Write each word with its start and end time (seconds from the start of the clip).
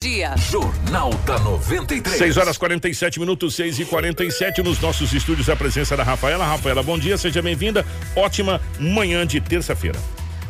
Dia. 0.00 0.36
Jornal 0.36 1.12
da 1.26 1.40
93. 1.40 2.18
6 2.18 2.36
horas 2.36 2.56
47 2.56 3.18
minutos, 3.18 3.56
6 3.56 3.80
e 3.80 3.84
47 3.84 4.62
nos 4.62 4.78
nossos 4.78 5.12
estúdios. 5.12 5.48
A 5.48 5.56
presença 5.56 5.96
da 5.96 6.04
Rafaela. 6.04 6.46
Rafaela, 6.46 6.84
bom 6.84 6.96
dia, 6.96 7.18
seja 7.18 7.42
bem-vinda. 7.42 7.84
Ótima 8.14 8.60
manhã 8.78 9.26
de 9.26 9.40
terça-feira. 9.40 9.98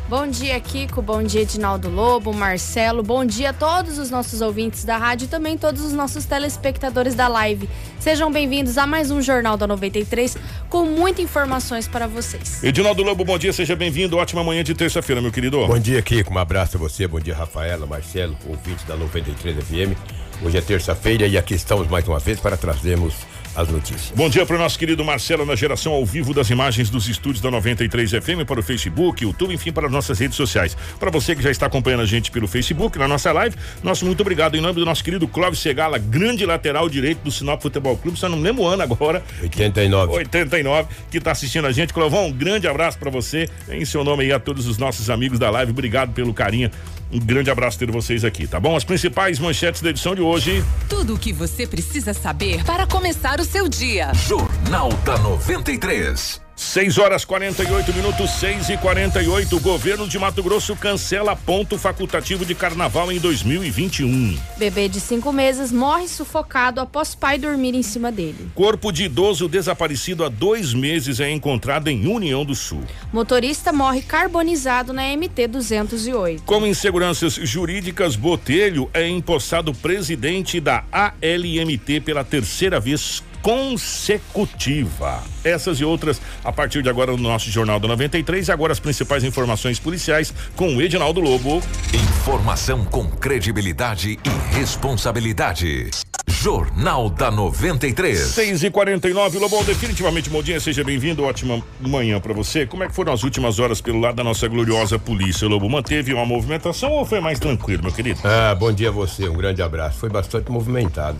Bom 0.09 0.25
dia, 0.25 0.59
Kiko. 0.59 1.03
Bom 1.03 1.21
dia, 1.21 1.41
Edinaldo 1.41 1.87
Lobo, 1.87 2.33
Marcelo. 2.33 3.03
Bom 3.03 3.23
dia 3.23 3.51
a 3.51 3.53
todos 3.53 3.99
os 3.99 4.09
nossos 4.09 4.41
ouvintes 4.41 4.83
da 4.83 4.97
rádio 4.97 5.25
e 5.25 5.27
também 5.27 5.55
todos 5.55 5.83
os 5.83 5.93
nossos 5.93 6.25
telespectadores 6.25 7.13
da 7.13 7.27
live. 7.27 7.69
Sejam 7.99 8.31
bem-vindos 8.31 8.79
a 8.79 8.87
mais 8.87 9.11
um 9.11 9.21
Jornal 9.21 9.55
da 9.55 9.67
93 9.67 10.35
com 10.67 10.83
muitas 10.83 11.23
informações 11.23 11.87
para 11.87 12.07
vocês. 12.07 12.63
Edinaldo 12.63 13.03
Lobo, 13.03 13.23
bom 13.23 13.37
dia, 13.37 13.53
seja 13.53 13.75
bem-vindo. 13.75 14.17
Ótima 14.17 14.43
manhã 14.43 14.63
de 14.63 14.73
terça-feira, 14.73 15.21
meu 15.21 15.31
querido. 15.31 15.67
Bom 15.67 15.77
dia, 15.77 16.01
Kiko. 16.01 16.33
Um 16.33 16.39
abraço 16.39 16.77
a 16.77 16.79
você. 16.79 17.07
Bom 17.07 17.19
dia, 17.19 17.35
Rafaela, 17.35 17.85
Marcelo, 17.85 18.35
ouvintes 18.47 18.85
da 18.85 18.95
93 18.95 19.63
FM. 19.63 19.95
Hoje 20.43 20.57
é 20.57 20.61
terça-feira 20.61 21.27
e 21.27 21.37
aqui 21.37 21.53
estamos 21.53 21.87
mais 21.87 22.07
uma 22.07 22.17
vez 22.17 22.39
para 22.39 22.57
trazermos 22.57 23.13
as 23.55 23.67
notícias. 23.69 24.11
Bom 24.15 24.29
dia 24.29 24.45
para 24.45 24.55
o 24.55 24.59
nosso 24.59 24.77
querido 24.77 25.03
Marcelo 25.03 25.45
na 25.45 25.55
geração 25.55 25.93
ao 25.93 26.05
vivo 26.05 26.33
das 26.33 26.49
imagens 26.49 26.89
dos 26.89 27.07
estúdios 27.07 27.41
da 27.41 27.51
93 27.51 28.11
FM 28.11 28.45
para 28.45 28.59
o 28.59 28.63
Facebook, 28.63 29.23
YouTube, 29.23 29.53
enfim, 29.53 29.71
para 29.71 29.87
as 29.87 29.91
nossas 29.91 30.19
redes 30.19 30.35
sociais. 30.35 30.75
Para 30.99 31.09
você 31.09 31.35
que 31.35 31.41
já 31.41 31.51
está 31.51 31.65
acompanhando 31.65 32.01
a 32.01 32.05
gente 32.05 32.31
pelo 32.31 32.47
Facebook, 32.47 32.97
na 32.97 33.07
nossa 33.07 33.31
live, 33.31 33.55
nosso 33.83 34.05
muito 34.05 34.21
obrigado 34.21 34.55
em 34.55 34.61
nome 34.61 34.75
do 34.75 34.85
nosso 34.85 35.03
querido 35.03 35.27
Clóvis 35.27 35.59
Segala, 35.59 35.97
grande 35.97 36.45
lateral 36.45 36.89
direito 36.89 37.19
do 37.19 37.31
Sinop 37.31 37.61
Futebol 37.61 37.97
Clube, 37.97 38.17
só 38.17 38.29
não 38.29 38.39
lembro 38.39 38.63
o 38.63 38.67
ano 38.67 38.83
agora. 38.83 39.23
89. 39.41 40.13
89, 40.13 40.87
que 41.11 41.17
está 41.17 41.31
assistindo 41.31 41.67
a 41.67 41.71
gente. 41.71 41.93
Clovão, 41.93 42.27
um 42.27 42.31
grande 42.31 42.67
abraço 42.67 42.97
para 42.97 43.09
você, 43.09 43.49
em 43.69 43.83
seu 43.85 44.03
nome 44.03 44.23
aí 44.23 44.31
a 44.31 44.39
todos 44.39 44.67
os 44.67 44.77
nossos 44.77 45.09
amigos 45.09 45.39
da 45.39 45.49
live. 45.49 45.71
Obrigado 45.71 46.13
pelo 46.13 46.33
carinho 46.33 46.71
um 47.11 47.19
grande 47.19 47.49
abraço 47.49 47.77
ter 47.77 47.89
vocês 47.91 48.23
aqui, 48.23 48.47
tá 48.47 48.59
bom? 48.59 48.75
As 48.75 48.83
principais 48.83 49.39
manchetes 49.39 49.81
da 49.81 49.89
edição 49.89 50.15
de 50.15 50.21
hoje. 50.21 50.63
Tudo 50.87 51.15
o 51.15 51.19
que 51.19 51.33
você 51.33 51.65
precisa 51.65 52.13
saber 52.13 52.63
para 52.63 52.85
começar 52.85 53.39
o 53.39 53.45
seu 53.45 53.67
dia. 53.67 54.11
Jornal 54.13 54.89
da 55.05 55.17
93. 55.17 56.48
6 56.59 56.97
horas 56.97 57.23
48 57.23 57.93
minutos, 57.93 58.31
6 58.31 58.69
e 58.69 58.77
48 58.77 59.55
O 59.55 59.59
governo 59.61 60.05
de 60.05 60.19
Mato 60.19 60.43
Grosso 60.43 60.75
cancela 60.75 61.33
ponto 61.33 61.77
facultativo 61.77 62.45
de 62.45 62.53
carnaval 62.53 63.09
em 63.13 63.17
2021. 63.17 64.37
Bebê 64.57 64.89
de 64.89 64.99
cinco 64.99 65.31
meses 65.31 65.71
morre 65.71 66.09
sufocado 66.09 66.81
após 66.81 67.15
pai 67.15 67.37
dormir 67.37 67.75
em 67.75 67.81
cima 67.81 68.11
dele. 68.11 68.51
Corpo 68.53 68.91
de 68.91 69.05
idoso 69.05 69.47
desaparecido 69.47 70.25
há 70.25 70.27
dois 70.27 70.73
meses 70.73 71.21
é 71.21 71.31
encontrado 71.31 71.87
em 71.87 72.05
União 72.05 72.43
do 72.43 72.53
Sul. 72.53 72.83
Motorista 73.13 73.71
morre 73.71 74.01
carbonizado 74.01 74.91
na 74.91 75.03
MT 75.15 75.47
208. 75.47 76.43
Com 76.43 76.67
inseguranças 76.67 77.35
jurídicas, 77.35 78.17
Botelho 78.17 78.89
é 78.93 79.07
empossado 79.07 79.73
presidente 79.73 80.59
da 80.59 80.83
ALMT 80.91 82.01
pela 82.03 82.25
terceira 82.25 82.81
vez 82.81 83.23
consecutiva. 83.41 85.23
Essas 85.43 85.79
e 85.79 85.85
outras 85.85 86.21
a 86.43 86.51
partir 86.51 86.81
de 86.81 86.89
agora 86.89 87.11
no 87.11 87.17
nosso 87.17 87.49
Jornal 87.49 87.79
do 87.79 87.87
93 87.87 88.47
e 88.47 88.51
agora 88.51 88.73
as 88.73 88.79
principais 88.79 89.23
informações 89.23 89.79
policiais 89.79 90.33
com 90.55 90.75
o 90.75 90.81
Edinaldo 90.81 91.19
Lobo. 91.19 91.61
Informação 91.93 92.85
com 92.85 93.05
credibilidade 93.09 94.19
e 94.23 94.55
responsabilidade. 94.55 95.89
Jornal 96.29 97.09
da 97.09 97.29
93. 97.29 98.17
6 98.17 98.63
e 98.63 98.69
49 98.69 99.39
Lobão, 99.39 99.63
definitivamente 99.63 100.29
bom 100.29 100.41
dia, 100.41 100.59
seja 100.59 100.83
bem-vindo, 100.83 101.23
ótima 101.23 101.61
manhã 101.81 102.19
para 102.19 102.33
você. 102.33 102.65
Como 102.65 102.83
é 102.83 102.87
que 102.87 102.95
foram 102.95 103.11
as 103.11 103.23
últimas 103.23 103.59
horas 103.59 103.81
pelo 103.81 103.99
lado 103.99 104.15
da 104.15 104.23
nossa 104.23 104.47
gloriosa 104.47 104.97
polícia, 104.97 105.47
Lobo? 105.49 105.69
Manteve 105.69 106.13
uma 106.13 106.25
movimentação 106.25 106.91
ou 106.91 107.05
foi 107.05 107.19
mais 107.19 107.39
tranquilo, 107.39 107.83
meu 107.83 107.91
querido? 107.91 108.21
Ah, 108.23 108.55
bom 108.55 108.71
dia 108.71 108.87
a 108.87 108.91
você, 108.91 109.27
um 109.27 109.33
grande 109.33 109.61
abraço. 109.61 109.99
Foi 109.99 110.09
bastante 110.09 110.49
movimentado. 110.49 111.19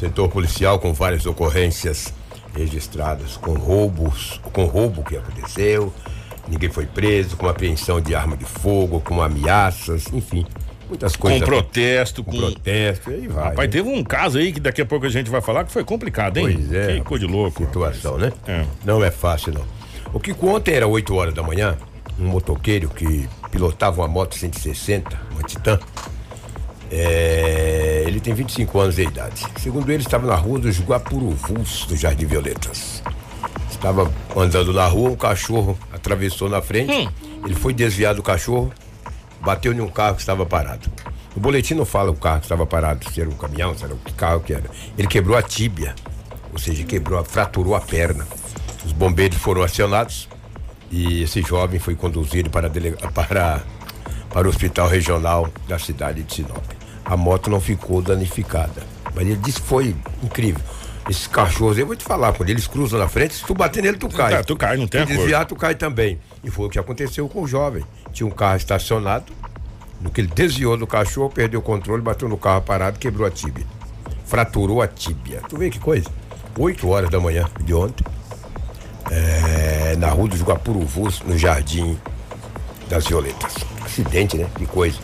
Setor 0.00 0.30
policial 0.30 0.78
com 0.78 0.94
várias 0.94 1.26
ocorrências 1.26 2.14
registradas 2.56 3.36
com 3.36 3.52
roubos, 3.52 4.40
com 4.50 4.64
roubo 4.64 5.04
que 5.04 5.14
aconteceu, 5.14 5.92
ninguém 6.48 6.70
foi 6.70 6.86
preso, 6.86 7.36
com 7.36 7.46
apreensão 7.46 8.00
de 8.00 8.14
arma 8.14 8.34
de 8.34 8.46
fogo, 8.46 8.98
com 9.00 9.20
ameaças, 9.20 10.06
enfim, 10.10 10.46
muitas 10.88 11.16
coisas. 11.16 11.40
Com 11.40 11.46
protesto, 11.46 12.24
com, 12.24 12.30
com 12.30 12.38
protesto, 12.38 13.10
aí 13.10 13.28
vai. 13.28 13.50
Rapaz, 13.50 13.68
né? 13.68 13.72
teve 13.72 13.90
um 13.90 14.02
caso 14.02 14.38
aí 14.38 14.54
que 14.54 14.60
daqui 14.60 14.80
a 14.80 14.86
pouco 14.86 15.04
a 15.04 15.10
gente 15.10 15.28
vai 15.28 15.42
falar 15.42 15.66
que 15.66 15.70
foi 15.70 15.84
complicado, 15.84 16.38
hein? 16.38 16.50
Pois 16.50 16.72
é. 16.72 16.94
Que 16.94 17.00
coisa 17.02 17.26
de 17.26 17.30
louco. 17.30 17.62
Situação, 17.62 18.16
né? 18.16 18.32
É. 18.48 18.64
Não 18.82 19.04
é 19.04 19.10
fácil, 19.10 19.52
não. 19.52 19.66
O 20.14 20.18
que 20.18 20.34
ontem 20.42 20.76
era 20.76 20.86
8 20.88 21.14
horas 21.14 21.34
da 21.34 21.42
manhã, 21.42 21.76
um 22.18 22.24
motoqueiro 22.24 22.88
que 22.88 23.28
pilotava 23.50 24.00
uma 24.00 24.08
moto 24.08 24.34
160, 24.34 25.20
uma 25.32 25.42
Titan, 25.42 25.78
é, 26.90 28.04
ele 28.06 28.20
tem 28.20 28.34
25 28.34 28.78
anos 28.80 28.96
de 28.96 29.02
idade. 29.02 29.46
Segundo 29.60 29.90
ele, 29.90 30.02
estava 30.02 30.26
na 30.26 30.34
rua 30.34 30.58
dos 30.58 30.80
Guapuruvus, 30.80 31.86
do 31.86 31.96
Jardim 31.96 32.26
Violetas. 32.26 33.02
Estava 33.70 34.10
andando 34.36 34.72
na 34.72 34.86
rua, 34.86 35.10
um 35.10 35.16
cachorro 35.16 35.78
atravessou 35.92 36.48
na 36.48 36.60
frente, 36.60 36.92
Hum. 36.92 37.08
ele 37.44 37.54
foi 37.54 37.72
desviar 37.72 38.14
do 38.14 38.22
cachorro, 38.22 38.72
bateu 39.40 39.72
em 39.72 39.80
um 39.80 39.88
carro 39.88 40.16
que 40.16 40.20
estava 40.20 40.44
parado. 40.44 40.90
O 41.34 41.40
boletim 41.40 41.74
não 41.74 41.84
fala 41.84 42.10
o 42.10 42.14
carro 42.14 42.40
que 42.40 42.46
estava 42.46 42.66
parado, 42.66 43.08
se 43.10 43.20
era 43.20 43.30
um 43.30 43.34
caminhão, 43.34 43.76
se 43.76 43.84
era 43.84 43.94
o 43.94 43.98
que 43.98 44.12
carro 44.12 44.40
que 44.40 44.52
era. 44.52 44.68
Ele 44.98 45.06
quebrou 45.08 45.36
a 45.36 45.42
tíbia, 45.42 45.94
ou 46.52 46.58
seja, 46.58 46.82
quebrou, 46.84 47.24
fraturou 47.24 47.74
a 47.74 47.80
perna. 47.80 48.26
Os 48.84 48.92
bombeiros 48.92 49.38
foram 49.38 49.62
acionados 49.62 50.28
e 50.90 51.22
esse 51.22 51.40
jovem 51.42 51.78
foi 51.78 51.94
conduzido 51.94 52.50
para, 52.50 52.68
para, 53.14 53.62
para 54.28 54.46
o 54.46 54.50
hospital 54.50 54.88
regional 54.88 55.48
da 55.68 55.78
cidade 55.78 56.22
de 56.24 56.34
Sinop. 56.34 56.79
A 57.10 57.16
moto 57.16 57.50
não 57.50 57.60
ficou 57.60 58.00
danificada, 58.00 58.84
mas 59.12 59.26
ele 59.26 59.36
disse 59.36 59.60
que 59.60 59.66
foi 59.66 59.96
incrível. 60.22 60.62
Esses 61.08 61.26
cachorros, 61.26 61.76
eu 61.76 61.84
vou 61.84 61.96
te 61.96 62.04
falar, 62.04 62.32
quando 62.32 62.50
eles 62.50 62.68
cruzam 62.68 63.00
na 63.00 63.08
frente, 63.08 63.34
se 63.34 63.44
tu 63.44 63.52
bater 63.52 63.82
nele, 63.82 63.98
tu 63.98 64.08
cai. 64.08 64.30
Tá, 64.30 64.44
tu 64.44 64.56
cai, 64.56 64.76
não 64.76 64.86
tem 64.86 65.04
Se 65.04 65.12
desviar, 65.12 65.44
tu 65.44 65.56
cai 65.56 65.74
também. 65.74 66.20
E 66.44 66.50
foi 66.50 66.66
o 66.66 66.70
que 66.70 66.78
aconteceu 66.78 67.28
com 67.28 67.42
o 67.42 67.48
jovem. 67.48 67.84
Tinha 68.12 68.24
um 68.28 68.30
carro 68.30 68.56
estacionado, 68.56 69.32
no 70.00 70.08
que 70.08 70.20
ele 70.20 70.30
desviou 70.32 70.76
do 70.76 70.86
cachorro, 70.86 71.28
perdeu 71.28 71.58
o 71.58 71.62
controle, 71.62 72.00
bateu 72.00 72.28
no 72.28 72.38
carro 72.38 72.62
parado, 72.62 72.96
quebrou 72.96 73.26
a 73.26 73.30
tíbia. 73.30 73.66
Fraturou 74.24 74.80
a 74.80 74.86
tíbia. 74.86 75.42
Tu 75.48 75.56
vê 75.56 75.68
que 75.68 75.80
coisa? 75.80 76.08
8 76.56 76.88
horas 76.88 77.10
da 77.10 77.18
manhã 77.18 77.44
de 77.64 77.74
ontem, 77.74 78.04
é, 79.10 79.96
na 79.96 80.10
rua 80.10 80.28
dos 80.28 80.42
Guapuruvus, 80.42 81.22
no 81.22 81.36
Jardim 81.36 81.98
das 82.88 83.06
Violetas. 83.06 83.56
Acidente, 83.84 84.36
né? 84.36 84.46
Que 84.56 84.66
coisa. 84.66 84.98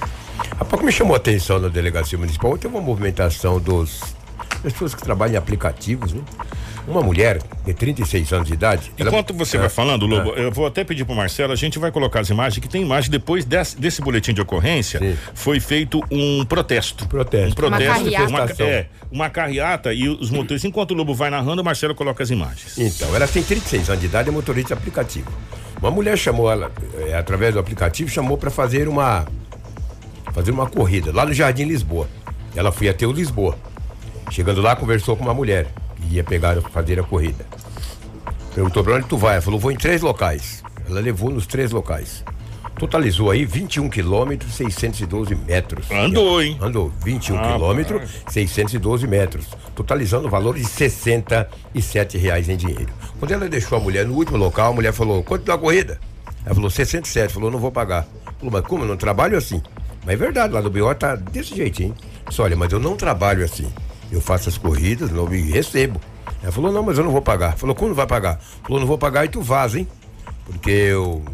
Rapaz, 0.59 0.73
o 0.73 0.79
que 0.79 0.85
me 0.85 0.93
chamou 0.93 1.15
a 1.15 1.17
atenção 1.19 1.59
na 1.59 1.69
delegacia 1.69 2.19
municipal, 2.19 2.51
ontem 2.53 2.63
teve 2.63 2.75
uma 2.75 2.83
movimentação 2.83 3.59
dos 3.61 4.01
das 4.63 4.73
pessoas 4.73 4.95
que 4.95 5.03
trabalham 5.03 5.35
em 5.35 5.37
aplicativos, 5.37 6.13
né? 6.13 6.21
Uma 6.89 7.01
mulher 7.03 7.41
de 7.65 7.75
36 7.75 8.33
anos 8.33 8.49
de 8.49 8.55
idade. 8.55 8.93
ela- 8.99 9.11
Enquanto 9.11 9.35
você 9.35 9.57
É, 9.57 9.61
vai 9.61 9.69
falando, 9.69 10.07
Lobo, 10.07 10.35
é. 10.37 10.45
eu 10.45 10.53
vou 10.53 10.67
até 10.67 10.83
pedir 10.85 11.05
pro 11.05 11.15
Marcelo, 11.15 11.53
a 11.53 11.57
gente 11.57 11.79
vai 11.79 11.91
colocar 11.91 12.21
as 12.21 12.31
imagens, 12.31 12.61
que 12.61 12.69
tem 12.69 12.83
imagem 12.83 13.11
depois 13.11 13.45
desse, 13.45 13.79
desse 13.79 14.01
boletim 14.01 14.33
de 14.33 14.41
ocorrência, 14.41 14.99
Sim. 15.01 15.17
foi 15.35 15.59
feito 15.61 16.01
um 16.11 16.45
protesto. 16.45 17.07
Protesto. 17.09 17.51
Um 17.51 17.55
protesto. 17.55 18.01
Uma 18.01 18.39
carreata. 18.47 18.55
Uma, 18.65 18.71
é, 18.71 18.87
uma 19.11 19.31
carreata 19.31 19.93
e 19.93 20.09
os 20.09 20.31
motoristas, 20.31 20.65
enquanto 20.65 20.93
o 20.93 20.95
Lobo 20.95 21.13
vai 21.15 21.29
narrando, 21.29 21.61
o 21.61 21.65
Marcelo 21.65 21.95
coloca 21.95 22.23
as 22.23 22.31
imagens. 22.31 22.79
Então, 22.79 23.15
ela 23.15 23.27
tem 23.29 23.43
36 23.43 23.89
anos 23.89 24.01
de 24.01 24.07
idade, 24.07 24.29
é 24.29 24.33
motorista 24.33 24.69
de 24.69 24.81
aplicativo. 24.81 25.31
Uma 25.81 25.91
mulher 25.91 26.17
chamou 26.17 26.51
ela, 26.51 26.71
é, 27.09 27.15
através 27.15 27.53
do 27.53 27.61
aplicativo, 27.61 28.09
chamou 28.11 28.39
para 28.39 28.51
fazer 28.51 28.89
uma 28.89 29.27
fazer 30.37 30.51
uma 30.51 30.67
corrida 30.67 31.11
lá 31.15 31.25
no 31.25 31.33
Jardim 31.33 31.65
Lisboa. 31.65 32.07
Ela 32.55 32.71
foi 32.71 32.91
até 32.91 33.07
o 33.07 33.11
Lisboa. 33.13 33.57
Chegando 34.31 34.61
lá, 34.61 34.77
conversou 34.77 35.17
com 35.17 35.25
uma 35.25 35.33
mulher 35.33 35.67
que 35.97 36.15
ia 36.15 36.23
pegar 36.23 36.61
fazer 36.61 37.01
a 37.01 37.03
corrida. 37.03 37.47
Perguntou 38.55 38.85
para 38.85 38.97
onde 38.97 39.07
tu 39.07 39.17
vai? 39.17 39.33
Ela 39.37 39.43
falou, 39.43 39.59
vou 39.59 39.73
em 39.73 39.77
três 39.77 40.03
locais. 40.03 40.63
Ela 40.87 41.01
levou 41.01 41.31
nos 41.31 41.47
três 41.47 41.71
locais. 41.71 42.23
Totalizou 42.79 43.31
aí 43.31 43.47
21 43.47 43.89
quilômetros, 43.89 44.53
612 44.53 45.35
metros. 45.35 45.91
Andou, 45.91 46.43
hein? 46.43 46.59
Andou 46.61 46.93
21 47.03 47.39
Ah, 47.39 47.53
quilômetros, 47.53 48.11
612 48.29 49.07
metros, 49.07 49.47
totalizando 49.75 50.27
o 50.27 50.31
valor 50.31 50.55
de 50.55 50.65
67 50.65 52.19
reais 52.19 52.51
em 52.51 52.57
dinheiro. 52.59 52.93
Quando 53.19 53.33
ela 53.33 53.49
deixou 53.49 53.79
a 53.79 53.81
mulher 53.81 54.05
no 54.05 54.13
último 54.13 54.37
local, 54.37 54.73
a 54.73 54.75
mulher 54.75 54.93
falou: 54.93 55.23
quanto 55.23 55.45
dá 55.45 55.55
a 55.55 55.59
corrida? 55.59 55.99
Ela 56.45 56.55
falou: 56.55 56.69
67. 56.69 57.33
Falou: 57.33 57.51
não 57.51 57.59
vou 57.59 57.73
pagar. 57.73 58.07
Falou: 58.39 58.53
mas 58.53 58.67
como? 58.67 58.85
Eu 58.85 58.89
não 58.89 58.97
trabalho 58.99 59.39
assim. 59.39 59.63
Mas 60.07 60.15
é 60.15 60.17
verdade, 60.17 60.55
lá 60.55 60.63
no 60.63 60.71
BO 60.71 60.95
tá 60.95 61.17
desse 61.17 61.55
jeitinho. 61.55 61.95
Disse: 62.29 62.41
olha, 62.41 62.57
mas 62.57 62.73
eu 62.73 62.79
não 62.79 62.97
trabalho 62.97 63.45
assim. 63.45 63.71
Eu 64.11 64.21
faço 64.21 64.49
as 64.49 64.57
corridas, 64.57 65.11
não 65.11 65.27
me 65.27 65.41
recebo. 65.43 66.01
Ela 66.43 66.53
falou: 66.53 66.73
não, 66.73 66.83
mas 66.85 66.97
eu 66.97 67.05
não 67.05 67.11
vou 67.11 67.21
pagar. 67.21 67.57
Falou: 67.57 67.77
não 67.81 67.93
vai 67.95 68.07
pagar? 68.07 68.39
Falou: 68.63 68.79
não 68.81 68.87
vou 68.87 68.97
pagar 68.97 69.25
e 69.25 69.29
tu 69.29 69.43
vaza, 69.43 69.81
hein? 69.81 69.89
Porque 70.45 70.71
eu, 70.71 71.25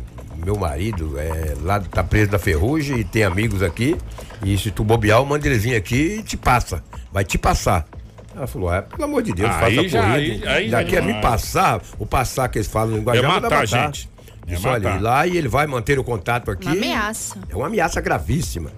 meu 0.45 0.57
marido 0.57 1.19
é, 1.19 1.55
lá 1.63 1.79
tá 1.81 2.03
preso 2.03 2.31
da 2.31 2.39
ferrugem 2.39 2.99
e 3.01 3.05
tem 3.05 3.25
amigos 3.25 3.63
aqui. 3.63 3.95
E 4.43 4.57
se 4.57 4.71
tu 4.71 4.83
bobear, 4.83 5.21
o 5.23 5.27
mandelezinho 5.27 5.77
aqui 5.77 6.17
e 6.21 6.23
te 6.23 6.37
passa. 6.39 6.83
Vai 7.13 7.25
te 7.25 7.37
passar. 7.37 7.87
Ela 8.35 8.47
falou, 8.47 8.71
ah, 8.71 8.81
pelo 8.81 9.05
amor 9.05 9.23
de 9.23 9.35
Deus, 9.35 9.51
Aí 9.51 9.77
faça 9.77 9.87
a 9.87 9.89
já- 9.91 10.03
corrida. 10.15 10.49
aí- 10.51 10.57
aí 10.57 10.69
já 10.71 10.79
Daqui 10.79 10.97
a 10.97 11.01
me 11.03 11.09
demais. 11.09 11.23
passar, 11.23 11.83
o 11.99 12.07
passar 12.07 12.49
que 12.49 12.57
eles 12.57 12.67
falam 12.67 12.93
no 12.93 12.97
linguajar, 12.97 13.23
É 13.23 13.29
manda 13.29 13.51
matar, 13.51 13.67
gente. 13.67 14.09
É 14.47 14.55
Isso, 14.55 14.69
olha, 14.69 14.89
matar. 14.91 15.03
lá 15.03 15.27
e 15.27 15.37
ele 15.37 15.49
vai 15.49 15.67
manter 15.67 15.99
o 15.99 16.05
contato 16.05 16.51
aqui. 16.51 16.67
Uma 16.67 16.75
ameaça. 16.77 17.39
É 17.49 17.57
uma 17.57 17.67
ameaça 17.67 18.01
gravíssima. 18.01 18.71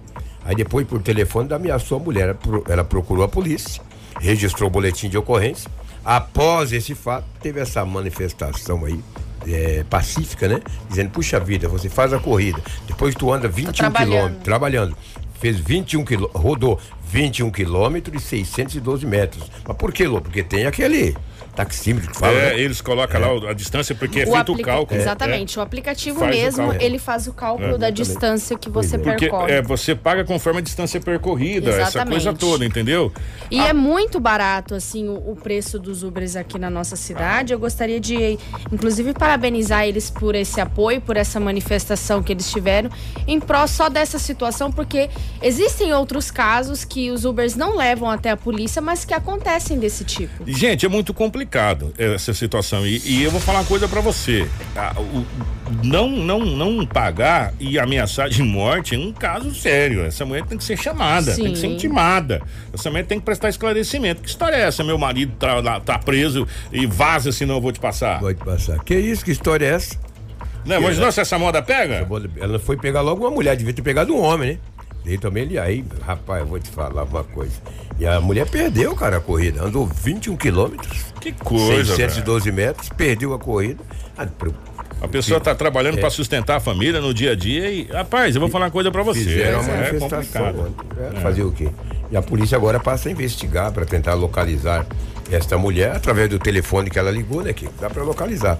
Aí 0.43 0.55
depois, 0.55 0.85
por 0.87 1.01
telefone, 1.01 1.51
ameaçou 1.53 1.97
a 1.99 2.03
mulher. 2.03 2.35
Ela 2.69 2.83
procurou 2.83 3.23
a 3.23 3.27
polícia, 3.27 3.81
registrou 4.21 4.69
o 4.69 4.71
boletim 4.71 5.09
de 5.09 5.17
ocorrência. 5.17 5.69
Após 6.03 6.71
esse 6.71 6.93
fato, 6.93 7.25
teve 7.41 7.59
essa 7.59 7.83
manifestação 7.83 8.85
aí. 8.85 8.99
é, 9.47 9.83
pacífica, 9.89 10.47
né? 10.47 10.59
Dizendo, 10.89 11.09
puxa 11.11 11.39
vida, 11.39 11.67
você 11.67 11.87
faz 11.89 12.13
a 12.13 12.19
corrida. 12.19 12.59
Depois 12.87 13.13
tu 13.15 13.31
anda 13.31 13.47
21 13.47 13.73
trabalhando. 13.73 14.09
quilômetros, 14.11 14.43
trabalhando. 14.43 14.97
Fez 15.39 15.59
21 15.59 16.03
quilômetros, 16.05 16.41
rodou 16.41 16.79
21 17.11 17.51
quilômetros 17.51 18.23
e 18.23 18.25
612 18.25 19.05
metros. 19.05 19.43
Mas 19.67 19.77
por 19.77 19.91
que, 19.93 20.07
Lô? 20.07 20.19
Porque 20.21 20.41
tem 20.43 20.65
aquele 20.65 21.15
taxímetro 21.55 22.11
que 22.11 22.19
fala. 22.19 22.33
É, 22.33 22.53
né? 22.53 22.59
eles 22.59 22.81
colocam 22.81 23.19
lá 23.21 23.33
o- 23.33 23.47
a 23.47 23.53
distância 23.53 23.95
porque 23.95 24.19
é 24.21 24.23
O 24.27 24.31
feito 24.33 24.53
o 24.53 24.61
cálculo. 24.61 24.99
Exatamente. 24.99 25.57
O 25.57 25.61
aplicativo 25.61 26.19
Faz 26.19 26.35
o 26.35 26.39
mesmo, 26.39 26.57
cálculo. 26.65 26.83
ele 26.83 26.99
faz 26.99 27.27
o 27.27 27.33
cálculo 27.33 27.77
da 27.77 27.89
distância 27.89 28.57
que 28.57 28.69
você 28.69 28.97
Porque 28.97 29.27
percorre. 29.29 29.51
é, 29.53 29.61
você 29.61 29.95
paga 29.95 30.23
conforme 30.25 30.59
a 30.59 30.61
distância 30.63 30.99
percorrida, 30.99 31.69
essa 31.69 31.81
Exatamente. 31.81 32.23
coisa 32.23 32.33
toda, 32.33 32.65
entendeu? 32.65 33.11
E 33.49 33.59
é 33.59 33.71
muito 33.73 34.19
barato, 34.19 34.75
assim, 34.75 35.07
o, 35.07 35.13
o 35.31 35.35
preço 35.35 35.79
dos 35.79 36.03
Ubers 36.03 36.35
aqui 36.35 36.59
na 36.59 36.69
nossa 36.69 36.95
cidade. 36.95 37.53
Eu 37.53 37.59
gostaria 37.59 37.99
de, 37.99 38.37
inclusive, 38.71 39.13
parabenizar 39.13 39.85
eles 39.87 40.09
por 40.09 40.35
esse 40.35 40.59
apoio, 40.59 40.99
por 40.99 41.15
essa 41.15 41.39
manifestação 41.39 42.21
que 42.21 42.33
eles 42.33 42.51
tiveram, 42.51 42.89
em 43.27 43.39
pró 43.39 43.65
só 43.67 43.87
dessa 43.89 44.19
situação, 44.19 44.71
porque 44.71 45.09
existem 45.41 45.93
outros 45.93 46.29
casos 46.31 46.83
que 46.83 47.11
os 47.11 47.23
Ubers 47.23 47.55
não 47.55 47.77
levam 47.77 48.09
até 48.09 48.31
a 48.31 48.37
polícia, 48.37 48.81
mas 48.81 49.05
que 49.05 49.13
acontecem 49.13 49.79
desse 49.79 50.03
tipo. 50.03 50.43
Gente, 50.45 50.85
é 50.85 50.89
muito 50.89 51.13
complicado 51.13 51.44
essa 51.97 52.33
situação. 52.33 52.85
E, 52.85 53.01
e 53.05 53.23
eu 53.23 53.31
vou 53.31 53.39
falar 53.39 53.59
uma 53.59 53.65
coisa 53.65 53.87
pra 53.87 54.01
você. 54.01 54.47
O- 54.97 55.25
não, 55.83 56.09
não, 56.09 56.39
não 56.39 56.85
pagar 56.85 57.53
e 57.59 57.77
ameaçar 57.79 58.29
de 58.29 58.41
morte 58.43 58.95
é 58.95 58.97
um 58.97 59.11
caso 59.11 59.53
sério. 59.53 60.03
Essa 60.05 60.25
mulher 60.25 60.43
tem 60.45 60.57
que 60.57 60.63
ser 60.63 60.77
chamada, 60.77 61.33
tem 61.35 61.51
que 61.51 61.57
ser 61.57 61.67
Sim. 61.67 61.73
intimada. 61.73 62.41
Essa 62.73 62.89
mulher 62.89 63.05
tem 63.05 63.19
que 63.19 63.25
prestar 63.25 63.49
esclarecimento. 63.49 64.21
Que 64.21 64.29
história 64.29 64.55
é 64.55 64.61
essa? 64.61 64.83
Meu 64.83 64.97
marido 64.97 65.33
tá, 65.37 65.55
lá- 65.61 65.79
tá 65.79 65.97
preso 65.97 66.47
e 66.71 66.85
vaza, 66.85 67.31
senão 67.31 67.55
eu 67.55 67.61
vou 67.61 67.71
te 67.71 67.79
passar. 67.79 68.19
Pode 68.19 68.37
passar. 68.43 68.83
Que 68.83 68.95
isso? 68.95 69.23
Que 69.25 69.31
história 69.31 69.65
é 69.65 69.69
essa? 69.69 69.95
Não, 70.65 70.81
mas 70.81 70.97
nossa, 70.97 71.21
essa 71.21 71.37
moda 71.37 71.61
pega? 71.61 72.07
Ela 72.39 72.57
foi 72.57 72.75
pegar 72.75 73.01
logo 73.01 73.23
uma 73.23 73.29
mulher, 73.29 73.55
devia 73.55 73.71
ter 73.73 73.83
pegado 73.83 74.13
um 74.15 74.19
homem, 74.19 74.53
né? 74.53 74.57
Daí 75.05 75.17
também 75.19 75.43
ele 75.43 75.59
aí, 75.59 75.85
rapaz, 76.01 76.41
eu 76.41 76.47
vou 76.47 76.59
te 76.59 76.69
falar 76.69 77.03
uma 77.03 77.23
coisa. 77.23 77.53
E 77.99 78.05
a 78.07 78.19
mulher 78.19 78.49
perdeu, 78.49 78.95
cara, 78.95 79.17
a 79.17 79.21
corrida. 79.21 79.63
Andou 79.63 79.85
21 79.85 80.35
quilômetros. 80.35 81.05
Que 81.21 81.31
coisa, 81.31 81.95
612 81.95 82.51
metros, 82.51 82.89
perdeu 82.89 83.33
a 83.33 83.39
corrida. 83.39 83.83
Ah, 84.17 84.25
pro- 84.25 84.53
A 85.01 85.07
pessoa 85.07 85.39
tá 85.39 85.53
trabalhando 85.53 85.97
É. 85.97 86.01
pra 86.01 86.09
sustentar 86.09 86.55
a 86.57 86.59
família 86.59 86.99
no 86.99 87.13
dia 87.13 87.33
a 87.33 87.35
dia 87.35 87.69
e, 87.69 87.83
rapaz, 87.83 88.33
eu 88.33 88.41
vou 88.41 88.49
falar 88.49 88.65
uma 88.65 88.71
coisa 88.71 88.89
pra 88.91 89.03
você. 89.03 89.19
Fizeram 89.19 89.61
uma 89.61 89.71
é 89.73 89.77
manifestação. 89.91 90.47
ontem. 90.49 90.85
É, 91.17 91.19
Fazer 91.21 91.43
o 91.43 91.51
quê? 91.51 91.69
E 92.09 92.17
a 92.17 92.21
polícia 92.21 92.55
agora 92.57 92.79
passa 92.79 93.09
a 93.09 93.11
investigar 93.11 93.71
para 93.71 93.85
tentar 93.85 94.13
localizar 94.15 94.85
esta 95.31 95.57
mulher 95.57 95.95
através 95.95 96.29
do 96.29 96.39
telefone 96.39 96.89
que 96.89 96.97
ela 96.97 97.11
ligou, 97.11 97.43
né, 97.43 97.51
Kiko? 97.53 97.73
Dá 97.79 97.89
para 97.89 98.03
localizar. 98.03 98.57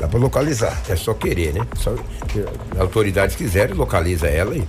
Dá 0.00 0.08
para 0.08 0.18
localizar. 0.18 0.76
É 0.88 0.96
só 0.96 1.14
querer, 1.14 1.52
né? 1.54 1.66
Só, 1.76 1.94
autoridades 2.78 3.36
quiserem, 3.36 3.74
localiza 3.74 4.26
ela 4.28 4.56
e 4.56 4.64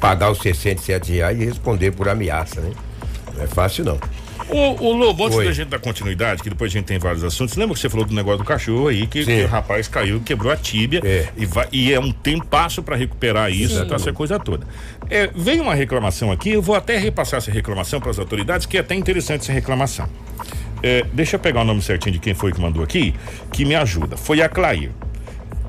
pagar 0.00 0.30
os 0.30 0.38
67 0.38 1.12
reais 1.12 1.40
e 1.40 1.44
responder 1.44 1.92
por 1.92 2.08
ameaça, 2.08 2.60
né? 2.60 2.72
Não 3.34 3.44
é 3.44 3.46
fácil, 3.46 3.84
não. 3.84 3.98
O, 4.48 4.84
o 4.84 4.92
Lobo, 4.92 5.24
antes 5.24 5.38
Oi. 5.38 5.44
da 5.44 5.52
gente 5.52 5.68
dar 5.68 5.80
continuidade, 5.80 6.40
que 6.42 6.48
depois 6.48 6.70
a 6.70 6.74
gente 6.74 6.84
tem 6.84 6.98
vários 6.98 7.24
assuntos, 7.24 7.56
lembra 7.56 7.74
que 7.74 7.80
você 7.80 7.88
falou 7.88 8.06
do 8.06 8.14
negócio 8.14 8.38
do 8.38 8.44
cachorro 8.44 8.88
aí, 8.88 9.06
que, 9.06 9.24
que 9.24 9.42
o 9.42 9.48
rapaz 9.48 9.88
caiu, 9.88 10.20
quebrou 10.20 10.52
a 10.52 10.56
tíbia 10.56 11.00
É. 11.04 11.28
e, 11.36 11.44
vai, 11.44 11.66
e 11.72 11.92
é 11.92 11.98
um 11.98 12.12
tempasso 12.12 12.82
para 12.82 12.94
recuperar 12.94 13.50
isso, 13.50 13.84
tá, 13.86 13.96
essa 13.96 14.12
coisa 14.12 14.38
toda. 14.38 14.64
É, 15.10 15.28
veio 15.34 15.62
uma 15.62 15.74
reclamação 15.74 16.30
aqui, 16.30 16.50
eu 16.50 16.62
vou 16.62 16.76
até 16.76 16.96
repassar 16.96 17.38
essa 17.38 17.50
reclamação 17.50 18.00
para 18.00 18.10
as 18.10 18.18
autoridades, 18.18 18.66
que 18.66 18.76
é 18.76 18.80
até 18.80 18.94
interessante 18.94 19.40
essa 19.42 19.52
reclamação. 19.52 20.08
É, 20.82 21.04
deixa 21.12 21.36
eu 21.36 21.40
pegar 21.40 21.62
o 21.62 21.64
nome 21.64 21.82
certinho 21.82 22.12
de 22.12 22.18
quem 22.20 22.34
foi 22.34 22.52
que 22.52 22.60
mandou 22.60 22.84
aqui, 22.84 23.14
que 23.50 23.64
me 23.64 23.74
ajuda. 23.74 24.16
Foi 24.16 24.40
a 24.42 24.48
Clair. 24.48 24.90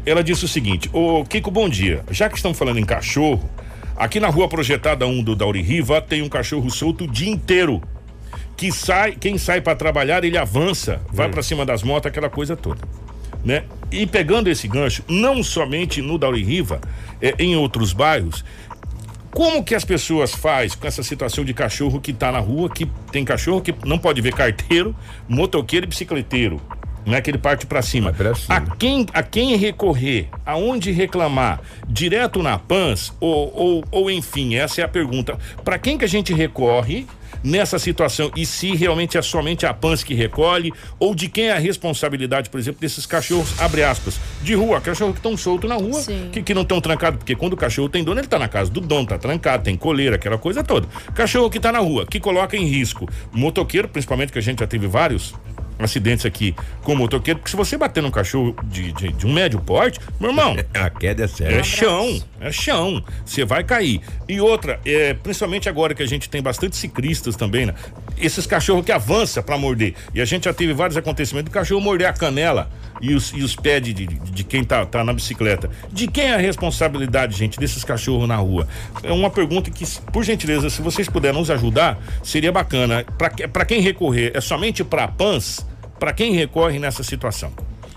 Ela 0.06 0.24
disse 0.24 0.46
o 0.46 0.48
seguinte: 0.48 0.90
Ô 0.94 1.26
Kiko, 1.26 1.50
bom 1.50 1.68
dia. 1.68 2.04
Já 2.12 2.30
que 2.30 2.36
estamos 2.36 2.58
falando 2.58 2.78
em 2.78 2.86
cachorro, 2.86 3.50
aqui 3.98 4.20
na 4.20 4.30
rua 4.30 4.48
projetada 4.48 5.06
1 5.06 5.24
do 5.24 5.36
Dauri 5.36 5.62
Riva 5.62 6.02
tem 6.02 6.22
um 6.22 6.30
cachorro 6.30 6.70
solto 6.70 7.04
o 7.04 7.08
dia 7.08 7.30
inteiro. 7.30 7.82
Que 8.56 8.72
sai, 8.72 9.12
quem 9.12 9.38
sai 9.38 9.62
para 9.62 9.76
trabalhar, 9.76 10.24
ele 10.24 10.38
avança, 10.38 11.02
vai 11.12 11.30
pra 11.30 11.44
cima 11.44 11.66
das 11.66 11.84
motos, 11.84 12.08
aquela 12.08 12.30
coisa 12.30 12.56
toda. 12.56 12.82
Né? 13.44 13.64
E 13.92 14.08
pegando 14.08 14.50
esse 14.50 14.68
gancho, 14.68 15.04
não 15.08 15.44
somente 15.44 16.02
no 16.02 16.18
Dauri 16.18 16.44
Riva, 16.44 16.82
é, 17.22 17.36
em 17.38 17.56
outros 17.56 17.94
bairros, 17.94 18.44
como 19.32 19.64
que 19.64 19.76
as 19.76 19.86
pessoas 19.86 20.34
faz 20.34 20.74
com 20.74 20.88
essa 20.88 21.04
situação 21.04 21.46
de 21.46 21.54
cachorro 21.54 22.02
que 22.02 22.12
tá 22.12 22.32
na 22.32 22.40
rua, 22.40 22.70
que 22.70 22.88
tem 23.12 23.24
cachorro 23.24 23.62
que 23.62 23.74
não 23.86 24.00
pode 24.00 24.20
ver 24.20 24.34
carteiro, 24.34 24.96
motoqueiro 25.30 25.86
e 25.86 25.90
bicicleteiro, 25.90 26.60
né? 27.08 27.22
Que 27.22 27.32
ele 27.32 27.38
parte 27.38 27.66
para 27.66 27.82
cima. 27.82 28.14
Cima. 28.14 28.56
A 28.56 28.62
quem, 28.62 29.06
a 29.14 29.24
quem 29.24 29.56
recorrer, 29.56 30.28
aonde 30.46 30.92
reclamar, 30.92 31.62
direto 31.88 32.44
na 32.44 32.60
PANS 32.60 33.14
ou, 33.20 33.52
ou, 33.56 33.84
ou 33.90 34.12
enfim, 34.12 34.56
essa 34.56 34.82
é 34.82 34.84
a 34.84 34.88
pergunta. 34.88 35.38
Para 35.64 35.80
quem 35.80 35.98
que 35.98 36.06
a 36.06 36.08
gente 36.08 36.34
recorre 36.34 37.08
nessa 37.44 37.78
situação 37.80 38.32
e 38.36 38.46
se 38.46 38.76
realmente 38.76 39.18
é 39.18 39.22
somente 39.22 39.66
a 39.66 39.74
PANS 39.74 40.04
que 40.04 40.14
recolhe 40.14 40.74
ou 41.00 41.16
de 41.16 41.30
quem 41.30 41.46
é 41.46 41.54
a 41.54 41.60
responsabilidade, 41.60 42.50
por 42.50 42.60
exemplo, 42.60 42.82
desses 42.82 43.06
cachorros, 43.06 43.60
abre 43.60 43.84
aspas, 43.84 44.20
de 44.42 44.54
rua, 44.54 44.82
cachorro 44.82 45.14
que 45.14 45.20
estão 45.20 45.38
soltos 45.38 45.70
na 45.70 45.76
rua, 45.76 46.02
Sim. 46.02 46.30
que, 46.32 46.42
que 46.42 46.54
não 46.54 46.64
estão 46.64 46.82
trancados, 46.82 47.20
porque 47.20 47.36
quando 47.36 47.54
o 47.54 47.58
cachorro 47.58 47.90
tem 47.90 48.04
dono, 48.04 48.20
ele 48.20 48.28
tá 48.28 48.40
na 48.40 48.48
casa 48.48 48.70
do 48.72 48.82
dono, 48.82 49.08
tá 49.08 49.18
trancado, 49.18 49.64
tem 49.64 49.78
coleira, 49.78 50.16
aquela 50.16 50.38
coisa 50.38 50.64
toda. 50.64 50.88
Cachorro 51.14 51.50
que 51.50 51.60
tá 51.60 51.72
na 51.72 51.80
rua, 51.80 52.06
que 52.06 52.20
coloca 52.20 52.58
em 52.58 52.66
risco 52.66 53.08
motoqueiro, 53.32 53.88
principalmente 53.88 54.32
que 54.32 54.40
a 54.40 54.42
gente 54.42 54.60
já 54.60 54.68
teve 54.68 54.88
vários 54.88 55.34
acidentes 55.80 56.26
aqui 56.26 56.56
com 56.84 56.96
motoqueiro, 56.96 57.40
porque 57.40 57.52
se 57.52 57.58
você 57.58 57.78
bater 57.78 58.02
num 58.02 58.12
cachorro 58.12 58.56
de, 58.66 58.92
de, 58.94 59.12
de 59.14 59.26
um 59.26 59.34
médio 59.34 59.60
porte, 59.60 60.00
meu 60.20 60.32
irmão, 60.32 60.56
A 60.74 60.90
queda 60.90 61.26
é 61.26 61.28
séria. 61.28 61.56
é 61.58 61.64
chão, 61.64 62.22
é 62.40 62.52
chão. 62.52 63.04
Você 63.26 63.46
vai 63.46 63.64
cair. 63.64 64.02
E 64.28 64.40
outra, 64.40 64.80
é, 64.86 65.14
principalmente 65.14 65.68
agora 65.70 65.94
que 65.94 66.04
a 66.04 66.08
gente 66.08 66.30
tem 66.30 66.42
bastante 66.42 66.76
ciclistas 66.76 67.36
também, 67.36 67.66
né? 67.66 67.74
Esses 68.18 68.46
cachorros 68.46 68.86
que 68.86 68.92
avançam 68.92 69.44
pra 69.44 69.58
morder. 69.58 69.94
E 70.14 70.22
a 70.22 70.26
gente 70.26 70.46
já 70.46 70.54
teve 70.54 70.74
vários 70.74 70.98
acontecimentos 70.98 71.50
do 71.52 71.54
cachorro 71.54 71.82
morder 71.82 72.08
a 72.08 72.14
canela 72.14 72.70
e 73.02 73.14
os, 73.14 73.30
e 73.32 73.44
os 73.44 73.56
pés 73.56 73.82
de, 73.84 73.94
de, 73.94 74.06
de 74.08 74.44
quem 74.44 74.64
tá, 74.64 74.86
tá 74.86 75.04
na 75.04 75.14
bicicleta. 75.14 75.70
De 75.92 76.08
quem 76.08 76.26
é 76.26 76.34
a 76.36 76.38
responsabilidade, 76.38 77.38
gente, 77.38 77.60
desses 77.60 77.84
cachorros 77.84 78.28
na 78.28 78.36
rua? 78.38 78.68
É 79.04 79.12
uma 79.12 79.30
pergunta 79.30 79.70
que, 79.70 79.86
por 80.12 80.24
gentileza, 80.24 80.70
se 80.70 80.82
vocês 80.82 81.08
puderem 81.08 81.38
nos 81.38 81.52
ajudar, 81.52 82.00
seria 82.24 82.52
bacana. 82.52 83.06
Pra 83.54 83.66
quem 83.66 83.82
recorrer, 83.82 84.32
é 84.34 84.42
somente 84.42 84.84
pra 84.84 85.08
PANS? 85.08 85.66
Pra 86.00 86.14
quem 86.14 86.34
recorre 86.34 86.80
nessa 86.80 87.04
situação? 87.04 87.52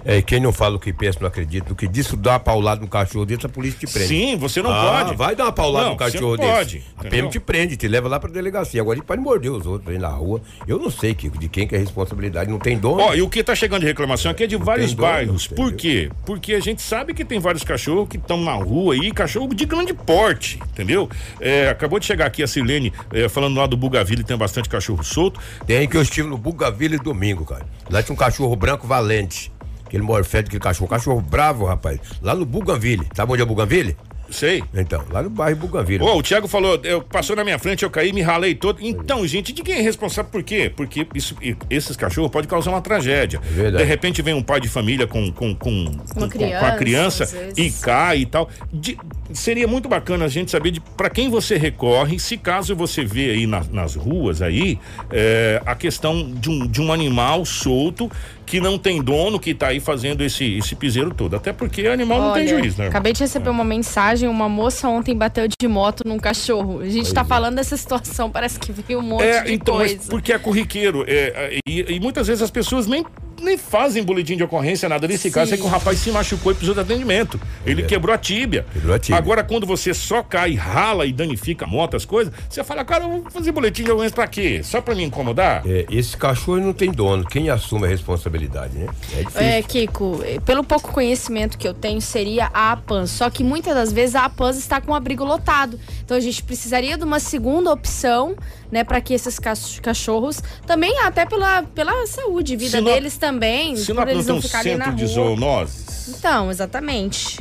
É, 0.04 0.22
quem 0.22 0.40
não 0.40 0.52
fala 0.52 0.76
o 0.76 0.78
que 0.80 0.92
pensa, 0.92 1.18
não 1.20 1.28
acredita. 1.28 1.72
O 1.72 1.76
que 1.76 1.86
disso 1.86 2.16
dá 2.16 2.32
uma 2.32 2.40
paulada 2.40 2.80
no 2.80 2.88
cachorro 2.88 3.26
desse, 3.26 3.44
a 3.44 3.48
polícia 3.48 3.78
te 3.86 3.92
prende. 3.92 4.08
Sim, 4.08 4.36
você 4.36 4.62
não 4.62 4.70
Ah, 4.72 5.02
pode. 5.04 5.16
Vai 5.16 5.36
dar 5.36 5.44
uma 5.44 5.52
paulada 5.52 5.84
Não, 5.86 5.92
no 5.92 5.98
cachorro 5.98 6.36
você 6.36 6.42
não 6.42 6.54
desse. 6.54 6.78
pode, 6.78 7.06
a? 7.06 7.10
PM 7.10 7.28
te 7.28 7.38
prende, 7.40 7.76
te 7.76 7.86
leva 7.88 8.08
lá 8.08 8.18
pra 8.18 8.30
delegacia. 8.30 8.80
Agora 8.80 8.98
ele 8.98 9.04
pode 9.06 9.20
morder 9.20 9.50
os 9.52 9.66
outros 9.66 9.90
aí 9.92 9.98
na 9.98 10.08
rua. 10.08 10.40
Eu 10.66 10.78
não 10.78 10.90
sei, 10.90 11.14
Kiko, 11.14 11.38
de 11.38 11.48
quem 11.48 11.66
que 11.66 11.74
é 11.74 11.78
a 11.78 11.80
responsabilidade. 11.80 12.50
Não 12.50 12.58
tem 12.58 12.78
dono. 12.78 13.02
Ó, 13.02 13.14
e 13.14 13.22
o 13.22 13.28
que 13.28 13.42
tá 13.44 13.54
chegando 13.54 13.80
de 13.80 13.86
reclamação 13.86 14.30
aqui 14.30 14.44
é 14.44 14.46
de 14.46 14.56
vários 14.56 14.94
dono, 14.94 15.08
bairros. 15.08 15.46
entendeu? 15.46 15.64
Por 15.64 15.72
quê? 15.74 16.10
Porque 16.24 16.54
a 16.54 16.60
gente 16.60 16.80
sabe 16.82 17.12
que 17.14 17.24
tem 17.24 17.38
vários 17.38 17.62
cachorros 17.64 18.08
que 18.08 18.16
estão 18.16 18.40
na 18.42 18.52
rua 18.54 18.94
aí, 18.94 19.12
cachorro 19.12 19.54
de 19.54 19.64
grande 19.64 19.92
porte, 19.92 20.58
entendeu? 20.72 21.08
É, 21.40 21.68
acabou 21.68 21.98
de 21.98 22.06
chegar 22.06 22.26
aqui 22.26 22.42
a 22.42 22.46
Silene 22.46 22.92
é, 23.12 23.28
falando 23.28 23.56
lá 23.58 23.66
do 23.66 23.76
Bugaville, 23.76 24.24
tem 24.24 24.36
bastante 24.36 24.68
cachorro 24.68 25.02
solto. 25.04 25.40
Tem 25.66 25.86
que 25.88 25.96
eu 25.96 26.02
estive 26.02 26.26
no 26.28 26.38
Bugaville 26.38 26.98
domingo, 26.98 27.44
cara. 27.44 27.66
Lá 27.90 28.02
tinha 28.02 28.14
um 28.14 28.18
cachorro 28.18 28.54
branco 28.56 28.86
valente. 28.86 29.52
Aquele 29.90 30.04
morfete, 30.04 30.46
aquele 30.46 30.62
cachorro. 30.62 30.88
Cachorro 30.88 31.20
bravo, 31.20 31.64
rapaz. 31.64 31.98
Lá 32.22 32.32
no 32.32 32.46
Bugaville. 32.46 33.08
Sabe 33.12 33.32
onde 33.32 33.42
é 33.42 33.44
Bugaville? 33.44 33.96
Sei. 34.30 34.62
Então, 34.72 35.04
lá 35.10 35.20
no 35.24 35.28
bairro 35.28 35.56
Bugaville. 35.58 36.04
Ô, 36.04 36.16
o 36.16 36.22
Thiago 36.22 36.46
falou, 36.46 36.78
eu, 36.84 37.02
passou 37.02 37.34
na 37.34 37.42
minha 37.42 37.58
frente, 37.58 37.82
eu 37.82 37.90
caí, 37.90 38.12
me 38.12 38.22
ralei 38.22 38.54
todo. 38.54 38.78
Então, 38.80 39.26
gente, 39.26 39.52
de 39.52 39.60
quem 39.60 39.74
é 39.74 39.80
responsável 39.80 40.30
por 40.30 40.40
quê? 40.44 40.72
Porque 40.74 41.04
isso, 41.12 41.34
esses 41.68 41.96
cachorros 41.96 42.30
podem 42.30 42.48
causar 42.48 42.70
uma 42.70 42.80
tragédia. 42.80 43.40
É 43.44 43.52
verdade. 43.52 43.82
De 43.82 43.88
repente 43.90 44.22
vem 44.22 44.32
um 44.32 44.42
pai 44.44 44.60
de 44.60 44.68
família 44.68 45.08
com, 45.08 45.32
com, 45.32 45.52
com, 45.56 45.84
com- 45.96 45.98
com 46.14 46.24
a 46.24 46.28
criança, 46.76 47.26
criança 47.26 47.60
e 47.60 47.72
cai 47.72 48.18
e 48.20 48.26
tal. 48.26 48.48
De- 48.72 48.96
seria 49.32 49.66
muito 49.68 49.88
bacana 49.88 50.24
a 50.24 50.28
gente 50.28 50.50
saber 50.50 50.70
de 50.70 50.80
para 50.80 51.08
quem 51.10 51.28
você 51.30 51.56
recorre, 51.56 52.18
se 52.18 52.36
caso 52.36 52.74
você 52.74 53.04
vê 53.04 53.30
aí 53.30 53.46
na- 53.46 53.64
nas 53.70 53.94
ruas 53.94 54.42
aí 54.42 54.78
é, 55.10 55.60
a 55.64 55.74
questão 55.74 56.30
de 56.32 56.50
um, 56.50 56.66
de 56.66 56.80
um 56.80 56.92
animal 56.92 57.44
solto 57.44 58.10
que 58.46 58.60
não 58.60 58.76
tem 58.76 59.00
dono, 59.00 59.38
que 59.38 59.54
tá 59.54 59.68
aí 59.68 59.78
fazendo 59.78 60.22
esse, 60.24 60.56
esse 60.58 60.74
piseiro 60.74 61.14
todo. 61.14 61.36
Até 61.36 61.52
porque 61.52 61.86
animal 61.86 62.20
não 62.20 62.32
tem 62.32 62.42
Olha, 62.48 62.58
juiz, 62.58 62.76
né? 62.76 62.88
Acabei 62.88 63.12
de 63.12 63.20
receber 63.20 63.48
uma 63.48 63.62
mensagem, 63.62 64.28
uma 64.28 64.48
moça 64.48 64.88
ontem 64.88 65.14
bateu 65.16 65.46
de 65.46 65.68
moto 65.68 66.02
num 66.04 66.18
cachorro. 66.18 66.80
A 66.80 66.88
gente 66.88 67.14
tá 67.14 67.24
falando 67.24 67.54
dessa 67.56 67.76
situação, 67.76 68.28
parece 68.32 68.58
que 68.58 68.72
veio 68.72 68.98
um 68.98 69.02
monte 69.02 69.22
É, 69.22 69.42
de 69.44 69.52
então, 69.54 69.76
mas 69.76 69.92
coisa. 69.94 70.10
porque 70.10 70.32
é 70.32 70.38
corriqueiro. 70.38 71.04
é, 71.06 71.58
e, 71.64 71.94
e 71.94 72.00
muitas 72.00 72.26
vezes 72.26 72.42
as 72.42 72.50
pessoas 72.50 72.88
nem, 72.88 73.04
nem 73.40 73.56
fazem 73.58 74.02
boletim 74.02 74.36
de 74.36 74.42
ocorrência, 74.44 74.88
nada. 74.88 75.06
Nesse 75.08 75.24
Sim. 75.24 75.30
caso 75.34 75.54
é 75.54 75.56
que 75.56 75.62
o 75.62 75.66
rapaz 75.66 75.98
se 75.98 76.10
machucou 76.10 76.52
e 76.52 76.54
precisou 76.54 76.74
de 76.74 76.80
atendimento. 76.80 77.40
Ele 77.64 77.82
É. 77.82 77.86
quebrou 77.86 78.14
a 78.14 78.18
tíbia. 78.18 78.66
Quebrou 78.72 78.94
a 78.94 78.98
tíbia. 78.98 79.18
Agora, 79.18 79.42
quando 79.44 79.66
você 79.66 79.92
só 79.94 80.22
cai, 80.22 80.54
rala 80.54 81.06
e 81.06 81.12
danifica 81.12 81.64
a 81.64 81.68
moto, 81.68 81.96
as 81.96 82.04
coisas, 82.04 82.32
você 82.48 82.62
fala, 82.64 82.84
cara, 82.84 83.04
eu 83.04 83.10
vou 83.22 83.30
fazer 83.30 83.52
boletim 83.52 83.82
de 83.84 83.90
ocorrência 83.90 84.14
pra 84.14 84.26
quê? 84.26 84.60
Só 84.62 84.80
pra 84.80 84.94
me 84.94 85.02
incomodar? 85.04 85.62
É, 85.66 85.86
esse 85.90 86.16
cachorro 86.16 86.58
não 86.60 86.72
tem 86.72 86.90
dono. 86.90 87.24
Quem 87.26 87.50
assume 87.50 87.86
a 87.86 87.88
responsabilidade, 87.88 88.76
né? 88.76 88.86
É 89.14 89.18
difícil. 89.22 89.40
É, 89.40 89.62
Kiko, 89.62 90.20
eh, 90.24 90.40
pelo 90.44 90.62
pouco 90.64 90.92
conhecimento 90.92 91.56
que 91.58 91.66
eu 91.66 91.74
tenho, 91.74 92.00
seria 92.00 92.50
a 92.52 92.72
APAN. 92.72 93.06
Só 93.06 93.28
que 93.30 93.42
muitas 93.44 93.74
das 93.74 93.92
vezes 93.92 94.14
a 94.14 94.24
APAN 94.24 94.50
está 94.50 94.80
com 94.80 94.92
o 94.92 94.94
abrigo 94.94 95.24
lotado. 95.24 95.78
Então 96.10 96.18
a 96.18 96.20
gente 96.20 96.42
precisaria 96.42 96.98
de 96.98 97.04
uma 97.04 97.20
segunda 97.20 97.70
opção, 97.72 98.34
né, 98.68 98.82
para 98.82 99.00
que 99.00 99.14
esses 99.14 99.38
cach- 99.38 99.78
cachorros 99.80 100.42
também, 100.66 100.98
até 101.04 101.24
pela, 101.24 101.62
pela 101.62 102.04
saúde, 102.08 102.56
vida 102.56 102.72
Se 102.78 102.80
não- 102.80 102.92
deles 102.92 103.16
também, 103.16 103.74
não 103.74 104.02
eles 104.08 104.26
tem 104.26 104.32
não 104.32 104.38
um 104.38 104.42
ficarem 104.42 104.76
na 104.76 104.86
centro 104.86 104.98
de 104.98 105.04
rua. 105.04 105.14
zoonoses. 105.14 106.08
Então, 106.08 106.50
exatamente. 106.50 107.38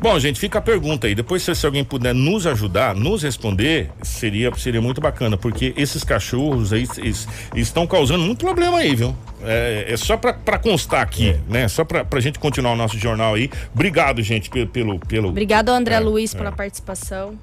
Bom, 0.00 0.16
gente, 0.20 0.38
fica 0.38 0.60
a 0.60 0.62
pergunta 0.62 1.08
aí. 1.08 1.16
Depois, 1.16 1.42
se, 1.42 1.52
se 1.52 1.66
alguém 1.66 1.82
puder 1.82 2.14
nos 2.14 2.46
ajudar, 2.46 2.94
nos 2.94 3.24
responder, 3.24 3.90
seria, 4.04 4.54
seria 4.56 4.80
muito 4.80 5.00
bacana, 5.00 5.36
porque 5.36 5.74
esses 5.76 6.04
cachorros 6.04 6.72
aí 6.72 6.86
eles, 6.98 7.26
estão 7.56 7.88
causando 7.88 8.22
muito 8.22 8.44
problema 8.44 8.78
aí, 8.78 8.94
viu? 8.94 9.16
É, 9.42 9.86
é 9.88 9.96
só 9.96 10.16
pra, 10.16 10.32
pra 10.32 10.58
constar 10.60 11.00
aqui, 11.02 11.30
É. 11.30 11.40
né? 11.48 11.66
Só 11.66 11.84
pra, 11.84 12.04
pra 12.04 12.20
gente 12.20 12.38
continuar 12.38 12.74
o 12.74 12.76
nosso 12.76 12.96
jornal 12.96 13.34
aí. 13.34 13.50
Obrigado, 13.74 14.22
gente, 14.22 14.48
pelo. 14.48 14.68
pelo, 14.68 14.98
pelo... 15.00 15.28
Obrigado 15.30 15.70
André 15.70 15.96
É, 15.96 15.98
Luiz 15.98 16.32
é. 16.32 16.38
pela 16.38 16.52
participação. 16.52 17.36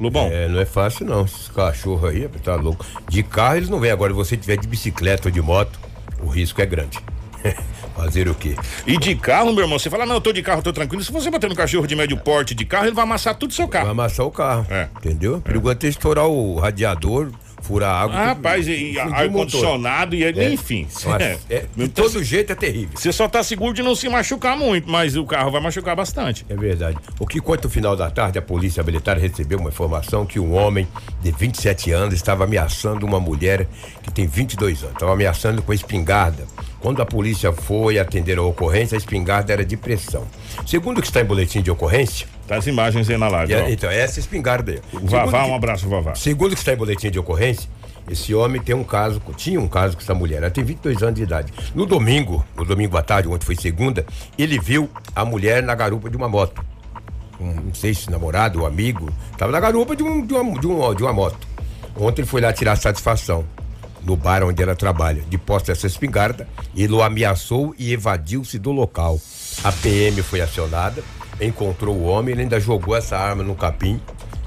Lobão, 0.00 0.28
É, 0.32 0.48
não 0.48 0.58
é 0.60 0.64
fácil 0.64 1.04
não. 1.06 1.24
Esses 1.24 1.48
cachorros 1.48 2.10
aí, 2.10 2.26
tá 2.42 2.54
louco. 2.56 2.84
De 3.08 3.22
carro 3.22 3.56
eles 3.56 3.68
não 3.68 3.78
vêm. 3.78 3.90
Agora, 3.90 4.12
se 4.12 4.16
você 4.16 4.36
tiver 4.36 4.56
de 4.56 4.66
bicicleta 4.66 5.28
ou 5.28 5.32
de 5.32 5.42
moto, 5.42 5.78
o 6.22 6.26
risco 6.28 6.60
é 6.62 6.66
grande. 6.66 6.98
Fazer 7.96 8.28
o 8.28 8.34
quê? 8.34 8.56
e 8.86 8.96
de 8.96 9.14
carro, 9.14 9.52
meu 9.52 9.64
irmão, 9.64 9.78
você 9.78 9.90
fala, 9.90 10.06
não, 10.06 10.14
eu 10.14 10.20
tô 10.22 10.32
de 10.32 10.42
carro, 10.42 10.62
tô 10.62 10.72
tranquilo. 10.72 11.04
Se 11.04 11.12
você 11.12 11.30
bater 11.30 11.50
no 11.50 11.56
cachorro 11.56 11.86
de 11.86 11.94
médio 11.94 12.16
porte 12.16 12.54
de 12.54 12.64
carro, 12.64 12.86
ele 12.86 12.94
vai 12.94 13.04
amassar 13.04 13.34
tudo 13.34 13.52
seu 13.52 13.66
Vai 13.66 13.72
carro. 13.80 13.90
amassar 13.90 14.24
o 14.24 14.30
carro. 14.30 14.66
É. 14.70 14.88
Entendeu? 14.96 15.40
Perigoso 15.42 15.72
até 15.72 15.88
estourar 15.88 16.26
o 16.26 16.58
radiador, 16.58 17.30
furar 17.60 17.90
a 17.90 18.00
água. 18.02 18.16
Ah, 18.16 18.24
rapaz, 18.26 18.66
e, 18.66 18.98
ar-condicionado, 18.98 20.14
e 20.14 20.24
É. 20.24 20.52
enfim. 20.52 20.86
É. 21.20 21.38
é, 21.48 21.64
de 21.76 21.88
todo 21.88 22.22
jeito 22.22 22.52
é 22.52 22.54
terrível. 22.54 22.90
Você 22.94 23.12
só 23.12 23.28
tá 23.28 23.42
seguro 23.42 23.72
de 23.74 23.82
não 23.82 23.94
se 23.94 24.08
machucar 24.08 24.56
muito, 24.56 24.90
mas 24.90 25.16
o 25.16 25.24
carro 25.24 25.50
vai 25.50 25.60
machucar 25.60 25.94
bastante. 25.96 26.44
É 26.48 26.54
verdade. 26.54 26.96
O 27.18 27.26
que 27.26 27.40
conta 27.40 27.66
o 27.68 27.70
final 27.70 27.96
da 27.96 28.10
tarde, 28.10 28.38
a 28.38 28.42
polícia 28.42 28.82
militar 28.82 29.16
recebeu 29.18 29.58
uma 29.58 29.68
informação 29.70 30.24
que 30.26 30.38
um 30.40 30.54
homem 30.54 30.86
de 31.22 31.30
27 31.30 31.92
anos 31.92 32.14
estava 32.14 32.44
ameaçando 32.44 33.06
uma 33.06 33.20
mulher 33.20 33.66
que 34.02 34.10
tem 34.12 34.26
22 34.26 34.82
anos. 34.82 34.94
Estava 34.94 35.12
ameaçando 35.12 35.62
com 35.62 35.72
a 35.72 35.74
espingarda. 35.74 36.46
Quando 36.80 37.02
a 37.02 37.06
polícia 37.06 37.52
foi 37.52 37.98
atender 37.98 38.38
a 38.38 38.42
ocorrência, 38.42 38.96
a 38.96 38.98
espingarda 38.98 39.52
era 39.52 39.64
de 39.64 39.76
pressão. 39.76 40.24
Segundo 40.66 40.98
o 40.98 41.00
que 41.02 41.06
está 41.08 41.20
em 41.20 41.24
boletim 41.24 41.60
de 41.62 41.70
ocorrência, 41.70 42.26
Tá 42.48 42.56
as 42.56 42.66
imagens 42.66 43.08
aí 43.08 43.16
na 43.16 43.28
live, 43.28 43.52
é- 43.54 43.70
então, 43.70 43.88
essa 43.90 44.18
espingarda 44.18 44.72
aí. 44.72 44.80
O 44.92 45.06
Vavá, 45.06 45.44
um 45.44 45.54
abraço, 45.54 45.88
Vavá. 45.88 46.14
Segundo 46.16 46.52
o 46.52 46.54
que 46.54 46.60
está 46.60 46.72
em 46.72 46.76
boletim 46.76 47.10
de 47.10 47.18
ocorrência, 47.18 47.68
esse 48.10 48.34
homem 48.34 48.60
tem 48.60 48.74
um 48.74 48.82
caso, 48.82 49.22
tinha 49.36 49.60
um 49.60 49.68
caso 49.68 49.96
com 49.96 50.02
essa 50.02 50.14
mulher, 50.14 50.38
ela 50.38 50.50
tem 50.50 50.64
22 50.64 51.00
anos 51.02 51.14
de 51.14 51.22
idade. 51.22 51.52
No 51.74 51.86
domingo, 51.86 52.44
no 52.56 52.64
domingo 52.64 52.96
à 52.96 53.02
tarde, 53.02 53.28
ontem 53.28 53.44
foi 53.44 53.54
segunda, 53.54 54.04
ele 54.38 54.58
viu 54.58 54.90
a 55.14 55.24
mulher 55.24 55.62
na 55.62 55.74
garupa 55.74 56.10
de 56.10 56.16
uma 56.16 56.28
moto. 56.28 56.64
Um, 57.38 57.52
não 57.66 57.74
sei 57.74 57.94
se 57.94 58.10
namorado 58.10 58.60
ou 58.60 58.66
amigo, 58.66 59.08
estava 59.32 59.52
na 59.52 59.60
garupa 59.60 59.94
de, 59.94 60.02
um, 60.02 60.26
de, 60.26 60.34
uma, 60.34 60.58
de, 60.58 60.66
um- 60.66 60.94
de 60.94 61.02
uma 61.02 61.12
moto. 61.12 61.46
Ontem 61.96 62.22
ele 62.22 62.28
foi 62.28 62.40
lá 62.40 62.52
tirar 62.52 62.74
satisfação 62.76 63.44
no 64.04 64.16
bar 64.16 64.42
onde 64.42 64.62
ela 64.62 64.74
trabalha. 64.74 65.22
De 65.28 65.38
posse 65.38 65.66
dessa 65.66 65.86
espingarda, 65.86 66.48
ele 66.74 66.92
o 66.92 67.02
ameaçou 67.02 67.74
e 67.78 67.92
evadiu-se 67.92 68.58
do 68.58 68.72
local. 68.72 69.20
A 69.62 69.72
PM 69.72 70.22
foi 70.22 70.40
acionada, 70.40 71.02
encontrou 71.40 71.96
o 71.96 72.04
homem, 72.04 72.32
ele 72.32 72.42
ainda 72.42 72.60
jogou 72.60 72.96
essa 72.96 73.16
arma 73.16 73.42
no 73.42 73.54
capim. 73.54 74.00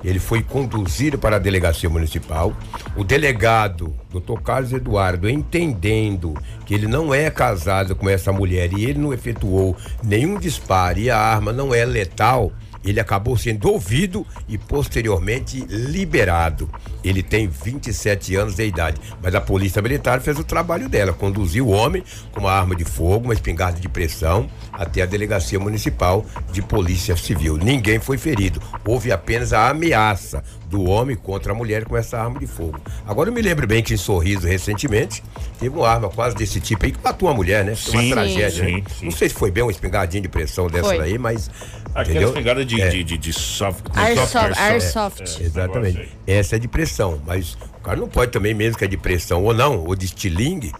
Ele 0.03 0.19
foi 0.19 0.43
conduzido 0.43 1.17
para 1.17 1.37
a 1.37 1.39
delegacia 1.39 1.89
municipal. 1.89 2.53
O 2.95 3.05
delegado, 3.05 3.95
doutor 4.11 4.41
Carlos 4.41 4.73
Eduardo, 4.73 5.29
entendendo 5.29 6.33
que 6.65 6.73
ele 6.73 6.87
não 6.87 7.13
é 7.13 7.29
casado 7.31 7.95
com 7.95 8.09
essa 8.09 8.33
mulher 8.33 8.73
e 8.73 8.83
ele 8.83 8.99
não 8.99 9.13
efetuou 9.13 9.77
nenhum 10.03 10.37
disparo 10.37 10.99
e 10.99 11.09
a 11.09 11.17
arma 11.17 11.53
não 11.53 11.73
é 11.73 11.85
letal, 11.85 12.51
ele 12.83 12.99
acabou 12.99 13.37
sendo 13.37 13.69
ouvido 13.69 14.25
e 14.47 14.57
posteriormente 14.57 15.65
liberado. 15.69 16.69
Ele 17.03 17.23
tem 17.23 17.47
27 17.47 18.35
anos 18.35 18.55
de 18.55 18.65
idade, 18.65 18.99
mas 19.21 19.33
a 19.35 19.41
polícia 19.41 19.81
militar 19.81 20.21
fez 20.21 20.37
o 20.37 20.43
trabalho 20.43 20.89
dela, 20.89 21.13
conduziu 21.13 21.67
o 21.67 21.71
homem 21.71 22.03
com 22.31 22.41
uma 22.41 22.51
arma 22.51 22.75
de 22.75 22.85
fogo, 22.85 23.25
uma 23.25 23.33
espingarda 23.33 23.79
de 23.79 23.89
pressão, 23.89 24.49
até 24.71 25.01
a 25.01 25.05
delegacia 25.05 25.59
municipal 25.59 26.25
de 26.51 26.61
polícia 26.61 27.15
civil. 27.15 27.57
Ninguém 27.57 27.99
foi 27.99 28.17
ferido, 28.17 28.61
houve 28.85 29.11
apenas 29.11 29.53
a 29.53 29.69
ameaça 29.69 30.43
do 30.73 30.89
homem 30.89 31.15
contra 31.15 31.51
a 31.51 31.55
mulher 31.55 31.85
com 31.85 31.95
essa 31.95 32.19
arma 32.19 32.39
de 32.39 32.47
fogo. 32.47 32.79
Agora 33.05 33.29
eu 33.29 33.33
me 33.33 33.41
lembro 33.43 33.67
bem 33.67 33.83
que 33.83 33.93
em 33.93 33.97
Sorriso 33.97 34.47
recentemente 34.47 35.23
teve 35.59 35.75
uma 35.77 35.87
arma 35.87 36.09
quase 36.09 36.35
desse 36.35 36.59
tipo 36.59 36.83
aí 36.83 36.91
que 36.91 36.97
matou 37.03 37.29
uma 37.29 37.35
mulher, 37.35 37.63
né? 37.63 37.75
Foi 37.75 37.91
Sim, 38.01 38.07
uma 38.07 38.15
tragédia. 38.15 38.65
sim, 38.65 38.75
né? 38.77 38.83
sim. 38.99 39.05
Não 39.05 39.11
sei 39.11 39.29
se 39.29 39.35
foi 39.35 39.51
bem 39.51 39.63
uma 39.63 39.71
espingardinha 39.71 40.21
de 40.21 40.27
pressão 40.27 40.65
dessa 40.67 40.85
Foi. 40.89 40.97
daí, 40.97 41.19
mas 41.19 41.47
Aquela 41.93 42.03
entendeu? 42.09 42.29
espingarda 42.29 42.65
de, 42.65 42.81
É. 42.81 42.89
de, 42.89 43.03
de, 43.03 43.17
de 43.19 43.33
soft, 43.33 43.83
de 43.91 43.99
Airsoft. 43.99 44.31
soft 44.31 44.59
Airsoft. 44.59 45.21
É, 45.21 45.23
esse 45.25 45.43
Exatamente. 45.43 46.09
Essa 46.25 46.55
é 46.55 46.59
de 46.59 46.67
pressão, 46.67 47.21
mas 47.23 47.53
o 47.53 47.81
cara 47.83 47.97
não 47.99 48.07
pode 48.07 48.31
também, 48.31 48.55
mesmo 48.55 48.75
que 48.75 48.83
é 48.83 48.87
de 48.87 48.97
pressão 48.97 49.43
ou 49.43 49.53
não, 49.53 49.83
ou 49.85 49.95
de 49.95 50.05
estilingue, 50.05 50.71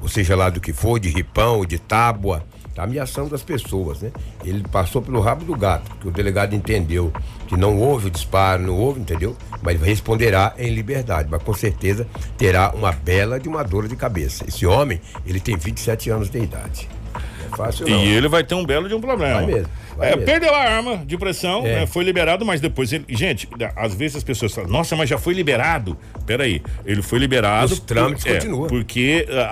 ou 0.00 0.08
seja 0.08 0.34
lá 0.34 0.48
do 0.48 0.60
que 0.62 0.72
for, 0.72 0.98
de 0.98 1.10
ripão, 1.10 1.66
de 1.66 1.78
tábua, 1.78 2.42
tá 2.74 2.84
ameaçando 2.84 3.34
as 3.34 3.42
pessoas, 3.42 4.00
né? 4.00 4.10
Ele 4.44 4.62
passou 4.70 5.02
pelo 5.02 5.20
rabo 5.20 5.44
do 5.44 5.54
gato, 5.56 5.90
que 6.00 6.08
o 6.08 6.10
delegado 6.10 6.54
entendeu 6.54 7.12
que 7.46 7.56
não 7.56 7.78
houve 7.78 8.06
o 8.08 8.10
disparo, 8.10 8.62
não 8.62 8.74
houve, 8.76 9.00
entendeu? 9.00 9.36
Mas 9.62 9.80
responderá 9.80 10.54
em 10.58 10.70
liberdade, 10.74 11.28
mas 11.30 11.42
com 11.42 11.52
certeza 11.54 12.06
terá 12.38 12.72
uma 12.74 12.92
bela 12.92 13.38
de 13.38 13.48
uma 13.48 13.62
dor 13.62 13.86
de 13.88 13.96
cabeça. 13.96 14.44
Esse 14.48 14.66
homem, 14.66 15.00
ele 15.26 15.38
tem 15.40 15.56
27 15.56 16.10
anos 16.10 16.30
de 16.30 16.38
idade. 16.38 16.88
Não 17.14 17.20
é 17.52 17.56
fácil 17.56 17.86
não. 17.86 17.98
E 18.02 18.08
ele 18.08 18.28
vai 18.28 18.42
ter 18.42 18.54
um 18.54 18.64
belo 18.64 18.88
de 18.88 18.94
um 18.94 19.00
problema. 19.00 19.34
Vai 19.42 19.46
mesmo, 19.46 19.68
vai 19.98 20.08
É, 20.08 20.10
mesmo. 20.12 20.24
perdeu 20.24 20.54
a 20.54 20.58
arma 20.60 20.96
de 21.04 21.18
pressão, 21.18 21.66
É. 21.66 21.80
né, 21.80 21.86
foi 21.86 22.02
liberado, 22.02 22.46
mas 22.46 22.62
depois 22.62 22.90
ele. 22.90 23.04
Gente, 23.10 23.46
às 23.76 23.94
vezes 23.94 24.16
as 24.16 24.24
pessoas 24.24 24.54
falam, 24.54 24.70
nossa, 24.70 24.96
mas 24.96 25.10
já 25.10 25.18
foi 25.18 25.34
liberado. 25.34 25.94
Peraí, 26.24 26.62
ele 26.86 27.02
foi 27.02 27.18
liberado. 27.18 27.70
Os 27.70 27.78
trâmites 27.80 28.24
é, 28.24 28.34
continuam. 28.36 28.66
Porque 28.68 29.26
a- 29.30 29.42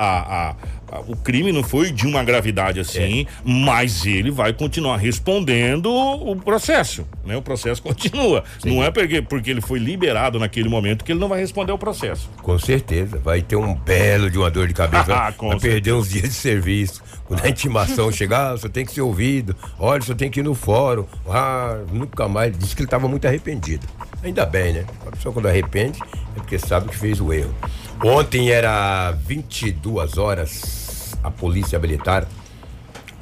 a- 0.50 0.56
o 1.06 1.16
crime 1.16 1.52
não 1.52 1.62
foi 1.62 1.90
de 1.92 2.06
uma 2.06 2.22
gravidade 2.24 2.80
assim, 2.80 3.22
É. 3.22 3.26
mas 3.44 4.04
ele 4.04 4.30
vai 4.30 4.52
continuar 4.52 4.96
respondendo 4.96 5.90
o 5.90 6.34
processo. 6.36 7.06
Né? 7.24 7.36
O 7.36 7.42
processo 7.42 7.80
continua. 7.82 8.42
Não 8.64 8.82
é 8.82 8.90
porque, 8.90 9.22
porque 9.22 9.50
ele 9.50 9.60
foi 9.60 9.78
liberado 9.78 10.38
naquele 10.38 10.68
momento 10.68 11.04
que 11.04 11.12
ele 11.12 11.20
não 11.20 11.28
vai 11.28 11.40
responder 11.40 11.72
o 11.72 11.78
processo. 11.78 12.28
Com 12.42 12.58
certeza, 12.58 13.18
vai 13.18 13.42
ter 13.42 13.56
um 13.56 13.74
belo 13.74 14.30
de 14.30 14.38
uma 14.38 14.50
dor 14.50 14.66
de 14.66 14.74
cabeça. 14.74 15.00
Ah, 15.20 15.32
vai 15.38 15.58
perder 15.58 15.92
uns 15.92 16.08
dias 16.08 16.24
de 16.28 16.34
serviço. 16.34 17.02
Quando 17.24 17.44
a 17.44 17.48
intimação 17.48 18.10
chegar, 18.12 18.50
ah, 18.50 18.52
você 18.52 18.68
tem 18.68 18.84
que 18.84 18.92
ser 18.92 19.00
ouvido. 19.02 19.54
Olha, 19.78 20.00
você 20.00 20.14
tem 20.14 20.30
que 20.30 20.40
ir 20.40 20.42
no 20.42 20.54
fórum. 20.54 21.04
Ah, 21.28 21.78
nunca 21.92 22.26
mais. 22.28 22.56
Disse 22.56 22.74
que 22.74 22.82
ele 22.82 22.86
estava 22.86 23.06
muito 23.08 23.26
arrependido. 23.26 23.86
Ainda 24.22 24.44
bem, 24.46 24.72
né? 24.72 24.84
A 25.06 25.10
pessoa 25.10 25.32
quando 25.32 25.46
arrepende 25.46 25.98
é 26.36 26.40
porque 26.40 26.58
sabe 26.58 26.88
que 26.88 26.96
fez 26.96 27.20
o 27.20 27.32
erro. 27.32 27.54
Ontem 28.02 28.50
era 28.50 29.12
22 29.26 30.16
horas, 30.16 30.79
a 31.22 31.30
polícia 31.30 31.78
militar, 31.78 32.26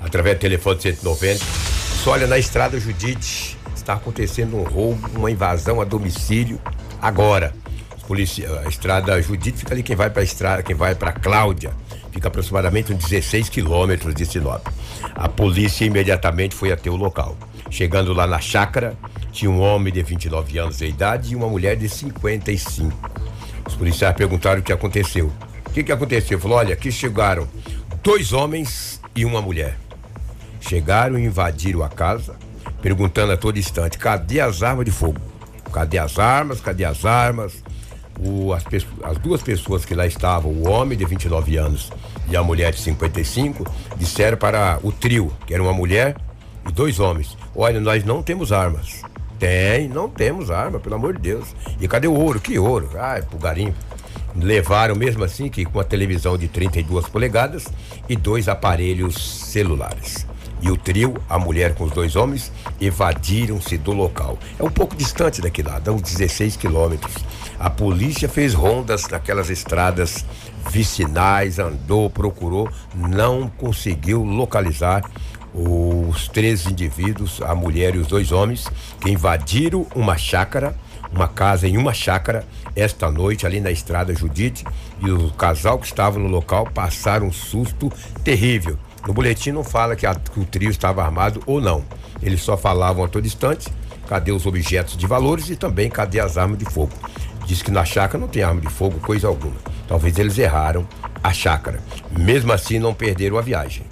através 0.00 0.36
do 0.36 0.40
telefone 0.40 0.80
190, 0.80 1.44
só 2.04 2.12
olha 2.12 2.26
na 2.26 2.38
estrada 2.38 2.78
Judite, 2.78 3.56
está 3.74 3.94
acontecendo 3.94 4.56
um 4.56 4.62
roubo, 4.62 5.08
uma 5.14 5.30
invasão 5.30 5.80
a 5.80 5.84
domicílio 5.84 6.60
agora. 7.00 7.54
Os 7.96 8.02
policia- 8.04 8.62
a 8.64 8.68
estrada 8.68 9.20
Judite 9.20 9.58
fica 9.58 9.74
ali 9.74 9.82
quem 9.82 9.96
vai 9.96 10.10
para 10.10 10.22
estrada, 10.22 10.62
quem 10.62 10.76
vai 10.76 10.94
para 10.94 11.12
Cláudia, 11.12 11.72
fica 12.12 12.28
aproximadamente 12.28 12.92
uns 12.92 13.04
16 13.04 13.48
quilômetros 13.48 14.14
de 14.14 14.24
Sinop. 14.24 14.66
A 15.14 15.28
polícia 15.28 15.84
imediatamente 15.84 16.54
foi 16.54 16.72
até 16.72 16.88
o 16.90 16.96
local. 16.96 17.36
Chegando 17.70 18.12
lá 18.14 18.26
na 18.26 18.40
chácara, 18.40 18.96
tinha 19.30 19.50
um 19.50 19.60
homem 19.60 19.92
de 19.92 20.02
29 20.02 20.58
anos 20.58 20.78
de 20.78 20.86
idade 20.86 21.32
e 21.32 21.36
uma 21.36 21.48
mulher 21.48 21.76
de 21.76 21.88
55. 21.88 23.10
Os 23.66 23.74
policiais 23.74 24.14
perguntaram 24.16 24.60
o 24.60 24.62
que 24.62 24.72
aconteceu. 24.72 25.30
O 25.66 25.70
que, 25.70 25.82
que 25.84 25.92
aconteceu? 25.92 26.38
Falou: 26.40 26.56
olha, 26.56 26.72
aqui 26.72 26.90
chegaram 26.90 27.46
dois 28.02 28.32
homens 28.32 29.00
e 29.14 29.24
uma 29.24 29.40
mulher. 29.40 29.76
Chegaram 30.60 31.18
e 31.18 31.24
invadiram 31.24 31.82
a 31.82 31.88
casa, 31.88 32.36
perguntando 32.82 33.32
a 33.32 33.36
todo 33.36 33.58
instante: 33.58 33.98
cadê 33.98 34.40
as 34.40 34.62
armas 34.62 34.84
de 34.84 34.90
fogo? 34.90 35.20
Cadê 35.72 35.98
as 35.98 36.18
armas? 36.18 36.60
Cadê 36.60 36.84
as 36.84 37.04
armas? 37.04 37.62
O- 38.20 38.52
as, 38.52 38.64
as 39.04 39.18
duas 39.18 39.42
pessoas 39.42 39.84
que 39.84 39.94
lá 39.94 40.06
estavam, 40.06 40.50
o 40.50 40.68
homem 40.68 40.98
de 40.98 41.04
29 41.04 41.56
anos 41.56 41.90
e 42.28 42.36
a 42.36 42.42
mulher 42.42 42.72
de 42.72 42.80
55, 42.80 43.64
disseram 43.96 44.36
para 44.36 44.80
o 44.82 44.90
trio, 44.90 45.32
que 45.46 45.54
era 45.54 45.62
uma 45.62 45.72
mulher 45.72 46.16
e 46.68 46.72
dois 46.72 46.98
homens: 46.98 47.36
Olha, 47.54 47.80
nós 47.80 48.04
não 48.04 48.22
temos 48.22 48.52
armas. 48.52 49.02
Tem, 49.38 49.88
não 49.88 50.08
temos 50.08 50.50
arma, 50.50 50.80
pelo 50.80 50.96
amor 50.96 51.14
de 51.14 51.20
Deus. 51.22 51.54
E 51.80 51.86
cadê 51.86 52.08
o 52.08 52.12
ouro? 52.14 52.40
Que 52.40 52.58
ouro? 52.58 52.90
Ah, 52.98 53.18
é 53.18 53.22
pro 53.22 53.38
garimpo. 53.38 53.78
Levaram 54.36 54.94
mesmo 54.94 55.24
assim 55.24 55.48
que 55.48 55.64
com 55.64 55.80
a 55.80 55.84
televisão 55.84 56.36
de 56.36 56.48
32 56.48 57.08
polegadas 57.08 57.66
e 58.08 58.16
dois 58.16 58.48
aparelhos 58.48 59.16
celulares. 59.16 60.26
E 60.60 60.70
o 60.70 60.76
trio, 60.76 61.14
a 61.28 61.38
mulher 61.38 61.74
com 61.74 61.84
os 61.84 61.92
dois 61.92 62.16
homens, 62.16 62.50
evadiram-se 62.80 63.78
do 63.78 63.92
local. 63.92 64.38
É 64.58 64.62
um 64.62 64.70
pouco 64.70 64.96
distante 64.96 65.40
daqui 65.40 65.62
lá, 65.62 65.78
dá 65.78 65.92
uns 65.92 66.02
16 66.02 66.56
quilômetros. 66.56 67.14
A 67.58 67.70
polícia 67.70 68.28
fez 68.28 68.54
rondas 68.54 69.08
naquelas 69.08 69.50
estradas 69.50 70.24
vicinais, 70.70 71.58
andou, 71.58 72.10
procurou, 72.10 72.68
não 72.94 73.48
conseguiu 73.48 74.24
localizar 74.24 75.02
os 75.54 76.28
três 76.28 76.66
indivíduos, 76.66 77.40
a 77.42 77.54
mulher 77.54 77.94
e 77.94 77.98
os 77.98 78.06
dois 78.06 78.32
homens, 78.32 78.68
que 79.00 79.10
invadiram 79.10 79.86
uma 79.94 80.16
chácara, 80.16 80.76
uma 81.12 81.28
casa 81.28 81.66
em 81.66 81.76
uma 81.76 81.94
chácara, 81.94 82.44
esta 82.80 83.10
noite 83.10 83.46
ali 83.46 83.60
na 83.60 83.70
estrada 83.70 84.14
Judite, 84.14 84.64
e 85.00 85.10
o 85.10 85.30
casal 85.32 85.78
que 85.78 85.86
estava 85.86 86.18
no 86.18 86.28
local 86.28 86.66
passaram 86.72 87.26
um 87.26 87.32
susto 87.32 87.92
terrível. 88.22 88.78
No 89.06 89.12
boletim 89.12 89.52
não 89.52 89.64
fala 89.64 89.96
que, 89.96 90.06
a, 90.06 90.14
que 90.14 90.40
o 90.40 90.44
trio 90.44 90.70
estava 90.70 91.02
armado 91.02 91.42
ou 91.46 91.60
não. 91.60 91.84
Eles 92.22 92.42
só 92.42 92.56
falavam 92.56 93.04
a 93.04 93.08
todo 93.08 93.26
instante 93.26 93.68
cadê 94.08 94.32
os 94.32 94.46
objetos 94.46 94.96
de 94.96 95.06
valores 95.06 95.50
e 95.50 95.56
também 95.56 95.90
cadê 95.90 96.18
as 96.18 96.38
armas 96.38 96.58
de 96.58 96.64
fogo. 96.64 96.92
Diz 97.46 97.62
que 97.62 97.70
na 97.70 97.84
chácara 97.84 98.18
não 98.18 98.28
tem 98.28 98.42
arma 98.42 98.60
de 98.60 98.68
fogo, 98.68 98.98
coisa 99.00 99.28
alguma. 99.28 99.56
Talvez 99.86 100.18
eles 100.18 100.38
erraram 100.38 100.88
a 101.22 101.32
chácara. 101.32 101.78
Mesmo 102.18 102.52
assim, 102.52 102.78
não 102.78 102.94
perderam 102.94 103.38
a 103.38 103.42
viagem. 103.42 103.84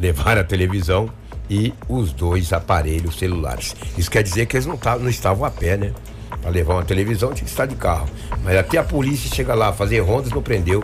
Levaram 0.00 0.40
a 0.40 0.44
televisão 0.44 1.10
e 1.50 1.74
os 1.88 2.12
dois 2.12 2.52
aparelhos 2.52 3.18
celulares. 3.18 3.74
Isso 3.98 4.10
quer 4.10 4.22
dizer 4.22 4.46
que 4.46 4.56
eles 4.56 4.66
não, 4.66 4.76
tavam, 4.76 5.02
não 5.02 5.10
estavam 5.10 5.44
a 5.44 5.50
pé, 5.50 5.76
né? 5.76 5.92
Para 6.40 6.50
levar 6.50 6.74
uma 6.74 6.84
televisão 6.84 7.32
tinha 7.32 7.44
que 7.44 7.50
estar 7.50 7.66
de 7.66 7.76
carro. 7.76 8.08
Mas 8.42 8.56
até 8.56 8.78
a 8.78 8.84
polícia 8.84 9.34
chega 9.34 9.54
lá 9.54 9.72
fazer 9.72 10.00
rondas 10.00 10.32
não 10.32 10.42
prendeu 10.42 10.82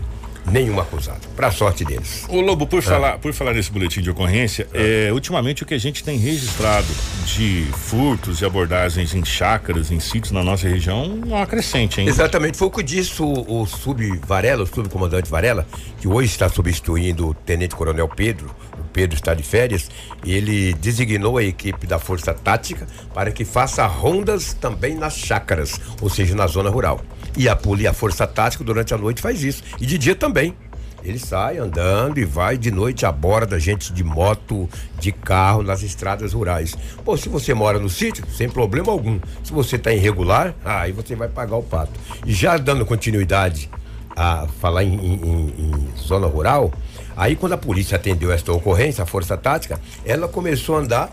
nenhum 0.50 0.80
acusado. 0.80 1.21
Para 1.37 1.50
sorte 1.50 1.85
deles. 1.85 2.25
O 2.28 2.40
Lobo, 2.40 2.66
por, 2.66 2.80
ah. 2.80 2.83
falar, 2.83 3.19
por 3.19 3.33
falar 3.33 3.54
nesse 3.54 3.71
boletim 3.71 4.00
de 4.00 4.11
ocorrência, 4.11 4.66
ah. 4.73 4.78
é, 4.78 5.12
ultimamente 5.12 5.62
o 5.62 5.66
que 5.66 5.75
a 5.75 5.78
gente 5.78 6.02
tem 6.02 6.19
registrado 6.19 6.87
de 7.25 7.66
furtos 7.73 8.40
e 8.40 8.45
abordagens 8.45 9.14
em 9.14 9.25
chácaras, 9.25 9.90
em 9.90 10.00
sítios 10.00 10.33
na 10.33 10.42
nossa 10.42 10.69
região, 10.69 11.09
não 11.09 11.40
acrescente, 11.40 12.00
hein? 12.00 12.09
Exatamente, 12.09 12.57
foi 12.57 12.69
o 12.69 12.71
que 12.71 12.83
disse 12.83 13.23
o, 13.23 13.45
o 13.49 13.66
sub 13.66 14.21
Varela, 14.26 14.64
o 14.64 14.66
subcomandante 14.66 15.30
Varela, 15.30 15.66
que 16.00 16.09
hoje 16.09 16.28
está 16.28 16.49
substituindo 16.49 17.28
o 17.28 17.35
tenente 17.35 17.75
coronel 17.75 18.09
Pedro, 18.09 18.54
o 18.78 18.85
Pedro 18.92 19.16
está 19.16 19.35
de 19.35 19.42
férias, 19.42 19.88
ele 20.25 20.75
designou 20.75 21.38
a 21.38 21.45
equipe 21.45 21.87
da 21.87 21.99
Força 21.99 22.35
Tática 22.35 22.87
para 23.14 23.30
que 23.30 23.45
faça 23.45 23.87
rondas 23.87 24.52
também 24.54 24.95
nas 24.95 25.16
chácaras, 25.16 25.80
ou 26.00 26.09
seja, 26.09 26.35
na 26.35 26.47
zona 26.47 26.71
rural. 26.71 27.00
E 27.37 27.49
a, 27.49 27.59
a 27.89 27.93
Força 27.93 28.27
Tática 28.27 28.65
durante 28.65 28.95
a 28.95 28.99
noite 28.99 29.23
faz 29.23 29.43
isso. 29.43 29.63
E 29.81 29.87
de 29.87 29.99
dia 29.99 30.15
também. 30.15 30.55
Ele 31.03 31.19
sai 31.19 31.59
andando 31.59 32.19
e 32.19 32.25
vai 32.25 32.59
de 32.59 32.71
noite 32.71 33.07
aborda 33.07 33.59
gente 33.59 33.93
de 33.93 34.05
moto, 34.05 34.69
de 34.99 35.11
carro 35.11 35.63
nas 35.63 35.83
estradas 35.83 36.33
rurais. 36.33 36.77
Pô, 37.05 37.17
se 37.17 37.29
você 37.29 37.55
mora 37.55 37.79
no 37.79 37.89
sítio, 37.89 38.25
sem 38.31 38.49
problema 38.49 38.93
algum. 38.93 39.19
Se 39.43 39.53
você 39.53 39.77
está 39.77 39.93
irregular, 39.93 40.55
aí 40.65 40.93
você 40.93 41.17
vai 41.17 41.29
pagar 41.29 41.57
o 41.57 41.63
pato. 41.63 41.93
E 42.27 42.33
já 42.33 42.57
dando 42.59 42.85
continuidade 42.85 43.71
a 44.15 44.47
falar 44.61 44.85
em, 44.85 44.95
em, 44.95 45.55
em 45.59 45.89
zona 45.97 46.27
rural, 46.27 46.71
aí 47.17 47.35
quando 47.35 47.55
a 47.55 47.59
polícia 47.59 47.97
atendeu 47.97 48.31
esta 48.31 48.53
ocorrência, 48.53 49.03
a 49.03 49.07
Força 49.07 49.37
Tática, 49.37 49.81
ela 50.05 50.29
começou 50.29 50.77
a 50.77 50.81
andar 50.81 51.11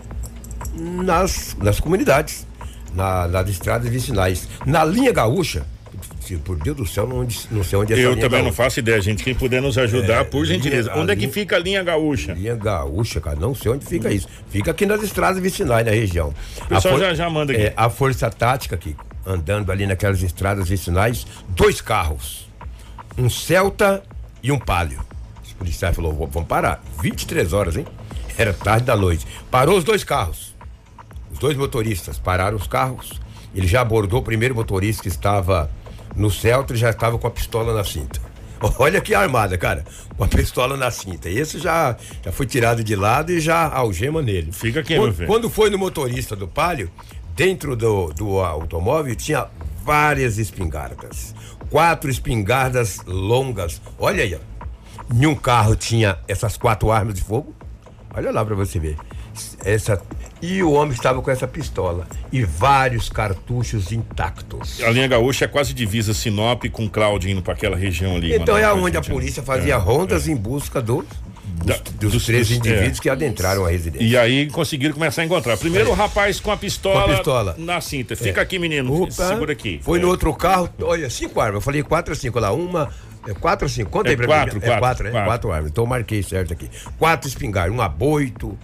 nas, 0.74 1.56
nas 1.58 1.80
comunidades, 1.80 2.46
na, 2.94 3.26
nas 3.26 3.48
estradas 3.48 3.88
vicinais. 3.88 4.48
Na 4.66 4.84
linha 4.84 5.12
gaúcha, 5.12 5.64
por 6.36 6.56
Deus 6.56 6.76
do 6.76 6.86
céu, 6.86 7.06
não, 7.06 7.26
não 7.50 7.64
sei 7.64 7.78
onde 7.78 7.92
é 7.94 7.98
Eu 7.98 8.10
também 8.14 8.30
gaúcha. 8.30 8.42
não 8.44 8.52
faço 8.52 8.78
ideia, 8.80 9.00
gente. 9.00 9.24
Quem 9.24 9.34
puder 9.34 9.62
nos 9.62 9.78
ajudar, 9.78 10.20
é, 10.20 10.24
por 10.24 10.44
gentileza. 10.44 10.90
Linha, 10.90 11.02
onde 11.02 11.12
é 11.12 11.14
que 11.14 11.22
linha, 11.22 11.32
fica 11.32 11.56
a 11.56 11.58
linha 11.58 11.82
gaúcha? 11.82 12.32
Linha 12.32 12.54
gaúcha, 12.54 13.20
cara, 13.20 13.36
não 13.36 13.54
sei 13.54 13.72
onde 13.72 13.86
fica 13.86 14.08
hum. 14.08 14.12
isso. 14.12 14.28
Fica 14.50 14.70
aqui 14.70 14.86
nas 14.86 15.02
estradas 15.02 15.40
vicinais 15.40 15.84
na 15.84 15.92
região. 15.92 16.34
O 16.62 16.66
pessoal 16.66 16.94
for, 16.94 17.00
já, 17.00 17.14
já 17.14 17.30
manda 17.30 17.52
aqui. 17.52 17.62
É, 17.62 17.72
a 17.76 17.88
força 17.88 18.30
tática 18.30 18.74
aqui, 18.74 18.96
andando 19.24 19.72
ali 19.72 19.86
naquelas 19.86 20.22
estradas 20.22 20.68
vicinais, 20.68 21.26
dois 21.48 21.80
carros. 21.80 22.48
Um 23.16 23.28
Celta 23.28 24.02
e 24.42 24.52
um 24.52 24.58
Palio. 24.58 25.00
O 25.52 25.54
policial 25.56 25.92
falou: 25.92 26.28
vamos 26.30 26.48
parar. 26.48 26.82
23 27.02 27.52
horas, 27.52 27.76
hein? 27.76 27.84
Era 28.38 28.52
tarde 28.52 28.86
da 28.86 28.96
noite. 28.96 29.26
Parou 29.50 29.76
os 29.76 29.84
dois 29.84 30.04
carros. 30.04 30.54
Os 31.32 31.38
dois 31.38 31.56
motoristas 31.56 32.18
pararam 32.18 32.56
os 32.56 32.66
carros. 32.66 33.20
Ele 33.54 33.66
já 33.66 33.80
abordou 33.80 34.20
o 34.20 34.22
primeiro 34.22 34.54
motorista 34.54 35.02
que 35.02 35.08
estava 35.08 35.70
no 36.18 36.30
Celta 36.30 36.74
já 36.74 36.90
estava 36.90 37.16
com 37.18 37.26
a 37.26 37.30
pistola 37.30 37.72
na 37.72 37.84
cinta. 37.84 38.20
Olha 38.78 39.00
que 39.00 39.14
armada, 39.14 39.56
cara. 39.56 39.84
Com 40.16 40.24
a 40.24 40.28
pistola 40.28 40.76
na 40.76 40.90
cinta. 40.90 41.30
Esse 41.30 41.58
já, 41.58 41.96
já 42.22 42.32
foi 42.32 42.44
tirado 42.44 42.82
de 42.82 42.96
lado 42.96 43.30
e 43.30 43.40
já 43.40 43.68
algema 43.72 44.20
nele. 44.20 44.50
Fica 44.52 44.80
aqui, 44.80 44.96
quando, 44.96 45.04
meu 45.04 45.14
filho. 45.14 45.26
Quando 45.28 45.50
foi 45.50 45.70
no 45.70 45.78
motorista 45.78 46.34
do 46.34 46.48
Palio, 46.48 46.90
dentro 47.36 47.76
do, 47.76 48.12
do 48.12 48.40
automóvel 48.40 49.14
tinha 49.14 49.46
várias 49.84 50.38
espingardas. 50.38 51.34
Quatro 51.70 52.10
espingardas 52.10 52.98
longas. 53.06 53.80
Olha 53.98 54.24
aí, 54.24 54.34
ó. 54.34 54.58
Nenhum 55.12 55.34
carro 55.34 55.74
tinha 55.74 56.18
essas 56.26 56.56
quatro 56.56 56.90
armas 56.90 57.14
de 57.14 57.22
fogo. 57.22 57.54
Olha 58.12 58.30
lá 58.30 58.44
para 58.44 58.54
você 58.54 58.78
ver. 58.78 58.96
Essa 59.64 60.02
e 60.40 60.62
o 60.62 60.72
homem 60.72 60.92
estava 60.92 61.20
com 61.20 61.30
essa 61.30 61.46
pistola 61.46 62.06
e 62.32 62.44
vários 62.44 63.08
cartuchos 63.08 63.92
intactos. 63.92 64.82
A 64.82 64.90
linha 64.90 65.08
gaúcha 65.08 65.44
é 65.44 65.48
quase 65.48 65.74
divisa 65.74 66.14
Sinop 66.14 66.64
com 66.70 66.88
Cláudio 66.88 67.30
indo 67.30 67.42
para 67.42 67.54
aquela 67.54 67.76
região 67.76 68.16
ali. 68.16 68.34
Então 68.34 68.56
é 68.56 68.72
onde 68.72 68.96
a 68.96 69.02
polícia 69.02 69.42
fazia 69.42 69.74
é, 69.74 69.76
rondas 69.76 70.28
é. 70.28 70.32
em 70.32 70.36
busca 70.36 70.80
do 70.80 71.04
dos, 71.64 71.80
dos, 71.80 72.12
dos, 72.12 72.26
três 72.26 72.50
indivíduos 72.50 72.98
é. 72.98 73.02
que 73.02 73.10
adentraram 73.10 73.64
a 73.64 73.70
residência. 73.70 74.06
E 74.06 74.16
aí 74.16 74.48
conseguiram 74.48 74.94
começar 74.94 75.22
a 75.22 75.24
encontrar. 75.24 75.56
Primeiro 75.56 75.88
é. 75.88 75.92
o 75.92 75.94
rapaz 75.94 76.38
com 76.38 76.52
a 76.52 76.56
pistola, 76.56 77.02
com 77.02 77.10
a 77.10 77.14
pistola. 77.14 77.54
na 77.58 77.80
cinta. 77.80 78.14
Fica 78.14 78.40
é. 78.40 78.42
aqui, 78.42 78.58
menino. 78.58 79.02
Opa, 79.02 79.10
Segura 79.10 79.52
aqui. 79.52 79.80
Foi 79.82 79.98
no 79.98 80.06
é. 80.06 80.10
outro 80.10 80.32
carro, 80.34 80.68
olha, 80.82 81.10
cinco 81.10 81.40
armas. 81.40 81.56
Eu 81.56 81.60
falei 81.60 81.82
quatro 81.82 82.12
a 82.12 82.16
cinco 82.16 82.38
lá. 82.38 82.52
Uma. 82.52 82.92
É 83.26 83.34
quatro 83.34 83.66
ou 83.66 83.68
cinco? 83.68 83.90
Conta 83.90 84.10
aí 84.10 84.16
pra 84.16 84.26
quatro, 84.26 84.54
mim. 84.54 84.60
Quatro, 84.60 84.76
é 84.76 84.78
quatro? 84.78 85.10
Quatro. 85.10 85.26
quatro 85.26 85.52
armas. 85.52 85.70
Então 85.70 85.84
eu 85.84 85.88
marquei 85.88 86.22
certo 86.22 86.52
aqui. 86.52 86.70
Quatro 86.98 87.28
espingardas, 87.28 87.76
um 87.76 87.82
aboito. 87.82 88.56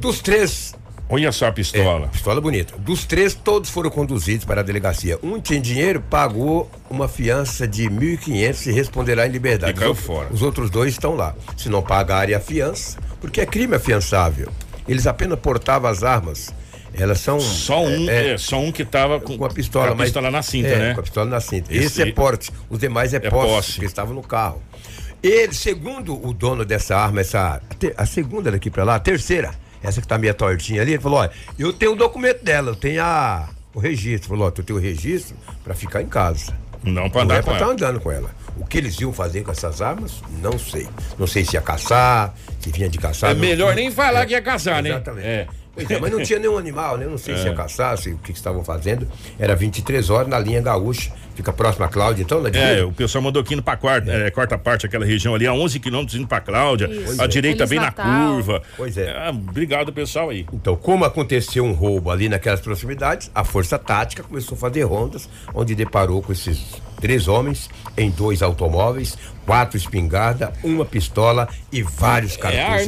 Dos 0.00 0.20
três, 0.20 0.74
Olha 1.12 1.32
só 1.32 1.48
a 1.48 1.52
pistola. 1.52 2.06
É, 2.06 2.08
pistola 2.08 2.40
bonita. 2.40 2.78
Dos 2.78 3.04
três, 3.04 3.34
todos 3.34 3.68
foram 3.68 3.90
conduzidos 3.90 4.44
para 4.44 4.60
a 4.60 4.64
delegacia. 4.64 5.18
Um 5.24 5.40
tinha 5.40 5.60
dinheiro, 5.60 6.00
pagou 6.00 6.70
uma 6.88 7.08
fiança 7.08 7.66
de 7.66 7.90
1.500 7.90 8.66
e 8.68 8.72
responderá 8.72 9.26
em 9.26 9.30
liberdade. 9.30 9.72
E 9.72 9.74
caiu 9.74 9.94
fora. 9.94 10.28
Os 10.32 10.40
outros 10.40 10.70
dois 10.70 10.92
estão 10.92 11.16
lá. 11.16 11.34
Se 11.56 11.68
não 11.68 11.82
pagarem 11.82 12.32
a 12.32 12.38
fiança, 12.40 12.96
porque 13.20 13.40
é 13.40 13.46
crime 13.46 13.74
afiançável. 13.74 14.52
Eles 14.86 15.04
apenas 15.06 15.38
portavam 15.40 15.90
as 15.90 16.04
armas. 16.04 16.54
Elas 16.94 17.18
são. 17.18 17.40
Só 17.40 17.82
um, 17.82 18.08
é, 18.08 18.34
é, 18.34 18.38
só 18.38 18.60
um 18.60 18.70
que 18.70 18.82
estava 18.82 19.20
com, 19.20 19.36
com, 19.36 19.44
a 19.44 19.50
pistola, 19.50 19.88
com 19.88 20.02
a 20.02 20.04
pistola 20.04 20.30
na 20.30 20.42
cinta, 20.42 20.68
é, 20.68 20.78
né? 20.78 20.94
Com 20.94 21.00
a 21.00 21.02
pistola 21.02 21.28
na 21.28 21.40
cinta. 21.40 21.74
Esse, 21.74 21.86
Esse 21.86 22.02
é 22.02 22.12
porte. 22.12 22.52
Os 22.68 22.78
demais 22.78 23.14
é, 23.14 23.16
é 23.16 23.20
posse, 23.30 23.48
posse. 23.48 23.72
porque 23.72 23.86
estavam 23.86 24.14
no 24.14 24.22
carro. 24.22 24.62
Ele, 25.22 25.52
segundo 25.52 26.26
o 26.26 26.32
dono 26.32 26.64
dessa 26.64 26.96
arma, 26.96 27.20
essa 27.20 27.60
a 27.96 28.06
segunda 28.06 28.50
daqui 28.50 28.70
para 28.70 28.84
lá, 28.84 28.94
a 28.94 29.00
terceira, 29.00 29.50
essa 29.82 30.00
que 30.00 30.06
tá 30.06 30.18
meio 30.18 30.34
tortinha 30.34 30.82
ali, 30.82 30.92
ele 30.92 31.02
falou: 31.02 31.18
olha, 31.18 31.30
eu 31.58 31.72
tenho 31.72 31.92
o 31.92 31.96
documento 31.96 32.44
dela, 32.44 32.70
eu 32.70 32.76
tenho 32.76 33.02
a, 33.02 33.48
o 33.74 33.78
registro. 33.78 34.28
Falou: 34.28 34.48
ó, 34.48 34.50
tu 34.50 34.62
tem 34.62 34.74
o 34.74 34.78
registro 34.78 35.36
para 35.64 35.74
ficar 35.74 36.02
em 36.02 36.06
casa. 36.06 36.54
Não 36.82 37.10
para 37.10 37.22
andar 37.22 37.34
não 37.34 37.40
é 37.40 37.42
com 37.42 37.44
pra 37.44 37.52
ela. 37.52 37.64
estar 37.64 37.66
tá 37.66 37.72
andando 37.72 38.00
com 38.00 38.10
ela. 38.10 38.30
O 38.56 38.66
que 38.66 38.78
eles 38.78 38.98
iam 39.00 39.12
fazer 39.12 39.42
com 39.42 39.50
essas 39.50 39.80
armas, 39.80 40.22
não 40.42 40.58
sei. 40.58 40.88
Não 41.18 41.26
sei 41.26 41.44
se 41.44 41.56
ia 41.56 41.62
caçar, 41.62 42.34
se 42.58 42.70
vinha 42.70 42.88
de 42.88 42.98
caçar. 42.98 43.30
É 43.30 43.34
não, 43.34 43.40
melhor 43.40 43.74
nem 43.74 43.90
falar 43.90 44.22
é, 44.22 44.26
que 44.26 44.32
ia 44.32 44.42
caçar, 44.42 44.82
né? 44.82 44.90
Exatamente. 44.90 45.26
É. 45.26 45.46
Pois 45.86 45.98
é, 45.98 46.00
mas 46.00 46.12
não 46.12 46.22
tinha 46.22 46.38
nenhum 46.38 46.58
animal, 46.58 46.96
né? 46.96 47.06
Não 47.06 47.18
sei 47.18 47.34
é. 47.34 47.36
se 47.38 47.44
ia 47.44 47.52
é. 47.52 47.54
caçar, 47.54 47.96
se, 47.98 48.10
o 48.10 48.18
que, 48.18 48.32
que 48.32 48.38
estavam 48.38 48.64
fazendo. 48.64 49.06
Era 49.38 49.54
23 49.54 50.10
horas 50.10 50.28
na 50.28 50.38
linha 50.38 50.60
gaúcha, 50.60 51.12
fica 51.34 51.52
próximo 51.52 51.84
a 51.84 51.88
Cláudia, 51.88 52.22
então, 52.22 52.40
né? 52.40 52.50
É, 52.54 52.84
o 52.84 52.92
pessoal 52.92 53.22
mandou 53.22 53.42
aqui 53.42 53.54
indo 53.54 53.62
pra 53.62 53.76
quarta, 53.76 54.10
é. 54.10 54.30
quarta 54.30 54.58
parte, 54.58 54.86
aquela 54.86 55.04
região 55.04 55.34
ali, 55.34 55.46
a 55.46 55.52
11 55.52 55.80
quilômetros 55.80 56.18
indo 56.18 56.26
pra 56.26 56.40
Cláudia, 56.40 56.86
Isso. 56.86 57.20
a 57.20 57.26
direita 57.26 57.66
bem 57.66 57.78
Natal. 57.78 58.06
na 58.06 58.26
curva. 58.26 58.62
Pois 58.76 58.96
é. 58.96 59.30
Obrigado, 59.30 59.92
pessoal 59.92 60.30
aí. 60.30 60.46
Então, 60.52 60.76
como 60.76 61.04
aconteceu 61.04 61.64
um 61.64 61.72
roubo 61.72 62.10
ali 62.10 62.28
naquelas 62.28 62.60
proximidades, 62.60 63.30
a 63.34 63.44
Força 63.44 63.78
Tática 63.78 64.22
começou 64.22 64.56
a 64.56 64.58
fazer 64.58 64.82
rondas, 64.82 65.28
onde 65.54 65.74
deparou 65.74 66.22
com 66.22 66.32
esses 66.32 66.80
três 67.00 67.26
homens 67.28 67.68
em 67.96 68.10
dois 68.10 68.42
automóveis, 68.42 69.16
quatro 69.46 69.76
espingarda, 69.76 70.52
uma 70.62 70.84
pistola 70.84 71.48
e 71.72 71.82
vários 71.82 72.36
é 72.36 72.38
cartuchos 72.38 72.86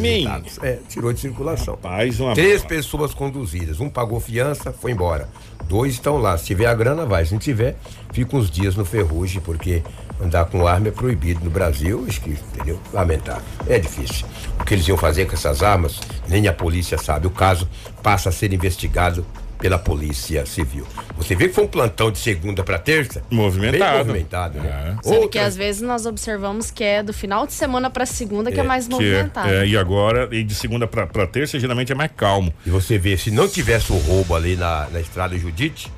é, 0.63 0.69
É, 0.69 0.79
tirou 0.89 1.13
de 1.13 1.21
circulação. 1.21 1.75
Rapaz, 1.75 2.21
uma 2.21 2.35
Três 2.35 2.63
bola. 2.63 2.69
pessoas 2.69 3.15
conduzidas, 3.15 3.81
um 3.81 3.89
pagou 3.89 4.21
fiança, 4.21 4.73
foi 4.73 4.93
embora. 4.93 5.29
Dois 5.69 5.95
estão 5.95 6.19
lá. 6.19 6.37
Se 6.37 6.47
tiver 6.47 6.67
a 6.67 6.75
grana, 6.75 7.07
vai. 7.07 7.25
Se 7.25 7.33
não 7.33 7.39
tiver, 7.39 7.77
fica 8.13 8.37
uns 8.37 8.51
dias 8.51 8.77
no 8.77 8.85
ferrugem, 8.85 9.41
porque 9.41 9.83
andar 10.21 10.45
com 10.45 10.67
arma 10.67 10.89
é 10.89 10.91
proibido 10.91 11.43
no 11.45 11.51
Brasil, 11.51 12.05
acho 12.07 12.21
que, 12.21 12.31
entendeu? 12.31 12.79
Lamentável. 12.93 13.43
É 13.67 13.79
difícil. 13.79 14.27
O 14.61 14.65
que 14.65 14.75
eles 14.75 14.87
iam 14.87 14.99
fazer 14.99 15.27
com 15.27 15.35
essas 15.35 15.63
armas, 15.63 15.99
nem 16.29 16.47
a 16.47 16.53
polícia 16.53 16.99
sabe. 16.99 17.27
O 17.27 17.31
caso 17.31 17.69
passa 18.03 18.29
a 18.29 18.33
ser 18.33 18.53
investigado 18.53 19.25
pela 19.63 19.79
Polícia 19.79 20.45
Civil. 20.45 20.85
Você 21.17 21.37
vê 21.37 21.47
que 21.47 21.55
foi 21.55 21.63
um 21.63 21.69
plantão 21.69 22.11
de 22.11 22.19
segunda 22.19 22.65
para 22.65 22.81
terça? 22.81 23.23
Movimentado. 23.31 23.91
Bem 23.93 23.99
movimentado, 24.07 24.59
né? 24.59 24.97
É. 25.05 25.09
Sendo 25.09 25.29
que 25.29 25.39
às 25.39 25.55
vezes 25.57 25.81
nós 25.81 26.05
observamos 26.05 26.69
que 26.73 26.83
é 26.83 27.01
do 27.01 27.13
final 27.13 27.47
de 27.47 27.53
semana 27.53 27.89
pra 27.89 28.05
segunda 28.05 28.51
que 28.51 28.59
é, 28.59 28.65
É, 28.65 28.67
mais 28.67 28.89
Que 28.89 28.93
é- 28.95 28.97
movimentado. 28.97 29.49
é, 29.49 29.65
e 29.67 29.77
agora, 29.77 30.29
e 30.33 30.43
de 30.43 30.55
segunda 30.57 30.89
pra, 30.89 31.07
pra 31.07 31.29
terça, 31.29 31.61
geralmente 31.61 31.93
é 31.93 31.95
mais 31.95 32.11
calmo. 32.17 32.53
E 32.67 32.71
você 32.71 32.99
vê, 32.99 33.17
se 33.17 33.31
não 33.31 33.47
tivesse 33.49 33.93
o 33.93 33.97
roubo 33.99 34.35
ali 34.35 34.57
na, 34.57 34.89
na 34.91 34.99
estrada 35.01 35.39
Judite, 35.39 35.93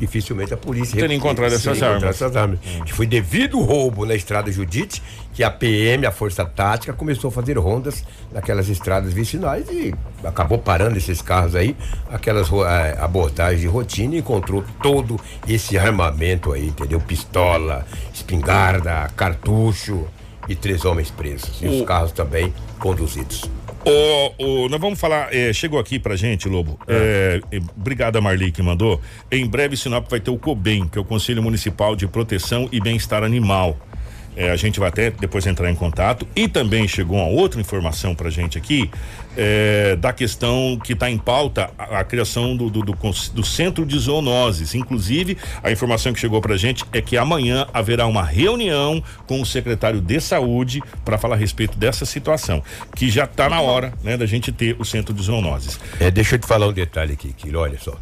dificilmente 0.00 0.54
a 0.54 0.56
polícia 0.56 0.98
Teria 0.98 1.14
encontrado 1.14 1.52
essas 1.52 1.76
encontrado 1.76 1.92
armas. 1.92 2.16
essas 2.16 2.34
armas. 2.34 2.58
Que 2.86 2.92
foi 2.92 3.06
devido 3.06 3.58
ao 3.58 3.64
roubo 3.64 4.06
na 4.06 4.14
estrada 4.14 4.50
Judite 4.50 5.02
que 5.34 5.44
a 5.44 5.50
PM, 5.50 6.06
a 6.06 6.10
Força 6.10 6.44
Tática, 6.44 6.92
começou 6.92 7.28
a 7.28 7.32
fazer 7.32 7.56
rondas 7.58 8.04
naquelas 8.32 8.68
estradas 8.68 9.12
vicinais 9.12 9.68
e 9.70 9.94
acabou 10.24 10.58
parando 10.58 10.96
esses 10.96 11.22
carros 11.22 11.54
aí, 11.54 11.76
aquelas 12.10 12.48
eh, 12.50 12.98
abordagens 12.98 13.60
de 13.60 13.66
rotina 13.66 14.16
e 14.16 14.18
encontrou 14.18 14.64
todo 14.82 15.20
esse 15.46 15.78
armamento 15.78 16.52
aí, 16.52 16.68
entendeu? 16.68 17.00
Pistola, 17.00 17.86
espingarda, 18.12 19.08
cartucho 19.14 20.06
e 20.48 20.54
três 20.54 20.84
homens 20.84 21.10
presos. 21.10 21.60
E 21.62 21.68
os 21.68 21.86
carros 21.86 22.12
também 22.12 22.52
conduzidos. 22.78 23.48
Ô, 23.84 24.34
ô, 24.64 24.68
nós 24.68 24.80
vamos 24.80 25.00
falar, 25.00 25.34
é, 25.34 25.52
chegou 25.52 25.78
aqui 25.78 25.98
pra 25.98 26.14
gente, 26.14 26.48
Lobo. 26.48 26.78
É, 26.86 27.40
é, 27.50 27.56
obrigado 27.76 28.16
a 28.16 28.20
Marli 28.20 28.52
que 28.52 28.62
mandou. 28.62 29.00
Em 29.30 29.46
breve, 29.46 29.76
Sinop 29.76 30.08
vai 30.10 30.20
ter 30.20 30.30
o 30.30 30.36
COBEM, 30.36 30.86
que 30.86 30.98
é 30.98 31.00
o 31.00 31.04
Conselho 31.04 31.42
Municipal 31.42 31.96
de 31.96 32.06
Proteção 32.06 32.68
e 32.70 32.78
Bem-Estar 32.78 33.24
Animal. 33.24 33.78
É, 34.36 34.50
a 34.50 34.56
gente 34.56 34.78
vai 34.78 34.88
até 34.88 35.10
depois 35.10 35.46
entrar 35.46 35.70
em 35.70 35.74
contato. 35.74 36.26
E 36.34 36.48
também 36.48 36.86
chegou 36.86 37.18
uma 37.18 37.26
outra 37.26 37.60
informação 37.60 38.14
pra 38.14 38.30
gente 38.30 38.56
aqui 38.56 38.90
é, 39.36 39.96
da 39.96 40.12
questão 40.12 40.78
que 40.82 40.92
está 40.92 41.10
em 41.10 41.18
pauta 41.18 41.70
a, 41.78 42.00
a 42.00 42.04
criação 42.04 42.56
do, 42.56 42.70
do, 42.70 42.82
do 42.82 42.94
do 43.34 43.44
Centro 43.44 43.84
de 43.84 43.98
Zoonoses. 43.98 44.74
Inclusive, 44.74 45.36
a 45.62 45.70
informação 45.70 46.12
que 46.12 46.20
chegou 46.20 46.40
pra 46.40 46.56
gente 46.56 46.84
é 46.92 47.00
que 47.00 47.16
amanhã 47.16 47.66
haverá 47.72 48.06
uma 48.06 48.22
reunião 48.22 49.02
com 49.26 49.40
o 49.40 49.46
secretário 49.46 50.00
de 50.00 50.20
Saúde 50.20 50.82
para 51.04 51.18
falar 51.18 51.34
a 51.34 51.38
respeito 51.38 51.76
dessa 51.78 52.04
situação, 52.04 52.62
que 52.94 53.10
já 53.10 53.24
está 53.24 53.48
na 53.48 53.60
hora 53.60 53.92
né, 54.02 54.16
da 54.16 54.26
gente 54.26 54.52
ter 54.52 54.76
o 54.78 54.84
Centro 54.84 55.12
de 55.14 55.22
Zoonoses. 55.22 55.78
É, 55.98 56.10
deixa 56.10 56.36
eu 56.36 56.38
te 56.38 56.46
falar 56.46 56.68
um 56.68 56.72
detalhe 56.72 57.14
aqui, 57.14 57.32
Kiko. 57.32 57.58
Olha 57.58 57.78
só. 57.78 57.96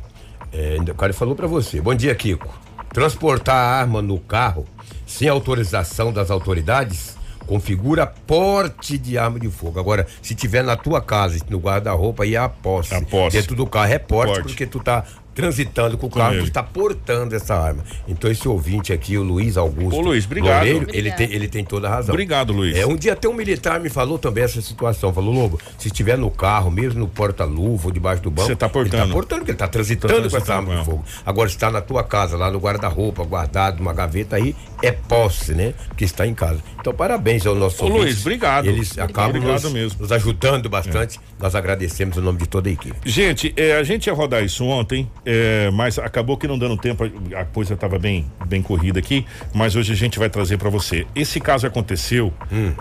É, 0.53 0.77
o 0.79 0.95
cara 0.95 1.13
falou 1.13 1.35
pra 1.35 1.47
você. 1.47 1.81
Bom 1.81 1.95
dia, 1.95 2.15
Kiko. 2.15 2.53
Transportar 2.93 3.57
arma 3.57 4.01
no 4.01 4.19
carro 4.19 4.67
sem 5.09 5.29
autorização 5.29 6.13
das 6.13 6.31
autoridades 6.31 7.17
configura 7.47 8.07
porte 8.07 8.99
de 8.99 9.17
arma 9.17 9.41
de 9.41 9.49
fogo. 9.49 9.81
Agora, 9.81 10.07
se 10.21 10.35
tiver 10.35 10.63
na 10.63 10.77
tua 10.77 11.01
casa, 11.01 11.39
no 11.49 11.59
guarda-roupa, 11.59 12.25
aí 12.25 12.35
é 12.35 12.39
a 12.39 12.49
posse. 12.49 12.95
A 12.95 13.01
posse. 13.01 13.39
Dentro 13.39 13.57
do 13.57 13.67
carro 13.67 13.91
é 13.91 13.99
porte, 13.99 14.35
Porte. 14.35 14.49
porque 14.49 14.67
tu 14.67 14.79
tá 14.81 15.03
transitando 15.43 15.97
com 15.97 16.09
o 16.09 16.11
carro, 16.11 16.35
ele. 16.35 16.43
está 16.49 16.63
portando 16.65 17.35
essa 17.37 17.55
arma. 17.55 17.85
Então 18.09 18.29
esse 18.29 18.49
ouvinte 18.49 18.93
aqui, 18.93 19.17
o 19.17 19.23
Luiz 19.23 19.57
Augusto. 19.57 19.97
Ô, 19.97 20.01
Luiz, 20.01 20.25
obrigado. 20.27 20.65
Loureiro, 20.65 20.79
ele 20.91 21.11
Obrigado. 21.11 21.17
tem, 21.17 21.33
ele 21.33 21.49
tem 21.49 21.65
toda 21.65 21.87
a 21.87 21.91
razão. 21.91 22.13
Obrigado, 22.13 22.53
Luiz. 22.53 22.77
É, 22.77 22.85
um 22.85 22.97
dia 22.97 23.13
até 23.13 23.29
um 23.29 23.33
militar 23.35 23.79
me 23.79 23.89
falou 23.89 24.19
também 24.19 24.43
essa 24.43 24.61
situação. 24.61 25.13
Falou, 25.15 25.33
Lobo, 25.33 25.61
se 25.79 25.87
estiver 25.87 26.19
no 26.19 26.29
carro, 26.31 26.71
mesmo 26.71 26.99
no 26.99 27.07
porta-luva 27.09 27.87
ou 27.87 27.93
debaixo 27.93 28.21
do 28.23 28.31
banco. 28.31 28.49
Você 28.49 28.57
tá 28.57 28.67
Ele 28.67 28.73
portando. 28.73 29.07
tá 29.07 29.13
portando, 29.13 29.41
porque 29.43 29.51
ele 29.53 29.59
tá 29.59 29.69
transitando, 29.69 30.13
Tá 30.15 30.21
com 30.21 30.27
essa 30.27 30.37
transitando 30.41 30.71
arma 30.71 30.81
de 30.81 30.85
fogo. 30.91 31.05
Agora, 31.25 31.49
se 31.49 31.55
está 31.55 31.71
na 31.71 31.81
tua 31.81 32.03
casa, 32.03 32.37
lá 32.37 32.51
no 32.51 32.59
guarda-roupa, 32.59 33.23
guardado 33.25 33.79
numa 33.79 33.93
gaveta 33.93 34.35
aí, 34.37 34.57
é 34.83 34.91
posse, 34.91 35.55
né? 35.55 35.73
Porque 35.89 36.05
está 36.05 36.27
em 36.27 36.35
casa. 36.35 36.61
Então, 36.81 36.93
parabéns 36.93 37.47
ao 37.47 37.55
nosso 37.55 37.85
Ô, 37.85 37.89
Luiz, 37.89 38.21
obrigado. 38.21 38.67
Eles 38.67 38.99
acabam 38.99 39.37
Obrigado 39.37 39.63
nos, 39.63 39.73
mesmo. 39.73 40.01
nos 40.01 40.11
ajudando 40.13 40.69
bastante. 40.69 41.21
Nós 41.39 41.55
agradecemos 41.55 42.17
o 42.17 42.21
nome 42.23 42.39
de 42.39 42.49
toda 42.49 42.69
a 42.69 42.73
equipe. 42.73 42.97
Gente, 43.05 43.53
é, 43.57 43.77
a 43.77 43.83
gente 43.85 44.07
ia 44.07 44.13
rodar 44.15 44.43
isso 44.45 44.65
ontem, 44.65 45.09
é, 45.31 45.71
mas 45.71 45.99
acabou 45.99 46.39
que 46.39 46.49
não 46.49 46.59
dando 46.59 46.75
tempo, 46.75 47.05
a 47.37 47.45
coisa 47.45 47.75
estava 47.75 47.99
bem, 47.99 48.25
bem 48.47 48.63
corrida 48.63 48.99
aqui, 48.99 49.27
mas 49.53 49.77
hoje 49.77 49.93
a 49.93 49.95
gente 49.95 50.19
vai 50.19 50.31
trazer 50.31 50.57
para 50.57 50.71
você. 50.71 51.07
Esse 51.15 51.39
caso 51.39 51.67
aconteceu 51.67 52.33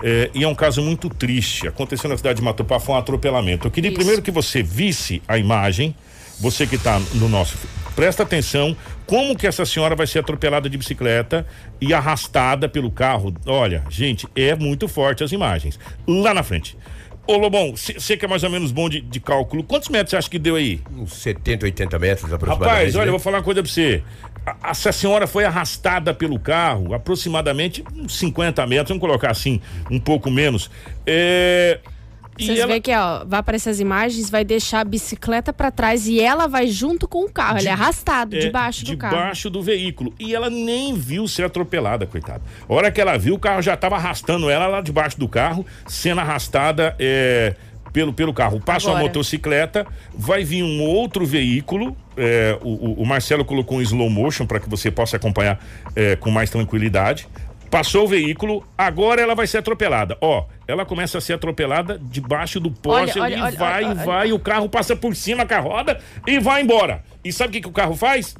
é, 0.02 0.30
e 0.34 0.44
é 0.44 0.48
um 0.48 0.54
caso 0.54 0.80
muito 0.80 1.10
triste. 1.10 1.68
Aconteceu 1.68 2.08
na 2.08 2.16
cidade 2.16 2.38
de 2.38 2.42
Matupá, 2.42 2.80
foi 2.80 2.94
um 2.94 2.98
atropelamento. 2.98 3.66
Eu 3.66 3.70
queria 3.70 3.90
Isso. 3.90 3.98
primeiro 3.98 4.22
que 4.22 4.30
você 4.30 4.62
visse 4.62 5.20
a 5.28 5.36
imagem, 5.36 5.94
você 6.40 6.66
que 6.66 6.76
está 6.76 6.98
no 7.16 7.28
nosso. 7.28 7.58
Presta 7.94 8.22
atenção 8.22 8.74
como 9.04 9.36
que 9.36 9.46
essa 9.46 9.66
senhora 9.66 9.94
vai 9.94 10.06
ser 10.06 10.20
atropelada 10.20 10.70
de 10.70 10.78
bicicleta 10.78 11.46
e 11.78 11.92
arrastada 11.92 12.66
pelo 12.66 12.90
carro. 12.90 13.34
Olha, 13.44 13.84
gente, 13.90 14.26
é 14.34 14.54
muito 14.54 14.88
forte 14.88 15.22
as 15.22 15.32
imagens. 15.32 15.78
Lá 16.06 16.32
na 16.32 16.42
frente. 16.42 16.78
Ô 17.28 17.36
Lobão, 17.36 17.74
você 17.76 18.16
que 18.16 18.24
é 18.24 18.28
mais 18.28 18.42
ou 18.42 18.48
menos 18.48 18.72
bom 18.72 18.88
de, 18.88 19.02
de 19.02 19.20
cálculo, 19.20 19.62
quantos 19.62 19.90
metros 19.90 20.10
você 20.10 20.16
acha 20.16 20.30
que 20.30 20.38
deu 20.38 20.56
aí? 20.56 20.80
Uns 20.96 21.12
70, 21.12 21.66
80 21.66 21.98
metros 21.98 22.32
aproximadamente. 22.32 22.74
Rapaz, 22.78 22.96
olha, 22.96 23.02
né? 23.04 23.08
eu 23.08 23.12
vou 23.12 23.20
falar 23.20 23.36
uma 23.38 23.44
coisa 23.44 23.62
pra 23.62 23.70
você. 23.70 24.02
A- 24.46 24.70
Essa 24.70 24.90
senhora 24.92 25.26
foi 25.26 25.44
arrastada 25.44 26.14
pelo 26.14 26.38
carro, 26.40 26.94
aproximadamente 26.94 27.84
uns 27.94 28.18
50 28.18 28.66
metros, 28.66 28.88
vamos 28.88 29.02
colocar 29.02 29.30
assim, 29.30 29.60
um 29.90 30.00
pouco 30.00 30.30
menos. 30.30 30.70
É. 31.06 31.78
Vocês 32.46 32.58
ela, 32.58 32.68
veem 32.68 32.80
que, 32.80 32.94
ó, 32.94 33.24
vai 33.24 33.40
aparecer 33.40 33.70
as 33.70 33.80
imagens, 33.80 34.30
vai 34.30 34.44
deixar 34.44 34.80
a 34.80 34.84
bicicleta 34.84 35.52
pra 35.52 35.70
trás 35.70 36.06
e 36.06 36.20
ela 36.20 36.46
vai 36.46 36.66
junto 36.68 37.06
com 37.08 37.24
o 37.24 37.30
carro. 37.30 37.58
Ele 37.58 37.68
é 37.68 37.72
arrastado 37.72 38.36
é, 38.36 38.38
debaixo 38.38 38.84
do 38.84 38.96
carro. 38.96 39.16
debaixo 39.16 39.50
do 39.50 39.62
veículo. 39.62 40.14
E 40.18 40.34
ela 40.34 40.48
nem 40.50 40.94
viu 40.94 41.26
ser 41.28 41.44
atropelada, 41.44 42.06
coitada. 42.06 42.42
A 42.68 42.72
hora 42.72 42.90
que 42.90 43.00
ela 43.00 43.16
viu, 43.18 43.34
o 43.34 43.38
carro 43.38 43.60
já 43.62 43.74
estava 43.74 43.96
arrastando 43.96 44.48
ela 44.48 44.66
lá 44.66 44.80
debaixo 44.80 45.18
do 45.18 45.28
carro, 45.28 45.64
sendo 45.86 46.20
arrastada 46.20 46.94
é, 46.98 47.54
pelo, 47.92 48.12
pelo 48.12 48.32
carro. 48.34 48.60
Passa 48.60 48.86
uma 48.86 48.92
Agora. 48.96 49.04
motocicleta, 49.08 49.86
vai 50.14 50.44
vir 50.44 50.62
um 50.62 50.82
outro 50.82 51.26
veículo. 51.26 51.96
é, 52.16 52.58
o, 52.62 52.68
o- 52.68 53.02
o 53.02 53.06
Marcelo 53.06 53.44
colocou 53.44 53.78
um 53.78 53.82
slow 53.82 54.10
motion 54.10 54.44
para 54.46 54.60
que 54.60 54.68
você 54.68 54.90
possa 54.90 55.16
acompanhar 55.16 55.58
é, 55.96 56.16
com 56.16 56.30
mais 56.30 56.50
tranquilidade. 56.50 57.28
Passou 57.70 58.04
o 58.04 58.08
veículo, 58.08 58.66
agora 58.76 59.20
ela 59.20 59.34
vai 59.34 59.46
ser 59.46 59.58
atropelada. 59.58 60.16
Ó, 60.20 60.44
ela 60.68 60.84
começa 60.84 61.16
a 61.16 61.20
ser 61.20 61.32
atropelada 61.32 61.98
debaixo 61.98 62.60
do 62.60 62.70
poste 62.70 63.18
Olha, 63.18 63.34
ali, 63.36 63.42
olha, 63.42 63.44
olha, 63.46 63.56
vai, 63.58 63.84
olha, 63.84 63.94
vai, 64.04 64.32
o 64.32 64.38
carro 64.38 64.68
passa 64.68 64.94
por 64.94 65.16
cima 65.16 65.46
com 65.46 65.54
a 65.54 65.58
roda 65.60 65.98
e 66.26 66.38
vai 66.38 66.60
embora. 66.62 67.02
E 67.24 67.32
sabe 67.32 67.48
o 67.48 67.52
que, 67.52 67.60
que 67.62 67.68
o 67.68 67.72
carro 67.72 67.96
faz? 67.96 68.36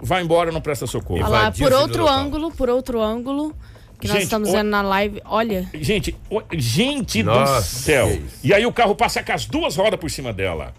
Vai 0.00 0.22
embora, 0.22 0.52
não 0.52 0.60
presta 0.60 0.86
socorro. 0.86 1.20
Olha 1.20 1.28
lá, 1.28 1.50
por 1.50 1.70
do 1.70 1.76
outro 1.76 2.06
ângulo, 2.08 2.50
por 2.50 2.68
outro 2.68 3.00
ângulo, 3.00 3.56
que 3.98 4.06
nós 4.08 4.16
Gente, 4.16 4.24
estamos 4.24 4.48
o- 4.50 4.52
vendo 4.52 4.68
na 4.68 4.82
live. 4.82 5.22
Olha, 5.24 5.66
Gente, 5.74 6.14
o- 6.28 6.42
gente 6.52 7.22
do 7.22 7.30
Nossa, 7.30 7.62
céu. 7.62 8.08
que 8.08 8.14
isso. 8.14 8.38
E 8.44 8.52
aí 8.52 8.66
o 8.66 8.72
carro 8.72 8.94
passa 8.94 9.22
com 9.22 9.32
as 9.32 9.46
duas 9.46 9.76
rodas 9.76 9.98
por 9.98 10.10
cima 10.10 10.32
dela. 10.32 10.74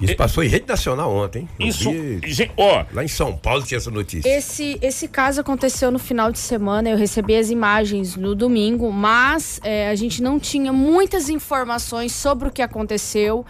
Isso 0.00 0.14
passou 0.16 0.44
em 0.44 0.48
rede 0.48 0.66
nacional 0.68 1.10
ontem. 1.14 1.48
Eu 1.58 1.66
Isso, 1.68 1.90
vi- 1.90 2.50
ó, 2.56 2.84
Lá 2.92 3.02
em 3.04 3.08
São 3.08 3.36
Paulo 3.36 3.62
tinha 3.62 3.78
essa 3.78 3.90
notícia. 3.90 4.28
esse, 4.28 4.78
esse 4.82 5.08
caso 5.08 5.40
aconteceu 5.40 5.90
no 5.90 5.98
final 5.98 6.30
de 6.30 6.38
semana. 6.38 6.90
Eu 6.90 6.96
recebi 6.98 7.34
as 7.34 7.50
imagens 7.50 8.14
no 8.16 8.34
domingo, 8.34 8.92
mas 8.92 9.58
é, 9.64 9.88
a 9.88 9.94
gente 9.94 10.22
não 10.22 10.38
tinha 10.38 10.72
muitas 10.72 11.28
informações 11.28 12.12
sobre 12.12 12.48
o 12.48 12.52
que 12.52 12.60
aconteceu. 12.62 13.44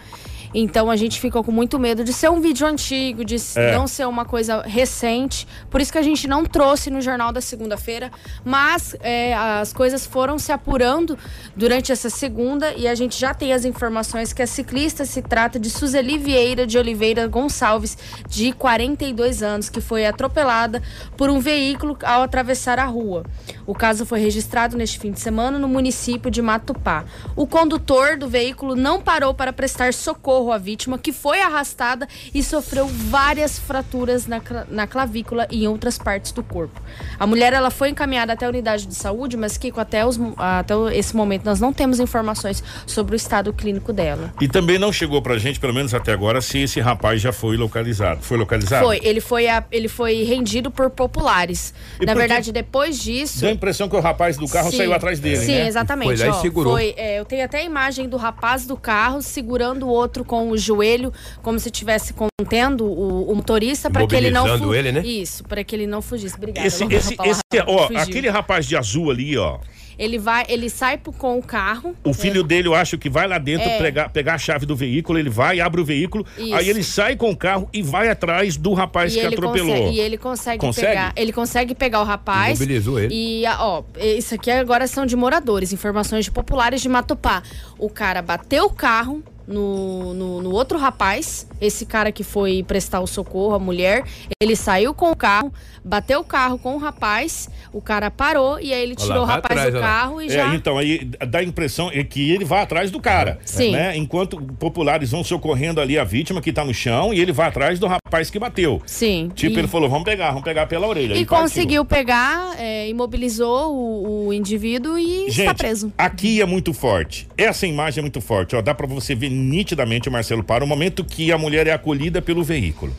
Então 0.53 0.89
a 0.89 0.95
gente 0.95 1.19
ficou 1.19 1.43
com 1.43 1.51
muito 1.51 1.77
medo 1.79 2.03
de 2.03 2.13
ser 2.13 2.29
um 2.29 2.39
vídeo 2.41 2.65
antigo, 2.65 3.23
de 3.25 3.35
É. 3.55 3.75
não 3.75 3.87
ser 3.87 4.07
uma 4.07 4.25
coisa 4.25 4.61
recente. 4.61 5.47
Por 5.69 5.81
isso 5.81 5.91
que 5.91 5.97
a 5.97 6.01
gente 6.03 6.27
não 6.27 6.45
trouxe 6.45 6.89
no 6.89 7.01
jornal 7.01 7.31
da 7.31 7.41
segunda-feira. 7.41 8.11
Mas 8.43 8.95
é, 9.01 9.33
as 9.33 9.73
coisas 9.73 10.05
foram 10.05 10.37
se 10.39 10.51
apurando 10.51 11.17
durante 11.55 11.91
essa 11.91 12.09
segunda 12.09 12.73
e 12.73 12.87
a 12.87 12.95
gente 12.95 13.19
já 13.19 13.33
tem 13.33 13.53
as 13.53 13.65
informações 13.65 14.31
que 14.33 14.41
a 14.41 14.47
ciclista 14.47 15.05
se 15.05 15.21
trata 15.21 15.59
de 15.59 15.69
Suzeli 15.69 16.17
Vieira 16.17 16.65
de 16.65 16.77
Oliveira 16.77 17.27
Gonçalves, 17.27 17.97
de 18.27 18.51
42 18.53 19.43
anos, 19.43 19.69
que 19.69 19.81
foi 19.81 20.05
atropelada 20.05 20.81
por 21.15 21.29
um 21.29 21.39
veículo 21.39 21.97
ao 22.03 22.23
atravessar 22.23 22.79
a 22.79 22.85
rua. 22.85 23.23
O 23.65 23.73
caso 23.73 24.05
foi 24.05 24.19
registrado 24.19 24.77
neste 24.77 24.99
fim 24.99 25.11
de 25.11 25.19
semana 25.19 25.59
no 25.59 25.67
município 25.67 26.31
de 26.31 26.41
Matupá. 26.41 27.03
O 27.35 27.45
condutor 27.47 28.17
do 28.17 28.27
veículo 28.27 28.75
não 28.75 29.01
parou 29.01 29.33
para 29.33 29.51
prestar 29.51 29.93
socorro 29.93 30.36
à 30.51 30.57
vítima, 30.57 30.97
que 30.97 31.11
foi 31.11 31.41
arrastada 31.41 32.07
e 32.33 32.41
sofreu 32.43 32.87
várias 32.87 33.57
fraturas 33.59 34.27
na, 34.27 34.41
na 34.69 34.87
clavícula 34.87 35.47
e 35.51 35.63
em 35.63 35.67
outras 35.67 35.97
partes 35.97 36.31
do 36.31 36.43
corpo. 36.43 36.81
A 37.19 37.25
mulher 37.27 37.53
ela 37.53 37.69
foi 37.69 37.89
encaminhada 37.89 38.33
até 38.33 38.45
a 38.45 38.49
unidade 38.49 38.85
de 38.85 38.95
saúde, 38.95 39.35
mas 39.35 39.57
Kiko, 39.57 39.79
até, 39.79 40.05
os, 40.05 40.19
até 40.37 40.73
esse 40.95 41.15
momento 41.15 41.43
nós 41.45 41.59
não 41.59 41.73
temos 41.73 41.99
informações 41.99 42.63
sobre 42.85 43.15
o 43.15 43.17
estado 43.17 43.51
clínico 43.53 43.91
dela. 43.91 44.33
e 44.39 44.47
também 44.47 44.77
não 44.77 44.91
chegou 44.93 45.21
pra 45.21 45.37
gente, 45.37 45.59
pelo 45.59 45.73
menos 45.73 45.93
até 45.93 46.13
agora, 46.13 46.41
se 46.41 46.59
esse 46.59 46.79
rapaz 46.79 47.19
já 47.21 47.31
foi 47.33 47.57
localizado. 47.57 48.21
Foi 48.21 48.37
localizado? 48.37 48.85
Foi, 48.85 48.99
ele 49.03 49.19
foi, 49.19 49.47
a- 49.47 49.63
ele 49.71 49.87
foi 49.87 50.23
rendido 50.23 50.69
por 50.71 50.89
populares. 50.89 51.73
E 51.99 52.05
Na 52.05 52.13
verdade, 52.13 52.51
depois 52.51 52.99
disso. 53.01 53.39
Deu 53.41 53.49
a 53.49 53.53
impressão 53.53 53.89
que 53.89 53.95
o 53.95 53.99
rapaz 53.99 54.37
do 54.37 54.47
carro 54.47 54.71
Sim. 54.71 54.77
saiu 54.77 54.93
atrás 54.93 55.19
dele, 55.19 55.37
Sim, 55.37 55.51
né? 55.53 55.67
exatamente. 55.67 56.17
Foi 56.17 56.27
lá 56.29 56.37
e 56.37 56.41
segurou. 56.41 56.73
foi, 56.73 56.93
é, 56.97 57.19
eu 57.19 57.25
tenho 57.25 57.43
até 57.45 57.59
a 57.59 57.63
imagem 57.63 58.07
do 58.07 58.17
rapaz 58.17 58.65
do 58.65 58.75
carro 58.77 59.21
segurando 59.21 59.85
o 59.87 59.89
outro 59.89 60.23
com 60.27 60.51
o 60.51 60.57
joelho, 60.57 61.11
como 61.41 61.59
se 61.59 61.69
estivesse 61.69 62.13
contendo 62.13 62.85
o, 62.85 63.31
o 63.31 63.35
motorista 63.35 63.89
para 63.89 64.05
que 64.05 64.15
ele 64.15 64.29
não 64.29 64.41
Imobilizando 64.45 64.67
fu- 64.71 64.75
ele, 64.75 64.91
né? 64.91 65.01
Isso, 65.03 65.43
para 65.43 65.63
que 65.63 65.75
ele 65.75 65.87
não 65.87 66.01
fugisse. 66.01 66.35
Obrigada. 66.35 66.67
Esse, 66.67 66.83
esse, 66.83 67.15
esse, 67.23 67.41
ó, 67.65 67.87
fugiu. 67.87 67.99
aquele 67.99 68.29
rapaz 68.29 68.67
de 68.67 68.75
azul 68.77 69.09
ali, 69.09 69.35
ó. 69.37 69.57
Ele 69.99 70.19
vai, 70.19 70.45
ele 70.47 70.69
sai 70.69 70.99
com 70.99 71.39
o 71.39 71.41
carro. 71.41 71.95
O 72.03 72.13
filho 72.13 72.43
dele, 72.43 72.67
eu 72.67 72.75
acho 72.75 72.99
que 72.99 73.09
vai 73.09 73.27
lá 73.27 73.39
dentro 73.39 73.67
É. 73.67 73.79
pegar, 73.79 74.09
pegar 74.09 74.35
a 74.35 74.37
chave 74.37 74.63
do 74.63 74.75
veículo, 74.75 75.17
ele 75.17 75.27
vai, 75.29 75.59
abre 75.59 75.81
o 75.81 75.83
veículo, 75.85 76.23
Isso. 76.37 76.53
aí 76.53 76.69
ele 76.69 76.83
sai 76.83 77.15
com 77.15 77.31
o 77.31 77.35
carro 77.35 77.67
e 77.73 77.81
vai 77.81 78.07
atrás 78.07 78.55
do 78.57 78.73
rapaz 78.75 79.15
E 79.15 79.19
que 79.19 79.25
atropelou. 79.25 79.73
consegue, 79.75 79.95
e 79.95 79.99
ele 79.99 80.17
consegue, 80.19 80.59
Consegue? 80.59 80.87
pegar. 80.89 81.13
Ele 81.15 81.33
consegue 81.33 81.73
pegar 81.73 82.01
o 82.01 82.03
rapaz. 82.03 82.59
Imobilizou 82.59 82.99
ele. 82.99 83.11
E, 83.15 83.43
ó, 83.57 83.81
isso 83.99 84.35
aqui 84.35 84.51
agora 84.51 84.85
são 84.85 85.03
de 85.03 85.15
moradores, 85.15 85.73
informações 85.73 86.25
de 86.25 86.29
populares 86.31 86.79
de 86.79 86.87
Matupá. 86.89 87.41
O 87.79 87.89
cara 87.89 88.21
bateu 88.21 88.65
o 88.65 88.69
carro. 88.69 89.23
No, 89.47 90.13
no, 90.13 90.41
no 90.41 90.51
outro 90.51 90.77
rapaz, 90.77 91.46
esse 91.59 91.85
cara 91.85 92.11
que 92.11 92.23
foi 92.23 92.63
prestar 92.63 92.99
o 92.99 93.07
socorro, 93.07 93.55
a 93.55 93.59
mulher, 93.59 94.03
ele 94.41 94.55
saiu 94.55 94.93
com 94.93 95.11
o 95.11 95.15
carro, 95.15 95.51
bateu 95.83 96.19
o 96.19 96.23
carro 96.23 96.57
com 96.57 96.75
o 96.75 96.77
rapaz, 96.77 97.49
o 97.73 97.81
cara 97.81 98.11
parou 98.11 98.59
e 98.59 98.73
aí 98.73 98.83
ele 98.83 98.95
Olha 98.97 98.99
lá, 98.99 99.05
tirou 99.05 99.23
o 99.23 99.25
rapaz 99.25 99.51
atrás, 99.59 99.73
do 99.73 99.79
carro 99.79 100.21
e 100.21 100.25
É, 100.27 100.29
já. 100.29 100.55
então, 100.55 100.77
aí 100.77 101.05
dá 101.27 101.39
a 101.39 101.43
impressão 101.43 101.89
é 101.93 102.03
que 102.03 102.31
ele 102.31 102.45
vai 102.45 102.61
atrás 102.61 102.91
do 102.91 102.99
cara. 102.99 103.39
Sim. 103.45 103.71
Né? 103.71 103.95
Enquanto 103.97 104.41
populares 104.59 105.11
vão 105.11 105.23
socorrendo 105.23 105.81
ali 105.81 105.97
a 105.97 106.03
vítima 106.03 106.41
que 106.41 106.51
tá 106.51 106.63
no 106.63 106.73
chão 106.73 107.13
e 107.13 107.19
ele 107.19 107.31
vai 107.31 107.47
atrás 107.47 107.79
do 107.79 107.87
rapaz 107.87 108.29
que 108.29 108.37
bateu. 108.39 108.81
Sim. 108.85 109.31
Tipo, 109.33 109.55
e... 109.55 109.59
ele 109.59 109.67
falou: 109.67 109.89
vamos 109.89 110.03
pegar, 110.05 110.29
vamos 110.29 110.43
pegar 110.43 110.67
pela 110.67 110.87
orelha. 110.87 111.15
E 111.15 111.25
partiu. 111.25 111.43
conseguiu 111.43 111.85
pegar, 111.85 112.55
é, 112.59 112.87
imobilizou 112.89 113.73
o, 113.73 114.27
o 114.27 114.33
indivíduo 114.33 114.97
e 114.97 115.27
está 115.27 115.43
Gente, 115.45 115.57
preso. 115.57 115.93
aqui 115.97 116.41
é 116.41 116.45
muito 116.45 116.73
forte. 116.73 117.27
Essa 117.37 117.65
imagem 117.65 117.99
é 117.99 118.01
muito 118.01 118.21
forte. 118.21 118.55
Ó, 118.55 118.61
dá 118.61 118.73
pra 118.73 118.85
você 118.87 119.15
ver 119.15 119.29
nitidamente, 119.29 120.09
Marcelo, 120.09 120.43
para 120.43 120.63
o 120.63 120.67
momento 120.67 121.03
que 121.03 121.31
a 121.31 121.37
mulher 121.37 121.46
é 121.55 121.71
acolhida 121.73 122.21
pelo 122.21 122.43
veículo. 122.43 122.93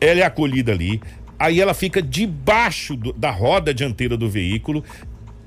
Ela 0.00 0.20
é 0.20 0.22
acolhida 0.22 0.72
ali, 0.72 1.00
aí 1.38 1.60
ela 1.60 1.74
fica 1.74 2.00
debaixo 2.00 2.94
do- 2.96 3.12
da 3.12 3.30
roda 3.30 3.74
dianteira 3.74 4.16
do 4.16 4.28
veículo. 4.30 4.84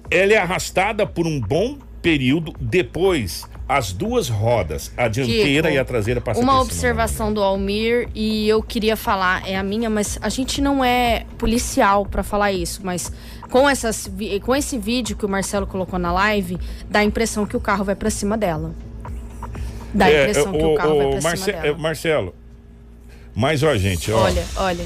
Ela 0.09 0.33
é 0.33 0.37
arrastada 0.37 1.05
por 1.07 1.25
um 1.25 1.39
bom 1.39 1.77
período. 2.01 2.53
Depois, 2.59 3.45
as 3.69 3.93
duas 3.93 4.27
rodas, 4.27 4.91
a 4.97 5.07
dianteira 5.07 5.69
Kiko, 5.69 5.75
e 5.75 5.79
a 5.79 5.85
traseira 5.85 6.19
passam 6.19 6.43
Uma 6.43 6.59
observação 6.59 7.31
do 7.33 7.41
Almir 7.41 8.09
e 8.13 8.49
eu 8.49 8.61
queria 8.61 8.97
falar, 8.97 9.47
é 9.47 9.55
a 9.55 9.63
minha, 9.63 9.89
mas 9.89 10.19
a 10.21 10.27
gente 10.27 10.59
não 10.61 10.83
é 10.83 11.25
policial 11.37 12.05
pra 12.05 12.23
falar 12.23 12.51
isso, 12.51 12.81
mas 12.83 13.09
com, 13.49 13.69
essas, 13.69 14.11
com 14.43 14.53
esse 14.53 14.77
vídeo 14.77 15.15
que 15.15 15.25
o 15.25 15.29
Marcelo 15.29 15.65
colocou 15.65 15.97
na 15.97 16.11
live, 16.11 16.57
dá 16.89 16.99
a 16.99 17.03
impressão 17.05 17.45
que 17.45 17.55
o 17.55 17.61
carro 17.61 17.85
vai 17.85 17.95
pra 17.95 18.09
cima 18.09 18.37
dela. 18.37 18.73
Dá 19.93 20.05
a 20.05 20.11
É, 20.11 20.21
impressão 20.29 20.51
que 20.51 20.63
ô, 20.63 20.73
o 20.73 20.75
carro 20.75 20.97
vai 20.97 21.05
ô, 21.05 21.09
pra 21.11 21.21
Marce- 21.21 21.43
cima 21.45 21.57
é, 21.57 21.61
dela. 21.61 21.77
Marcelo. 21.77 22.35
Mas, 23.35 23.63
ó, 23.63 23.75
gente, 23.77 24.11
ó. 24.11 24.17
Olha, 24.23 24.43
olha. 24.57 24.85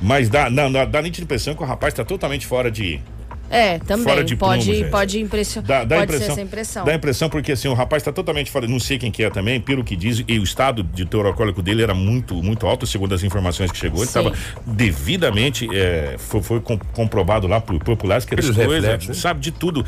Mas 0.00 0.28
dá, 0.28 0.50
não, 0.50 0.70
dá, 0.70 0.84
dá 0.84 1.00
nítida 1.00 1.24
impressão 1.24 1.54
que 1.54 1.62
o 1.62 1.66
rapaz 1.66 1.94
tá 1.94 2.04
totalmente 2.04 2.46
fora 2.46 2.70
de. 2.70 3.00
É, 3.48 3.78
também. 3.80 4.04
Fora 4.04 4.24
de 4.24 4.34
pode, 4.34 4.62
gente. 4.64 4.90
pode 4.90 5.20
impressionar. 5.20 5.68
Dá, 5.68 5.84
dá 5.84 5.96
pode 5.96 6.04
impressão, 6.04 6.26
ser 6.26 6.32
essa 6.32 6.40
impressão. 6.40 6.84
Dá 6.86 6.94
impressão 6.94 7.28
porque 7.28 7.52
assim, 7.52 7.68
o 7.68 7.74
rapaz 7.74 8.00
está 8.00 8.10
totalmente 8.10 8.50
fora. 8.50 8.66
Não 8.66 8.80
sei 8.80 8.98
quem 8.98 9.10
que 9.12 9.22
é 9.22 9.28
também, 9.28 9.60
pelo 9.60 9.84
que 9.84 9.94
diz, 9.94 10.24
e 10.26 10.38
o 10.38 10.42
estado 10.42 10.82
de 10.82 11.04
teor 11.04 11.26
alcoólico 11.26 11.60
dele 11.62 11.82
era 11.82 11.92
muito, 11.94 12.34
muito 12.42 12.66
alto, 12.66 12.86
segundo 12.86 13.14
as 13.14 13.22
informações 13.22 13.70
que 13.70 13.76
chegou. 13.76 14.00
Ele 14.00 14.08
Sim. 14.10 14.20
estava 14.20 14.34
devidamente, 14.66 15.68
é, 15.70 16.16
foi, 16.18 16.42
foi 16.42 16.60
com- 16.60 16.78
comprovado 16.78 17.46
lá 17.46 17.60
por 17.60 17.78
populares 17.84 18.24
que 18.24 18.34
as 18.34 18.40
Pelos 18.40 18.56
coisas, 18.56 18.82
reflexos, 18.84 19.08
né? 19.08 19.14
sabe 19.14 19.40
de 19.40 19.50
tudo. 19.50 19.84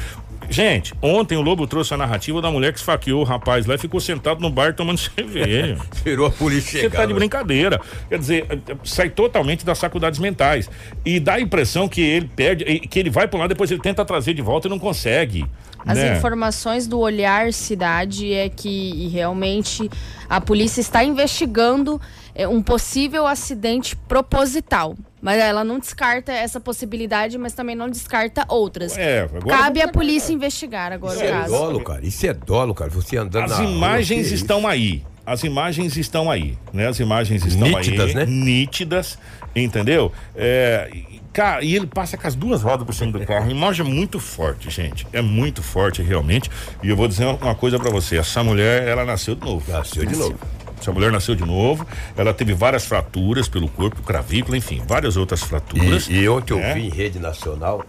Gente, 0.48 0.94
ontem 1.00 1.36
o 1.36 1.40
Lobo 1.40 1.66
trouxe 1.66 1.94
a 1.94 1.96
narrativa 1.96 2.40
da 2.40 2.50
mulher 2.50 2.72
que 2.72 2.78
esfaqueou 2.78 3.20
o 3.20 3.24
rapaz 3.24 3.66
lá 3.66 3.74
e 3.74 3.78
ficou 3.78 4.00
sentado 4.00 4.40
no 4.40 4.50
bar 4.50 4.74
tomando 4.74 4.98
cerveja. 4.98 5.78
Tirou 6.02 6.26
a 6.26 6.30
polícia 6.30 6.80
Você 6.80 6.90
tá 6.90 7.06
de 7.06 7.14
brincadeira. 7.14 7.80
Quer 8.08 8.18
dizer, 8.18 8.46
sai 8.84 9.10
totalmente 9.10 9.64
das 9.64 9.78
faculdades 9.78 10.18
mentais. 10.18 10.68
E 11.04 11.18
dá 11.18 11.34
a 11.34 11.40
impressão 11.40 11.88
que 11.88 12.00
ele 12.00 12.30
perde, 12.34 12.64
que 12.64 12.98
ele 12.98 13.10
vai 13.10 13.28
para 13.28 13.40
lá, 13.40 13.46
depois 13.46 13.70
ele 13.70 13.80
tenta 13.80 14.04
trazer 14.04 14.34
de 14.34 14.42
volta 14.42 14.68
e 14.68 14.70
não 14.70 14.78
consegue. 14.78 15.44
As 15.86 15.98
né? 15.98 16.16
informações 16.16 16.86
do 16.86 16.98
Olhar 16.98 17.52
Cidade 17.52 18.32
é 18.32 18.48
que 18.48 19.08
realmente 19.08 19.90
a 20.28 20.40
polícia 20.40 20.80
está 20.80 21.04
investigando 21.04 22.00
é, 22.34 22.46
um 22.48 22.62
possível 22.62 23.26
acidente 23.26 23.96
proposital. 23.96 24.94
Mas 25.22 25.38
ela 25.40 25.64
não 25.64 25.78
descarta 25.78 26.32
essa 26.32 26.60
possibilidade, 26.60 27.38
mas 27.38 27.54
também 27.54 27.74
não 27.74 27.88
descarta 27.88 28.44
outras. 28.48 28.96
É, 28.98 29.20
agora 29.20 29.56
Cabe 29.56 29.80
à 29.80 29.88
polícia 29.88 30.32
investigar 30.32 30.92
agora 30.92 31.14
Isso 31.14 31.24
o 31.24 31.26
é 31.26 31.30
caso. 31.30 31.50
dolo, 31.50 31.80
cara. 31.82 32.04
Isso 32.06 32.26
é 32.26 32.34
dolo, 32.34 32.74
cara. 32.74 32.90
Você 32.90 33.16
andando 33.16 33.44
As 33.44 33.50
na 33.52 33.56
rua, 33.56 33.70
imagens 33.70 34.28
que 34.28 34.34
estão 34.34 34.66
aí. 34.66 35.02
As 35.24 35.42
imagens 35.42 35.96
estão 35.96 36.30
aí, 36.30 36.58
né? 36.70 36.86
As 36.86 37.00
imagens 37.00 37.46
estão 37.46 37.68
Nítidas, 37.68 38.10
aí. 38.10 38.14
né? 38.14 38.26
Nítidas, 38.26 39.18
entendeu? 39.56 40.12
É, 40.36 40.90
e, 40.92 41.22
cara, 41.32 41.64
e 41.64 41.74
ele 41.74 41.86
passa 41.86 42.18
com 42.18 42.26
as 42.26 42.34
duas 42.34 42.60
rodas 42.62 42.84
por 42.84 42.94
cima 42.94 43.10
do 43.12 43.24
carro. 43.24 43.46
A 43.46 43.50
imagem 43.50 43.86
é 43.86 43.88
muito 43.88 44.20
forte, 44.20 44.68
gente. 44.68 45.06
É 45.10 45.22
muito 45.22 45.62
forte, 45.62 46.02
realmente. 46.02 46.50
E 46.82 46.90
eu 46.90 46.96
vou 46.96 47.08
dizer 47.08 47.24
uma 47.24 47.54
coisa 47.54 47.78
pra 47.78 47.90
você. 47.90 48.18
Essa 48.18 48.44
mulher, 48.44 48.86
ela 48.86 49.06
nasceu 49.06 49.34
de 49.34 49.40
novo. 49.46 49.62
isso? 49.62 49.72
Nasceu 49.72 50.04
de 50.04 50.14
novo. 50.16 50.38
Essa 50.84 50.92
mulher 50.92 51.10
nasceu 51.10 51.34
de 51.34 51.46
novo. 51.46 51.86
Ela 52.14 52.34
teve 52.34 52.52
várias 52.52 52.84
fraturas 52.84 53.48
pelo 53.48 53.68
corpo, 53.68 54.02
cravícula, 54.02 54.54
enfim, 54.54 54.82
várias 54.86 55.16
outras 55.16 55.42
fraturas. 55.42 56.08
E, 56.08 56.16
e 56.16 56.28
ontem 56.28 56.52
eu 56.52 56.58
né? 56.58 56.74
vi 56.74 56.86
em 56.86 56.90
rede 56.90 57.18
nacional, 57.18 57.82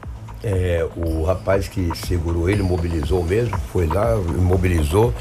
é, 0.44 0.88
o 0.96 1.24
rapaz 1.24 1.68
que 1.68 1.90
segurou 1.96 2.50
ele, 2.50 2.62
mobilizou 2.62 3.24
mesmo, 3.24 3.58
foi 3.72 3.88
lá, 3.88 4.16
imobilizou 4.16 5.14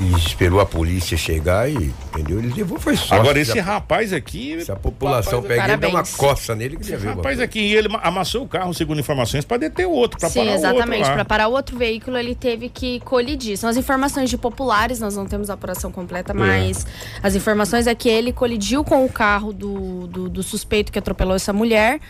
e 0.00 0.14
esperou 0.16 0.60
a 0.60 0.66
polícia 0.66 1.16
chegar 1.16 1.68
e, 1.68 1.92
entendeu? 2.12 2.38
Ele 2.38 2.52
levou, 2.54 2.78
foi 2.78 2.96
só. 2.96 3.16
Agora, 3.16 3.38
esse 3.38 3.58
rapaz 3.58 4.12
aqui. 4.12 4.60
Se 4.62 4.70
a 4.70 4.76
população 4.76 5.40
rapaz, 5.40 5.60
pegar 5.60 5.74
e 5.74 5.76
dar 5.76 5.88
uma 5.88 6.04
coça 6.04 6.54
nele, 6.54 6.76
que 6.76 6.90
ia 6.90 6.98
ver. 6.98 7.08
Rapaz, 7.08 7.40
aqui 7.40 7.72
ele 7.72 7.88
amassou 8.02 8.44
o 8.44 8.48
carro, 8.48 8.72
segundo 8.74 9.00
informações, 9.00 9.44
para 9.44 9.56
deter 9.56 9.86
o 9.86 9.90
outro, 9.90 10.20
para 10.20 10.28
Sim, 10.28 10.40
parar 10.40 10.50
o 10.50 10.54
outro. 10.54 10.70
exatamente. 10.70 11.02
lá. 11.02 11.14
Para 11.14 11.24
parar 11.24 11.48
o 11.48 11.52
outro 11.52 11.76
veículo, 11.76 12.16
ele 12.16 12.34
teve 12.34 12.68
que 12.68 13.00
colidir. 13.00 13.56
São 13.56 13.68
as 13.68 13.76
informações 13.76 14.30
de 14.30 14.36
populares, 14.36 15.00
nós 15.00 15.16
não 15.16 15.26
temos 15.26 15.50
a 15.50 15.54
apuração 15.54 15.90
completa, 15.90 16.32
mas 16.32 16.86
as 17.22 17.34
informações 17.34 17.86
é 17.86 17.94
que 17.94 18.08
ele 18.08 18.32
colidiu 18.32 18.84
com 18.84 19.04
o 19.04 19.08
carro 19.08 19.52
do, 19.52 20.06
do, 20.06 20.28
do 20.28 20.42
suspeito 20.42 20.92
que 20.92 20.98
atropelou 20.98 21.34
essa 21.34 21.52
mulher 21.52 22.00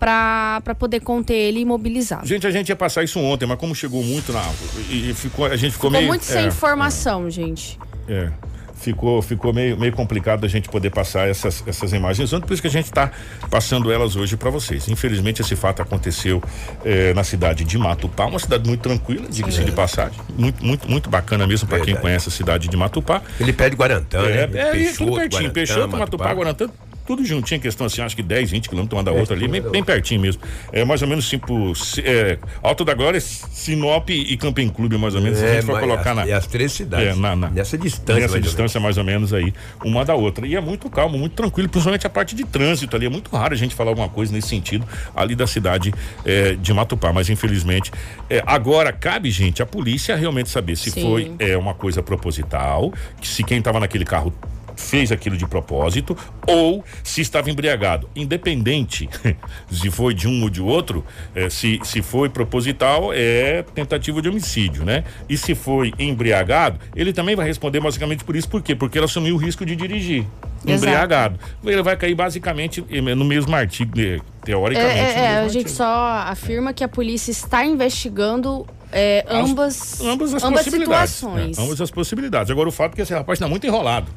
para 0.00 0.74
poder 0.78 1.00
conter 1.00 1.34
ele 1.34 1.58
e 1.58 1.62
imobilizar. 1.62 2.24
Gente, 2.24 2.46
a 2.46 2.50
gente 2.50 2.70
ia 2.70 2.76
passar 2.76 3.04
isso 3.04 3.20
ontem, 3.20 3.44
mas 3.46 3.58
como 3.58 3.74
chegou 3.74 4.02
muito 4.02 4.32
na. 4.32 4.42
E, 4.88 5.10
e 5.10 5.14
ficou, 5.14 5.44
a 5.44 5.56
gente 5.56 5.72
ficou, 5.72 5.90
Ficou 5.90 5.90
meio. 5.90 6.06
muito 6.08 6.24
sem 6.24 6.44
é, 6.44 6.46
informação, 6.46 7.28
gente. 7.30 7.78
É. 8.08 8.30
Ficou, 8.76 9.20
ficou 9.20 9.52
meio, 9.52 9.78
meio 9.78 9.92
complicado 9.92 10.46
a 10.46 10.48
gente 10.48 10.66
poder 10.70 10.88
passar 10.88 11.28
essas, 11.28 11.62
essas 11.66 11.92
imagens 11.92 12.32
ontem, 12.32 12.46
por 12.46 12.54
isso 12.54 12.62
que 12.62 12.68
a 12.68 12.70
gente 12.70 12.86
está 12.86 13.10
passando 13.50 13.92
elas 13.92 14.16
hoje 14.16 14.38
para 14.38 14.48
vocês. 14.48 14.88
Infelizmente, 14.88 15.42
esse 15.42 15.54
fato 15.54 15.82
aconteceu 15.82 16.42
eh, 16.82 17.12
na 17.12 17.22
cidade 17.22 17.62
de 17.62 17.76
Matupá, 17.76 18.24
uma 18.24 18.38
cidade 18.38 18.66
muito 18.66 18.80
tranquila, 18.80 19.26
diga-se 19.28 19.62
de 19.64 19.72
passagem. 19.72 20.18
Muito, 20.34 20.64
muito, 20.64 20.90
muito 20.90 21.10
bacana 21.10 21.46
mesmo 21.46 21.68
para 21.68 21.80
quem 21.80 21.94
conhece 21.94 22.30
a 22.30 22.32
cidade 22.32 22.68
de 22.68 22.76
Matupá. 22.78 23.20
Ele 23.38 23.52
pede 23.52 23.76
Guarantã, 23.76 24.20
É, 24.22 24.46
né? 24.46 24.58
é, 24.58 24.68
é 24.68 24.70
Peixoto, 24.72 24.96
tudo 25.04 25.16
pertinho. 25.16 25.30
Guarantã, 25.42 25.52
Peixoto, 25.52 25.80
Matupá, 25.80 25.98
Matupá. 25.98 26.32
Guarantã, 26.32 26.70
tudo 27.10 27.24
juntinho, 27.24 27.60
questão 27.60 27.86
assim, 27.88 28.00
acho 28.02 28.14
que 28.14 28.22
10, 28.22 28.52
20 28.52 28.68
quilômetros 28.68 28.96
uma 28.96 29.02
da 29.02 29.10
É, 29.10 29.18
outra 29.18 29.34
ali, 29.34 29.48
bem, 29.48 29.60
tudo 29.60 29.72
bem 29.72 29.82
pertinho 29.82 30.20
mesmo. 30.20 30.40
É 30.72 30.84
mais 30.84 31.02
ou 31.02 31.08
menos 31.08 31.28
tipo 31.28 31.72
é, 32.04 32.38
Alto 32.62 32.84
da 32.84 32.94
Glória, 32.94 33.20
Sinop 33.20 34.10
e 34.10 34.36
Camping 34.36 34.68
Clube, 34.68 34.96
mais 34.96 35.16
ou 35.16 35.20
menos, 35.20 35.38
se 35.38 35.44
a 35.44 35.48
É, 35.48 35.54
gente 35.54 35.66
for 35.66 35.80
colocar 35.80 36.10
as, 36.10 36.16
na. 36.16 36.26
e 36.26 36.32
as 36.32 36.46
três 36.46 36.70
cidades. 36.70 37.08
É, 37.08 37.14
na- 37.16 37.34
na- 37.34 37.50
Nessa 37.50 37.76
distância, 37.76 38.14
Nessa 38.14 38.32
mais 38.34 38.34
ou 38.34 38.40
distância, 38.48 38.78
mais 38.80 38.96
ou 38.96 39.02
menos 39.02 39.34
aí, 39.34 39.52
uma 39.84 40.04
da 40.04 40.14
outra. 40.14 40.46
E 40.46 40.54
é 40.54 40.60
muito 40.60 40.88
calmo, 40.88 41.18
muito 41.18 41.32
tranquilo, 41.34 41.68
principalmente 41.68 42.06
a 42.06 42.10
parte 42.10 42.36
de 42.36 42.44
trânsito 42.44 42.94
ali. 42.94 43.06
É 43.06 43.08
muito 43.10 43.34
raro 43.34 43.54
a 43.54 43.56
gente 43.56 43.74
falar 43.74 43.90
alguma 43.90 44.08
coisa 44.08 44.32
nesse 44.32 44.46
sentido 44.48 44.86
ali 45.16 45.34
da 45.34 45.48
cidade 45.48 45.92
eh, 46.24 46.54
de 46.60 46.72
Matupá, 46.72 47.12
mas 47.12 47.28
infelizmente. 47.28 47.90
eh, 48.30 48.40
agora, 48.46 48.92
cabe, 48.92 49.32
gente, 49.32 49.60
a 49.62 49.66
polícia 49.66 50.14
realmente 50.14 50.48
saber 50.48 50.76
se 50.76 50.92
Sim. 50.92 51.02
foi 51.02 51.32
eh, 51.40 51.56
uma 51.56 51.74
coisa 51.74 52.02
proposital, 52.02 52.92
que 53.20 53.26
se 53.26 53.42
quem 53.42 53.58
estava 53.58 53.80
naquele 53.80 54.04
carro 54.04 54.32
fez 54.80 55.12
aquilo 55.12 55.36
de 55.36 55.46
propósito 55.46 56.16
ou 56.46 56.84
se 57.04 57.20
estava 57.20 57.50
embriagado. 57.50 58.08
Independente 58.16 59.08
se 59.70 59.90
foi 59.90 60.14
de 60.14 60.26
um 60.26 60.42
ou 60.42 60.50
de 60.50 60.60
outro, 60.62 61.04
eh, 61.34 61.48
se, 61.50 61.78
se 61.84 62.02
foi 62.02 62.28
proposital, 62.28 63.10
é 63.12 63.62
tentativa 63.74 64.20
de 64.22 64.28
homicídio, 64.28 64.84
né? 64.84 65.04
E 65.28 65.36
se 65.36 65.54
foi 65.54 65.92
embriagado, 65.98 66.78
ele 66.96 67.12
também 67.12 67.36
vai 67.36 67.46
responder 67.46 67.80
basicamente 67.80 68.24
por 68.24 68.34
isso. 68.34 68.48
Por 68.48 68.62
quê? 68.62 68.74
Porque 68.74 68.98
ele 68.98 69.04
assumiu 69.04 69.34
o 69.34 69.38
risco 69.38 69.64
de 69.64 69.76
dirigir. 69.76 70.24
Exato. 70.64 70.72
Embriagado. 70.72 71.38
Ele 71.64 71.82
vai 71.82 71.96
cair 71.96 72.14
basicamente 72.14 72.84
eh, 72.90 73.00
no 73.00 73.24
mesmo 73.24 73.54
artigo, 73.54 73.98
eh, 74.00 74.16
É, 74.16 74.44
teoricamente. 74.44 74.98
é, 74.98 75.02
é, 75.12 75.28
mesmo 75.28 75.38
a 75.44 75.48
gente 75.48 75.56
artigo. 75.66 75.68
só 75.76 76.08
afirma 76.26 76.72
que 76.72 76.82
a 76.82 76.88
polícia 76.88 77.30
está 77.30 77.64
investigando 77.64 78.66
é, 78.92 79.24
As- 79.28 79.48
ambas, 79.50 80.00
ambas 80.00 80.34
as 80.34 80.42
ambas 80.42 80.64
possibilidades. 80.64 81.12
situações. 81.14 81.56
né? 81.58 81.64
Ambas 81.64 81.80
as 81.80 81.90
possibilidades. 81.90 82.50
Agora 82.50 82.68
o 82.68 82.72
fato 82.72 82.92
é 82.92 82.96
que 82.96 83.02
esse 83.02 83.12
rapaz 83.14 83.36
está 83.36 83.46
muito 83.46 83.64
enrolado. 83.66 84.10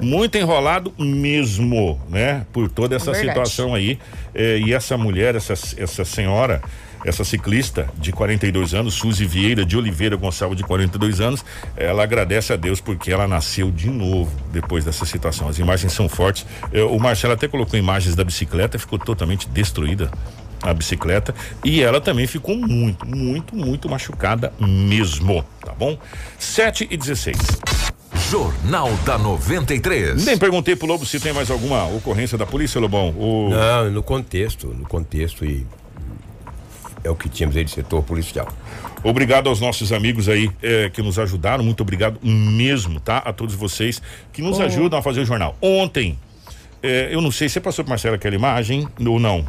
Muito 0.00 0.36
enrolado 0.38 0.92
mesmo, 0.98 2.00
né? 2.08 2.46
Por 2.52 2.68
toda 2.70 2.96
essa 2.96 3.12
Verdade. 3.12 3.28
situação 3.30 3.74
aí. 3.74 3.98
Eh, 4.34 4.58
e 4.66 4.74
essa 4.74 4.96
mulher, 4.96 5.34
essa, 5.34 5.52
essa 5.52 6.04
senhora, 6.04 6.62
essa 7.04 7.24
ciclista 7.24 7.88
de 7.96 8.12
42 8.12 8.74
anos, 8.74 8.94
Suzy 8.94 9.24
Vieira 9.24 9.64
de 9.64 9.76
Oliveira 9.76 10.16
Gonçalves, 10.16 10.56
de 10.58 10.64
42 10.64 11.20
anos, 11.20 11.44
ela 11.76 12.02
agradece 12.02 12.52
a 12.52 12.56
Deus 12.56 12.80
porque 12.80 13.10
ela 13.10 13.26
nasceu 13.26 13.70
de 13.70 13.88
novo 13.88 14.30
depois 14.52 14.84
dessa 14.84 15.04
situação. 15.06 15.48
As 15.48 15.58
imagens 15.58 15.92
são 15.92 16.08
fortes. 16.08 16.46
Eh, 16.72 16.82
o 16.82 16.98
Marcelo 16.98 17.32
até 17.34 17.48
colocou 17.48 17.78
imagens 17.78 18.14
da 18.14 18.22
bicicleta, 18.24 18.78
ficou 18.78 18.98
totalmente 18.98 19.48
destruída. 19.48 20.10
a 20.62 20.74
bicicleta 20.74 21.34
e 21.64 21.82
ela 21.82 22.02
também 22.02 22.26
ficou 22.26 22.54
muito, 22.54 23.06
muito, 23.06 23.56
muito 23.56 23.88
machucada 23.88 24.52
mesmo, 24.60 25.42
tá 25.64 25.72
bom? 25.72 25.96
7 26.38 26.86
e 26.90 26.98
16. 26.98 27.38
Jornal 28.30 28.88
da 29.04 29.18
93. 29.18 30.24
Nem 30.24 30.38
perguntei 30.38 30.76
pro 30.76 30.86
Lobo 30.86 31.04
se 31.04 31.18
tem 31.18 31.32
mais 31.32 31.50
alguma 31.50 31.84
ocorrência 31.86 32.38
da 32.38 32.46
polícia, 32.46 32.80
Lobão. 32.80 33.08
O... 33.10 33.50
Não, 33.50 33.90
no 33.90 34.04
contexto, 34.04 34.68
no 34.68 34.86
contexto 34.86 35.44
e 35.44 35.66
é 37.02 37.10
o 37.10 37.16
que 37.16 37.28
tínhamos 37.28 37.56
aí 37.56 37.64
de 37.64 37.72
setor 37.72 38.04
policial. 38.04 38.46
Obrigado 39.02 39.48
aos 39.48 39.58
nossos 39.60 39.92
amigos 39.92 40.28
aí 40.28 40.48
eh, 40.62 40.88
que 40.92 41.02
nos 41.02 41.18
ajudaram, 41.18 41.64
muito 41.64 41.80
obrigado 41.82 42.20
mesmo, 42.22 43.00
tá? 43.00 43.18
A 43.18 43.32
todos 43.32 43.56
vocês 43.56 44.00
que 44.32 44.40
nos 44.42 44.60
Oh. 44.60 44.62
ajudam 44.62 45.00
a 45.00 45.02
fazer 45.02 45.22
o 45.22 45.24
jornal. 45.24 45.56
Ontem, 45.60 46.16
eh, 46.84 47.08
eu 47.10 47.20
não 47.20 47.32
sei 47.32 47.48
se 47.48 47.58
passou 47.58 47.84
para 47.84 47.90
Marcela 47.90 48.14
aquela 48.14 48.36
imagem 48.36 48.86
ou 49.04 49.18
não. 49.18 49.44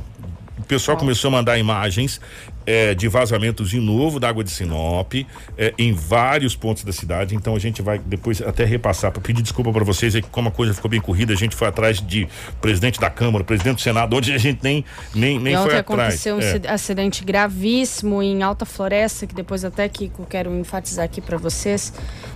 O 0.57 0.63
pessoal 0.63 0.97
começou 0.97 1.27
a 1.27 1.31
mandar 1.31 1.57
imagens 1.59 2.19
eh, 2.65 2.93
de 2.95 3.07
vazamentos 3.07 3.69
de 3.69 3.79
novo 3.79 4.19
da 4.19 4.29
água 4.29 4.43
de 4.43 4.51
Sinop 4.51 5.13
eh, 5.57 5.73
em 5.77 5.93
vários 5.93 6.55
pontos 6.55 6.83
da 6.83 6.91
cidade. 6.91 7.35
Então 7.35 7.55
a 7.55 7.59
gente 7.59 7.81
vai 7.81 7.99
depois 7.99 8.41
até 8.41 8.63
repassar 8.65 9.11
para 9.11 9.21
pedir 9.21 9.41
desculpa 9.41 9.71
para 9.71 9.83
vocês 9.83 10.15
aí 10.15 10.21
que 10.21 10.29
como 10.29 10.49
a 10.49 10.51
coisa 10.51 10.73
ficou 10.73 10.89
bem 10.89 11.01
corrida, 11.01 11.33
a 11.33 11.35
gente 11.37 11.55
foi 11.55 11.67
atrás 11.67 11.99
de 12.01 12.27
presidente 12.61 12.99
da 12.99 13.09
Câmara, 13.09 13.43
presidente 13.43 13.75
do 13.75 13.81
Senado, 13.81 14.15
onde 14.15 14.31
a 14.31 14.37
gente 14.37 14.59
nem 14.63 14.85
nem 15.15 15.39
nem 15.39 15.53
E 15.53 15.57
foi 15.57 15.65
ontem 15.65 15.77
atrás. 15.79 15.81
aconteceu 15.81 16.35
um 16.35 16.39
É. 16.41 16.49
aci- 16.55 16.67
acidente 16.67 17.23
gravíssimo 17.23 18.21
em 18.21 18.43
Alta 18.43 18.65
Floresta, 18.65 19.25
que 19.27 19.33
depois 19.35 19.63
até 19.65 19.87
que 19.89 20.11
eu 20.17 20.25
quero 20.25 20.53
enfatizar 20.57 21.05
aqui 21.05 21.21
para 21.21 21.37
vocês. 21.37 21.93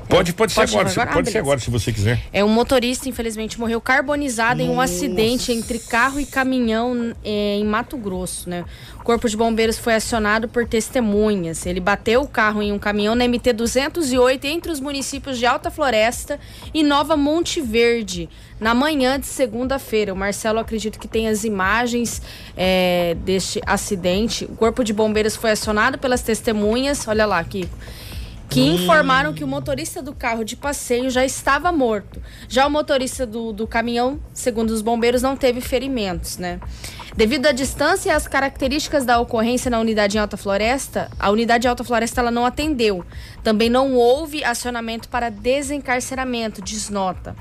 Pode 0.07 0.31
É, 0.31 0.33
pode 0.33 0.51
ser 0.51 0.61
agora, 0.61 0.87
se- 0.89 0.99
Ah, 0.99 1.05
pode 1.07 1.15
ser 1.15 1.21
beleza. 1.23 1.39
agora 1.39 1.59
se 1.59 1.69
você 1.71 1.91
quiser. 1.91 2.21
É 2.31 2.43
um 2.43 2.47
motorista, 2.49 3.09
infelizmente, 3.09 3.59
morreu 3.59 3.81
carbonizado 3.81 4.61
em 4.61 4.69
um 4.69 4.79
acidente 4.79 5.51
entre 5.51 5.79
carro 5.79 6.19
e 6.19 6.25
caminhão 6.27 7.15
eh, 7.23 7.57
em 7.59 7.65
Mato 7.65 7.97
Grosso, 7.97 8.47
né? 8.49 8.63
O 8.99 9.03
corpo 9.03 9.27
de 9.27 9.35
bombeiros 9.35 9.77
foi 9.79 9.93
acionado 9.95 10.14
por 10.47 10.67
testemunhas. 10.67 11.65
Ele 11.65 11.79
bateu 11.79 12.21
o 12.21 12.27
carro 12.27 12.61
em 12.61 12.71
um 12.71 12.79
caminhão 12.79 13.15
na 13.15 13.27
MT 13.27 13.53
208 13.53 14.45
entre 14.45 14.71
os 14.71 14.79
municípios 14.79 15.37
de 15.37 15.45
Alta 15.45 15.69
Floresta 15.69 16.39
e 16.73 16.83
Nova 16.83 17.17
Monte 17.17 17.61
Verde 17.61 18.29
na 18.59 18.73
manhã 18.73 19.19
de 19.19 19.25
segunda-feira. 19.25 20.13
O 20.13 20.15
Marcelo 20.15 20.59
acredito 20.59 20.99
que 20.99 21.07
tem 21.07 21.27
as 21.27 21.43
imagens 21.43 22.21
eh, 22.55 23.15
deste 23.25 23.61
acidente. 23.65 24.45
O 24.45 24.55
corpo 24.55 24.83
de 24.83 24.93
bombeiros 24.93 25.35
foi 25.35 25.51
acionado 25.51 25.97
pelas 25.97 26.21
testemunhas. 26.21 27.07
Olha 27.07 27.25
lá, 27.25 27.43
Kiko 27.43 27.75
que 28.49 28.61
informaram 28.61 29.33
que 29.33 29.43
o 29.43 29.47
motorista 29.47 30.01
do 30.01 30.13
carro 30.13 30.43
de 30.43 30.55
passeio 30.55 31.09
já 31.09 31.25
estava 31.25 31.71
morto. 31.71 32.21
Já 32.47 32.65
o 32.65 32.69
motorista 32.69 33.25
do, 33.25 33.51
do 33.51 33.67
caminhão, 33.67 34.19
segundo 34.33 34.69
os 34.69 34.81
bombeiros, 34.81 35.21
não 35.21 35.35
teve 35.35 35.61
ferimentos, 35.61 36.37
né? 36.37 36.59
Devido 37.17 37.45
à 37.45 37.53
distância 37.53 38.09
e 38.09 38.11
às 38.11 38.27
características 38.27 39.05
da 39.05 39.17
ocorrência 39.21 39.71
na 39.71 39.79
unidade 39.79 40.17
em 40.17 40.19
Alta 40.19 40.35
Floresta, 40.35 41.09
a 41.17 41.31
unidade 41.31 41.65
em 41.65 41.69
Alta 41.69 41.81
Floresta 41.81 42.19
ela 42.19 42.29
não 42.29 42.45
atendeu. 42.45 43.05
Também 43.41 43.69
não 43.69 43.93
houve 43.93 44.43
acionamento 44.43 45.07
para 45.07 45.29
desencarceramento, 45.29 46.61
diz 46.61 46.89
nota. 46.89 47.33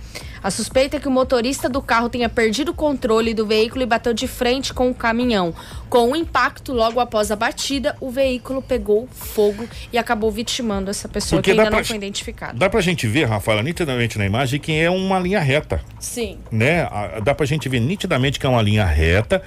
A 0.44 0.50
suspeita 0.50 0.98
é 0.98 1.00
que 1.00 1.08
o 1.08 1.10
motorista 1.10 1.70
do 1.70 1.80
carro 1.80 2.10
tenha 2.10 2.28
perdido 2.28 2.70
o 2.70 2.74
controle 2.74 3.32
do 3.32 3.46
veículo 3.46 3.82
e 3.82 3.86
bateu 3.86 4.12
de 4.12 4.28
frente 4.28 4.74
com 4.74 4.90
o 4.90 4.94
caminhão. 4.94 5.54
Com 5.88 6.12
o 6.12 6.14
impacto, 6.16 6.72
logo 6.72 7.00
após 7.00 7.30
a 7.30 7.36
batida, 7.36 7.96
o 7.98 8.10
veículo 8.10 8.60
pegou 8.60 9.08
fogo 9.10 9.66
e 9.90 9.96
acabou 9.96 10.30
vitimando 10.30 10.90
essa 10.90 11.08
pessoa 11.08 11.40
Porque 11.40 11.54
que 11.54 11.58
ainda 11.58 11.74
não 11.74 11.82
foi 11.82 11.96
identificada. 11.96 12.58
Dá 12.58 12.68
pra 12.68 12.82
gente 12.82 13.06
ver, 13.06 13.24
Rafaela, 13.24 13.62
nitidamente 13.62 14.18
na 14.18 14.26
imagem 14.26 14.60
que 14.60 14.72
é 14.72 14.90
uma 14.90 15.18
linha 15.18 15.40
reta, 15.40 15.80
Sim. 15.98 16.38
né? 16.52 16.86
Dá 17.24 17.34
pra 17.34 17.46
gente 17.46 17.66
ver 17.68 17.80
nitidamente 17.80 18.38
que 18.38 18.44
é 18.44 18.48
uma 18.48 18.60
linha 18.60 18.84
reta 18.84 19.42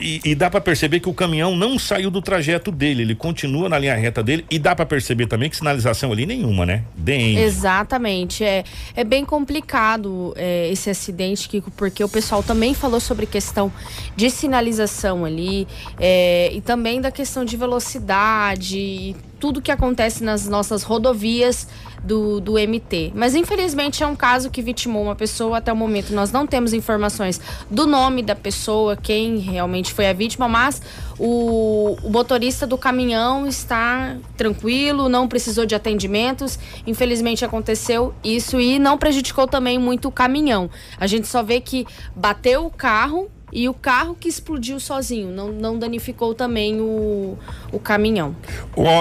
e, 0.00 0.20
e 0.24 0.34
dá 0.34 0.50
pra 0.50 0.60
perceber 0.60 1.00
que 1.00 1.08
o 1.08 1.14
caminhão 1.14 1.56
não 1.56 1.78
saiu 1.78 2.10
do 2.10 2.20
trajeto 2.20 2.70
dele, 2.70 3.02
ele 3.02 3.14
continua 3.14 3.68
na 3.68 3.78
linha 3.78 3.94
reta 3.94 4.22
dele 4.22 4.44
e 4.50 4.58
dá 4.58 4.74
pra 4.74 4.84
perceber 4.84 5.26
também 5.26 5.48
que 5.48 5.56
sinalização 5.56 6.12
ali 6.12 6.26
nenhuma, 6.26 6.66
né? 6.66 6.82
Nem. 6.96 7.38
Exatamente. 7.38 8.44
É, 8.44 8.64
é 8.94 9.04
bem 9.04 9.24
complicado 9.24 10.34
é, 10.36 10.68
esse 10.70 10.90
acidente, 10.90 11.48
Kiko, 11.48 11.70
porque 11.70 12.04
o 12.04 12.08
pessoal 12.08 12.42
também 12.42 12.74
falou 12.74 13.00
sobre 13.00 13.26
questão 13.26 13.72
de 14.14 14.30
sinalização 14.30 15.24
ali 15.24 15.66
é, 15.98 16.50
e 16.52 16.60
também 16.60 17.00
da 17.00 17.10
questão 17.10 17.44
de 17.44 17.56
velocidade 17.56 19.16
tudo 19.38 19.62
que 19.62 19.70
acontece 19.70 20.24
nas 20.24 20.46
nossas 20.46 20.82
rodovias 20.82 21.68
do, 22.02 22.40
do 22.40 22.52
MT. 22.52 23.12
Mas 23.14 23.34
infelizmente 23.34 24.02
é 24.02 24.06
um 24.06 24.16
caso 24.16 24.50
que 24.50 24.62
vitimou 24.62 25.02
uma 25.02 25.16
pessoa. 25.16 25.58
Até 25.58 25.72
o 25.72 25.76
momento 25.76 26.12
nós 26.12 26.30
não 26.30 26.46
temos 26.46 26.72
informações 26.72 27.40
do 27.70 27.86
nome 27.86 28.22
da 28.22 28.34
pessoa, 28.34 28.96
quem 28.96 29.38
realmente 29.38 29.92
foi 29.92 30.08
a 30.08 30.12
vítima, 30.12 30.48
mas 30.48 30.80
o, 31.18 31.96
o 32.02 32.10
motorista 32.10 32.66
do 32.66 32.78
caminhão 32.78 33.46
está 33.46 34.16
tranquilo, 34.36 35.08
não 35.08 35.26
precisou 35.26 35.66
de 35.66 35.74
atendimentos. 35.74 36.58
Infelizmente 36.86 37.44
aconteceu 37.44 38.14
isso 38.22 38.60
e 38.60 38.78
não 38.78 38.96
prejudicou 38.96 39.46
também 39.46 39.78
muito 39.78 40.08
o 40.08 40.12
caminhão. 40.12 40.70
A 40.98 41.06
gente 41.06 41.26
só 41.26 41.42
vê 41.42 41.60
que 41.60 41.86
bateu 42.14 42.66
o 42.66 42.70
carro 42.70 43.30
e 43.52 43.68
o 43.68 43.74
carro 43.74 44.16
que 44.18 44.28
explodiu 44.28 44.80
sozinho, 44.80 45.30
não, 45.30 45.52
não 45.52 45.78
danificou 45.78 46.34
também 46.34 46.80
o, 46.80 47.38
o 47.72 47.78
caminhão. 47.78 48.34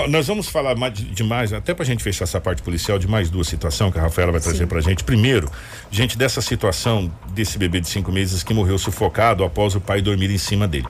Nós 0.08 0.27
vamos 0.27 0.47
falar 0.47 0.75
mais 0.75 0.93
de, 0.93 1.05
de 1.05 1.23
mais, 1.23 1.51
até 1.51 1.73
pra 1.73 1.84
gente 1.84 2.03
fechar 2.03 2.25
essa 2.25 2.39
parte 2.39 2.62
policial, 2.62 2.99
de 2.99 3.08
mais 3.08 3.29
duas 3.29 3.47
situações 3.47 3.91
que 3.91 3.97
a 3.97 4.03
Rafaela 4.03 4.31
vai 4.31 4.41
trazer 4.41 4.60
Sim. 4.60 4.67
pra 4.67 4.81
gente. 4.81 5.03
Primeiro, 5.03 5.49
gente, 5.89 6.17
dessa 6.17 6.41
situação 6.41 7.12
desse 7.34 7.58
bebê 7.58 7.81
de 7.81 7.88
cinco 7.88 8.12
meses 8.12 8.43
que 8.43 8.53
morreu 8.53 8.77
sufocado 8.77 9.43
após 9.43 9.75
o 9.75 9.81
pai 9.81 10.01
dormir 10.01 10.29
em 10.29 10.38
cima 10.38 10.67
dele. 10.67 10.88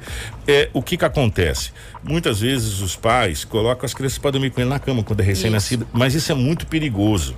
É, 0.47 0.69
o 0.73 0.81
que 0.81 0.97
que 0.97 1.05
acontece? 1.05 1.71
Muitas 2.03 2.41
vezes 2.41 2.81
os 2.81 2.95
pais 2.95 3.45
colocam 3.45 3.85
as 3.85 3.93
crianças 3.93 4.17
para 4.17 4.31
dormir 4.31 4.51
com 4.51 4.59
ele 4.61 4.69
na 4.69 4.79
cama 4.79 5.01
quando 5.01 5.21
é 5.21 5.23
recém-nascido, 5.23 5.87
mas 5.93 6.13
isso 6.13 6.31
é 6.31 6.35
muito 6.35 6.67
perigoso. 6.67 7.35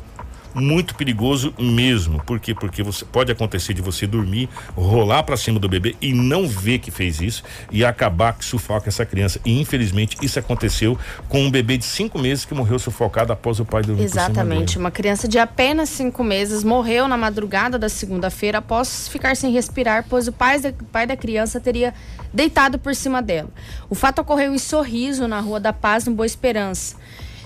Muito 0.58 0.96
perigoso 0.96 1.54
mesmo. 1.58 2.24
Por 2.24 2.40
quê? 2.40 2.54
Porque 2.54 2.82
você, 2.82 3.06
pode 3.06 3.32
acontecer 3.32 3.74
de 3.74 3.82
você 3.82 4.08
dormir, 4.08 4.50
rolar 4.76 5.24
pra 5.24 5.38
cima 5.38 5.60
do 5.60 5.70
bebê 5.70 5.96
e 6.02 6.14
não 6.14 6.48
ver 6.48 6.80
que 6.80 6.90
fez 6.90 7.22
isso 7.22 7.44
e 7.72 7.86
acabar 7.86 8.34
que 8.34 8.44
sufoca 8.44 8.90
essa 8.90 9.06
criança. 9.06 9.40
E 9.46 9.60
infelizmente 9.60 10.18
isso 10.22 10.40
aconteceu 10.40 10.98
com 11.30 11.42
um 11.42 11.52
bebê 11.52 11.78
de 11.78 11.86
cinco 11.86 12.18
meses 12.20 12.44
que 12.44 12.54
morreu 12.54 12.80
sufocado 12.80 13.32
após 13.32 13.60
o 13.60 13.66
pai 13.66 13.84
dormir 13.84 14.04
Exatamente. 14.04 14.78
Uma 14.78 14.92
criança 14.92 15.28
de 15.28 15.38
apenas 15.38 15.90
cinco 15.90 16.24
meses 16.24 16.64
morreu 16.64 17.08
na 17.08 17.18
madrugada 17.18 17.78
da 17.78 17.90
segunda-feira 17.90 18.58
após 18.58 19.08
ficar 19.08 19.36
sem 19.36 19.52
respirar, 19.52 20.06
pois 20.10 20.28
o 20.28 20.32
pai 20.32 20.60
da, 20.60 20.74
pai 20.92 21.06
da 21.06 21.16
criança 21.16 21.60
teria 21.60 21.94
deitado 22.34 22.80
por 22.80 22.96
cima 22.96 23.22
dela. 23.22 23.50
O 23.90 23.96
fato 23.96 24.20
ocorreu 24.20 24.54
em 24.54 24.58
Sorriso, 24.58 25.28
na 25.28 25.40
Rua 25.40 25.60
da 25.60 25.74
Paz, 25.74 26.06
no 26.06 26.14
Boa 26.14 26.26
Esperança. 26.26 26.96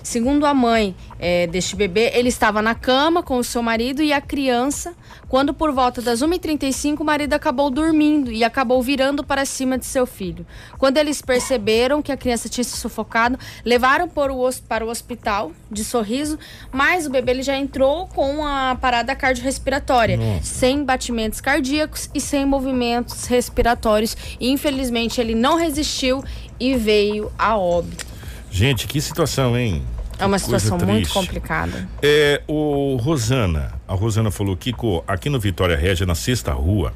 Segundo 0.04 0.46
a 0.46 0.54
mãe 0.54 0.96
eh, 1.20 1.48
deste 1.48 1.76
bebê, 1.76 2.12
ele 2.16 2.30
estava 2.30 2.62
na 2.62 2.74
cama 2.74 3.22
com 3.22 3.38
o 3.38 3.44
seu 3.44 3.62
marido 3.62 4.02
e 4.02 4.12
a 4.12 4.20
criança, 4.20 4.96
quando 5.30 5.54
por 5.54 5.72
volta 5.72 6.02
das 6.02 6.22
1h35 6.22 7.02
o 7.02 7.04
marido 7.04 7.34
acabou 7.34 7.70
dormindo 7.70 8.32
e 8.32 8.44
acabou 8.44 8.82
virando 8.82 9.24
para 9.24 9.46
cima 9.46 9.78
de 9.78 9.86
seu 9.86 10.06
filho. 10.06 10.46
Quando 10.78 10.98
eles 10.98 11.22
perceberam 11.22 12.02
que 12.02 12.12
a 12.12 12.18
criança 12.18 12.50
tinha 12.50 12.64
se 12.64 12.78
sufocado, 12.78 13.38
levaram 13.64 14.10
para 14.10 14.34
o 14.34 14.90
hospital 14.90 15.52
de 15.70 15.84
Sorriso, 15.84 16.38
mas 16.72 17.06
o 17.06 17.10
bebê 17.10 17.32
ele 17.32 17.44
já 17.44 17.56
entrou 17.56 18.08
com 18.08 18.46
a 18.46 18.76
parada 18.82 19.16
cardiorrespiratória, 19.16 20.20
sem 20.42 20.84
batimentos 20.84 21.40
cardíacos 21.40 22.10
e 22.14 22.20
sem 22.20 22.46
movimentos 22.46 23.26
respiratórios. 23.26 24.18
E, 24.40 24.50
infelizmente 24.50 25.22
ele 25.22 25.36
não 25.36 25.58
resistiu 25.58 26.24
e 26.60 26.76
veio 26.76 27.32
a 27.38 27.58
óbito. 27.58 28.11
Gente, 28.52 28.86
que 28.86 29.00
situação, 29.00 29.58
hein? 29.58 29.82
É 30.20 30.26
uma 30.26 30.38
situação 30.38 30.78
muito 30.78 31.10
complicada. 31.10 31.90
É, 32.02 32.42
o 32.48 32.98
Rosana, 32.98 33.74
a 33.88 33.94
Rosana 33.96 34.30
falou, 34.30 34.56
Kiko, 34.56 35.04
aqui 35.08 35.30
no 35.30 35.40
Vitória 35.40 35.76
Régia, 35.76 36.06
na 36.06 36.14
sexta 36.14 36.52
rua, 36.54 36.94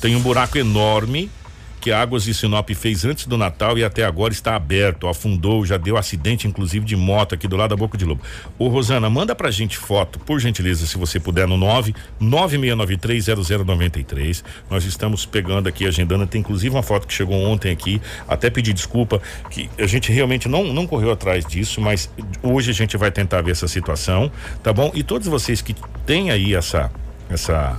tem 0.00 0.16
um 0.16 0.20
buraco 0.20 0.58
enorme 0.58 1.30
que 1.78 1.92
Águas 1.92 2.24
de 2.24 2.34
Sinop 2.34 2.68
fez 2.70 3.04
antes 3.04 3.26
do 3.26 3.38
Natal 3.38 3.78
e 3.78 3.84
até 3.84 4.04
agora 4.04 4.32
está 4.32 4.56
aberto, 4.56 5.06
afundou, 5.08 5.64
já 5.64 5.76
deu 5.76 5.96
acidente 5.96 6.46
inclusive 6.46 6.84
de 6.84 6.94
moto 6.96 7.34
aqui 7.34 7.48
do 7.48 7.56
lado 7.56 7.70
da 7.70 7.76
Boca 7.76 7.96
de 7.96 8.04
Lobo. 8.04 8.20
Ô 8.58 8.68
Rosana, 8.68 9.08
manda 9.08 9.34
pra 9.34 9.50
gente 9.50 9.76
foto, 9.76 10.18
por 10.18 10.38
gentileza, 10.40 10.86
se 10.86 10.98
você 10.98 11.20
puder, 11.20 11.46
no 11.46 11.56
9 11.56 11.94
96930093. 12.20 14.42
Nós 14.70 14.84
estamos 14.84 15.24
pegando 15.24 15.68
aqui, 15.68 15.86
agendando, 15.86 16.26
tem 16.26 16.40
inclusive 16.40 16.74
uma 16.74 16.82
foto 16.82 17.06
que 17.06 17.14
chegou 17.14 17.36
ontem 17.36 17.70
aqui, 17.70 18.02
até 18.26 18.50
pedir 18.50 18.72
desculpa, 18.72 19.22
que 19.50 19.70
a 19.78 19.86
gente 19.86 20.10
realmente 20.12 20.48
não, 20.48 20.72
não 20.72 20.86
correu 20.86 21.12
atrás 21.12 21.44
disso, 21.44 21.80
mas 21.80 22.10
hoje 22.42 22.70
a 22.70 22.74
gente 22.74 22.96
vai 22.96 23.10
tentar 23.10 23.42
ver 23.42 23.50
essa 23.52 23.68
situação, 23.68 24.32
tá 24.62 24.72
bom? 24.72 24.90
E 24.94 25.02
todos 25.02 25.28
vocês 25.28 25.60
que 25.62 25.74
têm 26.04 26.30
aí 26.30 26.54
essa 26.54 26.90
essa 27.28 27.78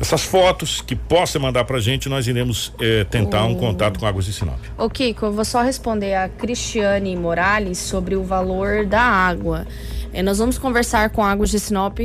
essas 0.00 0.22
fotos 0.22 0.80
que 0.80 0.96
possa 0.96 1.38
mandar 1.38 1.64
pra 1.64 1.78
gente, 1.78 2.08
nós 2.08 2.26
iremos 2.26 2.72
eh, 2.80 3.04
tentar 3.04 3.44
um 3.44 3.54
contato 3.54 3.98
com 3.98 4.06
Águas 4.06 4.24
de 4.24 4.32
Sinop. 4.32 4.58
Ô 4.76 4.90
Kiko, 4.90 5.26
eu 5.26 5.32
vou 5.32 5.44
só 5.44 5.62
responder 5.62 6.14
a 6.14 6.28
Cristiane 6.28 7.16
Morales 7.16 7.78
sobre 7.78 8.16
o 8.16 8.22
valor 8.22 8.86
da 8.86 9.00
água. 9.00 9.66
Eh, 10.12 10.22
nós 10.22 10.38
vamos 10.38 10.58
conversar 10.58 11.10
com 11.10 11.22
a 11.22 11.30
Águas 11.30 11.50
de 11.50 11.60
Sinop, 11.60 11.98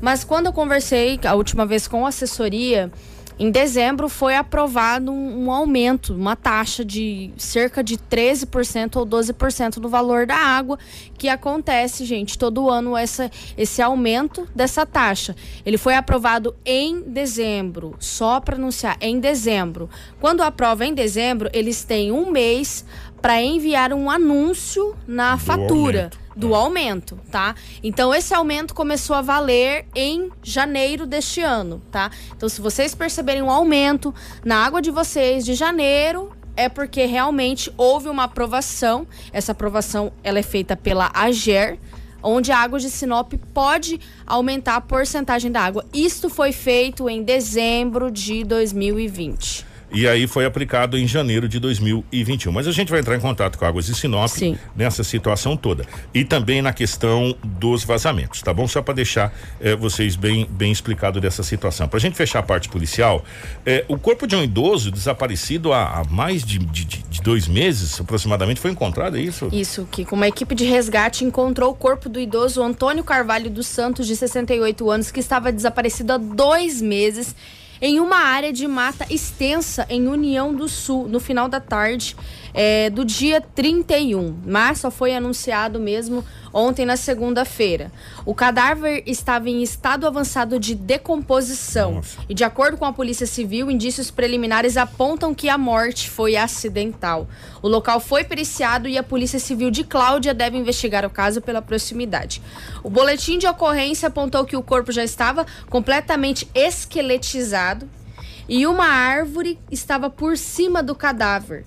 mas 0.00 0.24
quando 0.24 0.46
eu 0.46 0.52
conversei 0.52 1.18
a 1.24 1.34
última 1.34 1.64
vez 1.64 1.86
com 1.86 2.04
a 2.04 2.08
assessoria, 2.08 2.90
Em 3.38 3.50
dezembro 3.50 4.08
foi 4.08 4.34
aprovado 4.34 5.12
um, 5.12 5.44
um, 5.44 5.52
aumento, 5.52 6.14
uma 6.14 6.34
taxa 6.34 6.82
de 6.82 7.30
cerca 7.36 7.84
de 7.84 7.98
13% 7.98 8.96
ou 8.96 9.06
12% 9.06 9.74
do 9.78 9.90
valor 9.90 10.26
da 10.26 10.36
água, 10.36 10.78
que 11.18 11.28
acontece, 11.28 12.06
gente, 12.06 12.38
todo 12.38 12.70
ano 12.70 12.96
essa, 12.96 13.30
esse 13.56 13.82
aumento 13.82 14.48
dessa 14.54 14.86
taxa. 14.86 15.36
Ele 15.66 15.76
foi 15.76 15.94
aprovado 15.94 16.56
em 16.64 17.02
dezembro, 17.02 17.94
só 18.00 18.40
para 18.40 18.56
anunciar, 18.56 18.96
em 19.02 19.20
dezembro. 19.20 19.90
Quando 20.18 20.42
aprova 20.42 20.86
em 20.86 20.94
dezembro, 20.94 21.50
eles 21.52 21.84
têm 21.84 22.10
um 22.10 22.30
mês 22.30 22.86
para 23.20 23.42
enviar 23.42 23.92
um 23.92 24.10
anúncio 24.10 24.96
na 25.06 25.34
Do 25.34 25.40
fatura. 25.40 25.98
aumento. 26.04 26.25
Do 26.36 26.54
aumento, 26.54 27.18
tá? 27.30 27.54
Então 27.82 28.14
esse 28.14 28.34
aumento 28.34 28.74
começou 28.74 29.16
a 29.16 29.22
valer 29.22 29.86
em 29.94 30.30
janeiro 30.42 31.06
deste 31.06 31.40
ano, 31.40 31.80
tá? 31.90 32.10
Então 32.36 32.46
se 32.46 32.60
vocês 32.60 32.94
perceberem 32.94 33.40
um 33.40 33.50
aumento 33.50 34.14
na 34.44 34.64
água 34.64 34.82
de 34.82 34.90
vocês 34.90 35.46
de 35.46 35.54
janeiro, 35.54 36.30
é 36.54 36.68
porque 36.68 37.06
realmente 37.06 37.72
houve 37.76 38.08
uma 38.08 38.24
aprovação. 38.24 39.06
Essa 39.32 39.52
aprovação 39.52 40.12
ela 40.22 40.38
é 40.38 40.42
feita 40.42 40.76
pela 40.76 41.10
AGER, 41.14 41.78
onde 42.22 42.52
a 42.52 42.58
água 42.58 42.78
de 42.78 42.90
Sinop 42.90 43.32
pode 43.54 44.00
aumentar 44.26 44.76
a 44.76 44.80
porcentagem 44.80 45.50
da 45.50 45.60
água. 45.62 45.84
Isto 45.92 46.28
foi 46.28 46.52
feito 46.52 47.08
em 47.08 47.22
dezembro 47.22 48.10
de 48.10 48.44
2020. 48.44 49.75
E 49.92 50.06
aí 50.08 50.26
foi 50.26 50.44
aplicado 50.44 50.98
em 50.98 51.06
janeiro 51.06 51.48
de 51.48 51.58
2021. 51.60 52.50
Mas 52.52 52.66
a 52.66 52.72
gente 52.72 52.90
vai 52.90 53.00
entrar 53.00 53.16
em 53.16 53.20
contato 53.20 53.56
com 53.56 53.64
a 53.64 53.68
Águas 53.68 53.86
de 53.86 53.94
Sinop 53.94 54.28
Sim. 54.28 54.58
nessa 54.74 55.04
situação 55.04 55.56
toda. 55.56 55.84
E 56.12 56.24
também 56.24 56.60
na 56.60 56.72
questão 56.72 57.36
dos 57.44 57.84
vazamentos, 57.84 58.42
tá 58.42 58.52
bom? 58.52 58.66
Só 58.66 58.82
para 58.82 58.94
deixar 58.94 59.32
eh, 59.60 59.76
vocês 59.76 60.16
bem, 60.16 60.46
bem 60.50 60.72
explicado 60.72 61.20
dessa 61.20 61.42
situação. 61.42 61.86
Pra 61.88 62.00
gente 62.00 62.16
fechar 62.16 62.40
a 62.40 62.42
parte 62.42 62.68
policial, 62.68 63.24
eh, 63.64 63.84
o 63.88 63.96
corpo 63.96 64.26
de 64.26 64.34
um 64.34 64.42
idoso 64.42 64.90
desaparecido 64.90 65.72
há, 65.72 66.00
há 66.00 66.04
mais 66.04 66.44
de, 66.44 66.58
de, 66.58 66.84
de- 66.84 67.02
de 67.06 67.22
dois 67.22 67.46
meses 67.48 68.00
aproximadamente 68.00 68.60
foi 68.60 68.70
encontrado, 68.72 69.16
é 69.16 69.20
isso? 69.20 69.48
Isso, 69.52 69.86
que 69.90 70.06
uma 70.10 70.26
equipe 70.28 70.54
de 70.54 70.64
resgate 70.64 71.24
encontrou 71.24 71.70
o 71.70 71.74
corpo 71.74 72.08
do 72.08 72.18
idoso 72.20 72.62
Antônio 72.62 73.04
Carvalho 73.04 73.48
dos 73.50 73.66
Santos, 73.66 74.06
de 74.06 74.16
68 74.16 74.90
anos, 74.90 75.10
que 75.10 75.20
estava 75.20 75.52
desaparecido 75.52 76.12
há 76.12 76.18
dois 76.18 76.82
meses 76.82 77.34
em 77.80 78.00
uma 78.00 78.18
área 78.18 78.52
de 78.52 78.66
mata 78.66 79.06
extensa 79.10 79.86
em 79.88 80.06
União 80.08 80.54
do 80.54 80.68
Sul, 80.68 81.08
no 81.08 81.20
final 81.20 81.48
da 81.48 81.60
tarde 81.60 82.16
é, 82.54 82.88
do 82.90 83.04
dia 83.04 83.40
31. 83.40 84.36
Mas 84.46 84.78
só 84.78 84.90
foi 84.90 85.14
anunciado 85.14 85.78
mesmo 85.78 86.24
ontem, 86.56 86.86
na 86.86 86.96
segunda-feira. 86.96 87.92
O 88.24 88.34
cadáver 88.34 89.02
estava 89.06 89.50
em 89.50 89.62
estado 89.62 90.06
avançado 90.06 90.58
de 90.58 90.74
decomposição. 90.74 91.96
Nossa. 91.96 92.18
E 92.28 92.34
de 92.34 92.44
acordo 92.44 92.78
com 92.78 92.86
a 92.86 92.92
Polícia 92.92 93.26
Civil, 93.26 93.70
indícios 93.70 94.10
preliminares 94.10 94.78
apontam 94.78 95.34
que 95.34 95.50
a 95.50 95.58
morte 95.58 96.08
foi 96.08 96.34
acidental. 96.34 97.28
O 97.62 97.68
local 97.68 98.00
foi 98.00 98.24
periciado 98.24 98.88
e 98.88 98.96
a 98.96 99.02
Polícia 99.02 99.38
Civil 99.38 99.70
de 99.70 99.84
Cláudia 99.84 100.32
deve 100.32 100.56
investigar 100.56 101.04
o 101.04 101.10
caso 101.10 101.42
pela 101.42 101.60
proximidade. 101.60 102.40
O 102.82 102.88
boletim 102.88 103.38
de 103.38 103.46
ocorrência 103.46 104.08
apontou 104.08 104.44
que 104.46 104.56
o 104.56 104.62
corpo 104.62 104.90
já 104.90 105.04
estava 105.04 105.44
completamente 105.68 106.48
esqueletizado 106.54 107.88
e 108.48 108.66
uma 108.66 108.86
árvore 108.86 109.58
estava 109.70 110.08
por 110.08 110.38
cima 110.38 110.82
do 110.82 110.94
cadáver. 110.94 111.64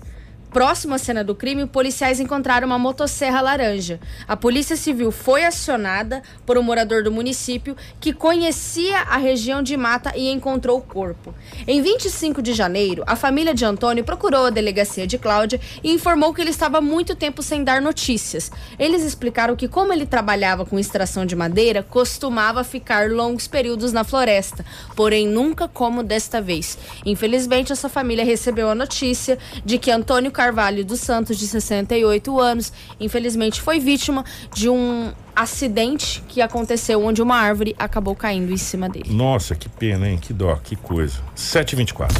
Próximo 0.50 0.94
à 0.96 0.98
cena 0.98 1.22
do 1.22 1.32
crime, 1.32 1.64
policiais 1.64 2.18
encontraram 2.18 2.66
uma 2.66 2.78
motosserra 2.78 3.40
laranja. 3.40 4.00
A 4.26 4.36
Polícia 4.36 4.74
Civil 4.74 5.12
foi 5.12 5.44
acionada 5.44 6.22
por 6.44 6.58
um 6.58 6.62
morador 6.62 7.04
do 7.04 7.12
município 7.12 7.76
que 8.00 8.12
conhecia 8.12 8.98
a 9.02 9.16
região 9.16 9.62
de 9.62 9.76
mata 9.76 10.12
e 10.16 10.28
encontrou 10.28 10.78
o 10.78 10.82
corpo. 10.82 11.32
Em 11.68 11.80
25 11.80 12.42
de 12.42 12.52
janeiro, 12.52 13.04
a 13.06 13.14
família 13.14 13.54
de 13.54 13.64
Antônio 13.64 14.02
procurou 14.02 14.46
a 14.46 14.50
delegacia 14.50 15.06
de 15.06 15.18
Cláudia 15.18 15.60
e 15.84 15.92
informou 15.92 16.34
que 16.34 16.40
ele 16.40 16.50
estava 16.50 16.80
muito 16.80 17.14
tempo 17.14 17.44
sem 17.44 17.62
dar 17.62 17.80
notícias. 17.80 18.50
Eles 18.76 19.04
explicaram 19.04 19.54
que, 19.54 19.68
como 19.68 19.92
ele 19.92 20.04
trabalhava 20.04 20.66
com 20.66 20.80
extração 20.80 21.24
de 21.24 21.36
madeira, 21.36 21.84
costumava 21.84 22.64
ficar 22.64 23.08
longos 23.08 23.46
períodos 23.46 23.92
na 23.92 24.02
floresta, 24.02 24.64
porém 24.96 25.28
nunca 25.28 25.68
como 25.68 26.02
desta 26.02 26.42
vez. 26.42 26.76
Infelizmente, 27.06 27.72
essa 27.72 27.88
família 27.88 28.24
recebeu 28.24 28.68
a 28.68 28.74
notícia 28.74 29.38
de 29.64 29.78
que 29.78 29.92
Antônio 29.92 30.32
Carvalho 30.40 30.82
dos 30.86 31.00
Santos, 31.00 31.38
de 31.38 31.46
68 31.46 32.40
anos, 32.40 32.72
infelizmente 32.98 33.60
foi 33.60 33.78
vítima 33.78 34.24
de 34.54 34.70
um 34.70 35.12
acidente 35.36 36.22
que 36.28 36.40
aconteceu 36.40 37.04
onde 37.04 37.20
uma 37.20 37.36
árvore 37.36 37.76
acabou 37.78 38.16
caindo 38.16 38.50
em 38.50 38.56
cima 38.56 38.88
dele. 38.88 39.12
Nossa, 39.12 39.54
que 39.54 39.68
pena, 39.68 40.08
hein? 40.08 40.16
Que 40.18 40.32
dó, 40.32 40.56
que 40.56 40.76
coisa. 40.76 41.18
724. 41.34 42.16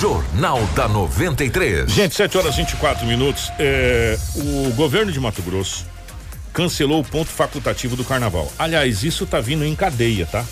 Jornal 0.00 0.60
da 0.76 0.86
93. 0.86 1.90
Gente, 1.90 2.14
7 2.14 2.38
horas 2.38 2.54
e 2.54 2.58
24 2.58 3.04
minutos. 3.04 3.50
É, 3.58 4.16
o 4.36 4.72
governo 4.74 5.10
de 5.10 5.18
Mato 5.18 5.42
Grosso 5.42 5.86
cancelou 6.52 7.00
o 7.00 7.04
ponto 7.04 7.30
facultativo 7.30 7.96
do 7.96 8.04
carnaval. 8.04 8.48
Aliás, 8.56 9.02
isso 9.02 9.26
tá 9.26 9.40
vindo 9.40 9.64
em 9.64 9.74
cadeia, 9.74 10.24
tá? 10.24 10.44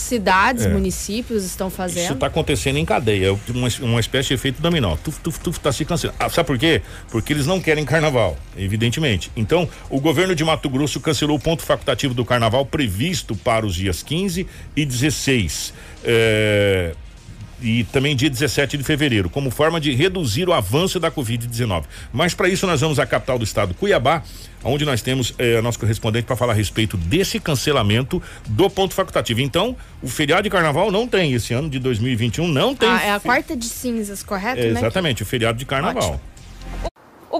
Cidades, 0.00 0.64
É. 0.64 0.68
municípios 0.68 1.44
estão 1.44 1.68
Isso 1.68 1.76
fazendo. 1.76 2.18
tá 2.18 2.26
acontecendo 2.26 2.76
em 2.78 2.84
cadeia, 2.84 3.26
é 3.28 3.50
uma, 3.52 3.68
uma 3.82 4.00
espécie 4.00 4.28
de 4.28 4.34
efeito 4.34 4.60
dominó. 4.60 4.96
Tuf, 4.96 5.20
tuf, 5.20 5.38
tuf, 5.40 5.60
tá 5.60 5.70
se 5.72 5.84
cancelando. 5.84 6.16
Ah, 6.18 6.28
sabe 6.28 6.46
por 6.46 6.58
quê? 6.58 6.82
Porque 7.10 7.32
eles 7.32 7.46
não 7.46 7.60
querem 7.60 7.84
carnaval, 7.84 8.36
evidentemente. 8.56 9.30
Então, 9.36 9.68
o 9.88 10.00
governo 10.00 10.34
de 10.34 10.42
Mato 10.44 10.68
Grosso 10.68 11.00
cancelou 11.00 11.36
o 11.36 11.40
ponto 11.40 11.62
facultativo 11.62 12.14
do 12.14 12.24
carnaval 12.24 12.64
previsto 12.66 13.36
para 13.36 13.64
os 13.66 13.74
dias 13.74 14.02
15 14.02 14.46
e 14.76 14.84
16. 14.84 15.72
É, 16.04 16.94
e 17.62 17.84
também 17.84 18.16
dia 18.16 18.30
17 18.30 18.76
de 18.76 18.84
fevereiro, 18.84 19.28
como 19.28 19.50
forma 19.50 19.80
de 19.80 19.92
reduzir 19.94 20.48
o 20.48 20.52
avanço 20.52 20.98
da 20.98 21.10
Covid-19. 21.10 21.84
Mas 22.12 22.34
para 22.34 22.48
isso 22.48 22.66
nós 22.66 22.80
vamos 22.80 22.98
à 22.98 23.06
capital 23.06 23.38
do 23.38 23.44
estado, 23.44 23.74
Cuiabá, 23.74 24.22
onde 24.62 24.84
nós 24.84 25.02
temos 25.02 25.34
eh, 25.38 25.60
nosso 25.60 25.78
correspondente 25.78 26.26
para 26.26 26.36
falar 26.36 26.52
a 26.52 26.56
respeito 26.56 26.96
desse 26.96 27.40
cancelamento 27.40 28.22
do 28.46 28.68
ponto 28.68 28.94
facultativo. 28.94 29.40
Então, 29.40 29.76
o 30.02 30.08
feriado 30.08 30.42
de 30.42 30.50
carnaval 30.50 30.90
não 30.90 31.06
tem 31.06 31.32
esse 31.32 31.54
ano 31.54 31.68
de 31.68 31.78
2021, 31.78 32.46
não 32.48 32.74
tem. 32.74 32.88
Ah, 32.88 33.02
é 33.02 33.12
a 33.12 33.20
quarta 33.20 33.56
de 33.56 33.66
cinzas, 33.66 34.22
correto? 34.22 34.60
É, 34.60 34.70
né? 34.70 34.78
exatamente, 34.78 35.22
o 35.22 35.26
feriado 35.26 35.58
de 35.58 35.64
carnaval. 35.64 36.02
Ótimo. 36.02 36.29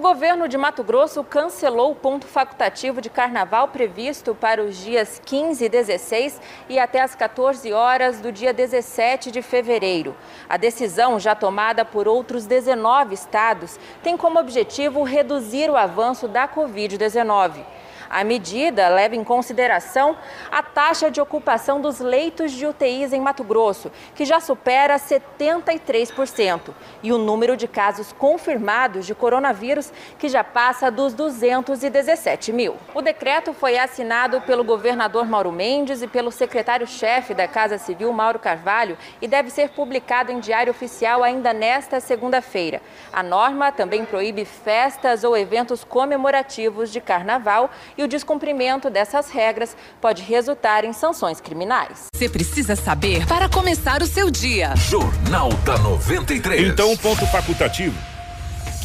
O 0.01 0.03
governo 0.03 0.49
de 0.49 0.57
Mato 0.57 0.83
Grosso 0.83 1.23
cancelou 1.23 1.93
o 1.93 1.95
ponto 1.95 2.27
facultativo 2.27 3.03
de 3.03 3.11
carnaval 3.11 3.69
previsto 3.69 4.35
para 4.35 4.65
os 4.65 4.79
dias 4.79 5.21
15 5.27 5.63
e 5.63 5.69
16 5.69 6.41
e 6.71 6.79
até 6.79 7.03
as 7.03 7.15
14 7.15 7.71
horas 7.75 8.19
do 8.19 8.33
dia 8.33 8.51
17 8.51 9.31
de 9.31 9.43
fevereiro. 9.43 10.17
A 10.49 10.57
decisão, 10.57 11.21
já 11.21 11.35
tomada 11.35 11.85
por 11.85 12.09
outros 12.09 12.47
19 12.47 13.13
estados, 13.13 13.79
tem 14.03 14.17
como 14.17 14.41
objetivo 14.41 15.03
reduzir 15.03 15.69
o 15.69 15.77
avanço 15.77 16.27
da 16.27 16.49
Covid-19. 16.49 17.63
A 18.11 18.25
medida 18.25 18.89
leva 18.89 19.15
em 19.15 19.23
consideração 19.23 20.17
a 20.51 20.65
taxa 20.65 21.09
de 21.09 21.21
ocupação 21.21 21.81
dos 21.81 22.01
leitos 22.01 22.51
de 22.51 22.67
UTIs 22.67 23.13
em 23.13 23.21
Mato 23.21 23.45
Grosso, 23.45 23.93
que 24.17 24.25
já 24.25 24.41
supera 24.41 24.97
73%, 24.97 26.75
e 27.05 27.13
o 27.13 27.19
número 27.19 27.57
de 27.57 27.69
casos 27.69 28.13
confirmados 28.13 29.07
de 29.07 29.15
coronavírus, 29.15 29.93
que 30.19 30.29
já 30.29 30.43
passa 30.43 30.91
dos 30.91 31.15
217 31.15 32.53
mil. 32.53 32.77
O 32.93 33.01
decreto 33.01 33.53
foi 33.53 33.79
assinado 33.79 34.41
pelo 34.41 34.65
governador 34.65 35.25
Mauro 35.27 35.53
Mendes 35.53 36.03
e 36.03 36.09
pelo 36.09 36.33
secretário-chefe 36.33 37.33
da 37.33 37.47
Casa 37.47 37.79
Civil, 37.79 38.13
Mauro 38.13 38.41
Carvalho, 38.41 38.99
e 39.23 39.29
deve 39.29 39.51
ser 39.51 39.69
publicado 39.71 40.33
em 40.33 40.41
Diário 40.41 40.73
Oficial 40.73 41.23
ainda 41.23 41.53
nesta 41.53 42.01
segunda-feira. 42.01 42.83
A 43.13 43.23
norma 43.23 43.71
também 43.71 44.05
proíbe 44.05 44.45
festas 44.45 45.23
ou 45.23 45.37
eventos 45.37 45.85
comemorativos 45.85 46.91
de 46.91 47.01
carnaval 47.01 47.71
e 48.01 48.03
o 48.03 48.09
descumprimento 48.09 48.89
dessas 48.89 49.29
regras 49.29 49.77
pode 50.01 50.23
resultar 50.23 50.85
em 50.85 50.93
sanções 50.93 51.39
criminais. 51.39 52.07
Você 52.15 52.31
precisa 52.31 52.75
saber 52.75 53.27
para 53.27 53.47
começar 53.47 54.03
o 54.03 54.07
seu 54.07 54.31
dia. 54.31 54.75
Jornal 54.75 55.51
da 55.65 55.77
93. 55.79 56.69
Então, 56.69 56.91
o 56.93 56.99
ponto 56.99 57.27
facultativo, 57.27 57.95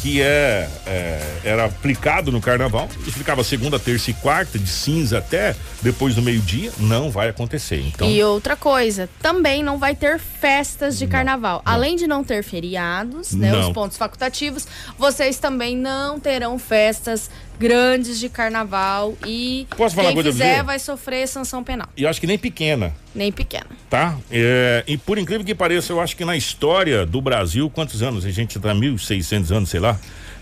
que 0.02 0.20
é, 0.20 0.68
é, 0.86 1.40
era 1.42 1.64
aplicado 1.64 2.30
no 2.30 2.42
carnaval, 2.42 2.88
e 3.06 3.10
ficava 3.10 3.42
segunda, 3.42 3.78
terça 3.78 4.10
e 4.10 4.14
quarta, 4.14 4.58
de 4.58 4.68
cinza 4.68 5.16
até 5.18 5.56
depois 5.80 6.14
do 6.14 6.20
meio-dia, 6.20 6.70
não 6.78 7.10
vai 7.10 7.30
acontecer. 7.30 7.80
Então, 7.80 8.06
E 8.06 8.22
outra 8.22 8.54
coisa, 8.54 9.08
também 9.22 9.62
não 9.62 9.78
vai 9.78 9.94
ter 9.94 10.18
festas 10.18 10.98
de 10.98 11.06
carnaval. 11.06 11.62
Além 11.64 11.96
de 11.96 12.06
não 12.06 12.22
ter 12.22 12.42
feriados, 12.42 13.32
né, 13.32 13.50
Não. 13.50 13.68
os 13.68 13.72
pontos 13.72 13.96
facultativos, 13.96 14.66
vocês 14.98 15.38
também 15.38 15.74
não 15.74 16.20
terão 16.20 16.58
festas 16.58 17.30
grandes 17.58 18.18
de 18.18 18.28
carnaval 18.28 19.16
e 19.26 19.66
Posso 19.76 19.94
falar 19.94 20.12
quem 20.12 20.22
você? 20.22 20.62
vai 20.62 20.78
sofrer 20.78 21.26
sanção 21.28 21.62
penal, 21.64 21.88
e 21.96 22.02
eu 22.02 22.08
acho 22.08 22.20
que 22.20 22.26
nem 22.26 22.38
pequena. 22.38 22.94
nem 23.14 23.30
pequena. 23.32 23.66
tá? 23.90 24.16
É, 24.30 24.84
e 24.86 24.96
por 24.96 25.18
incrível 25.18 25.44
que 25.44 25.54
pareça, 25.54 25.92
eu 25.92 26.00
acho 26.00 26.16
que 26.16 26.24
na 26.24 26.36
história 26.36 27.04
do 27.06 27.20
Brasil, 27.20 27.68
quantos 27.70 28.02
anos? 28.02 28.24
A 28.24 28.30
gente 28.30 28.58
tá 28.58 28.74
1.600 28.74 29.50
anos, 29.54 29.68
sei 29.70 29.80
lá, 29.80 29.98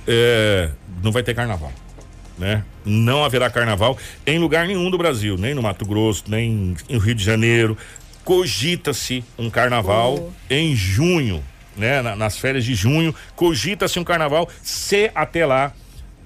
é, 0.06 0.70
não 1.02 1.12
vai 1.12 1.22
ter 1.22 1.34
carnaval, 1.34 1.72
né? 2.38 2.64
Não 2.84 3.24
haverá 3.24 3.48
carnaval 3.48 3.96
em 4.26 4.38
lugar 4.38 4.66
nenhum 4.66 4.90
do 4.90 4.98
Brasil, 4.98 5.36
nem 5.38 5.54
no 5.54 5.62
Mato 5.62 5.84
Grosso, 5.86 6.24
nem 6.28 6.76
no 6.88 6.98
Rio 6.98 7.14
de 7.14 7.24
Janeiro. 7.24 7.76
cogita-se 8.24 9.22
um 9.38 9.50
carnaval 9.50 10.14
Oh. 10.18 10.32
em 10.48 10.74
junho, 10.74 11.44
né? 11.76 12.00
Na- 12.00 12.16
nas 12.16 12.38
férias 12.38 12.64
de 12.64 12.74
junho, 12.74 13.14
cogita-se 13.36 13.98
um 13.98 14.04
carnaval 14.04 14.48
se 14.62 15.10
até 15.14 15.44
lá 15.44 15.72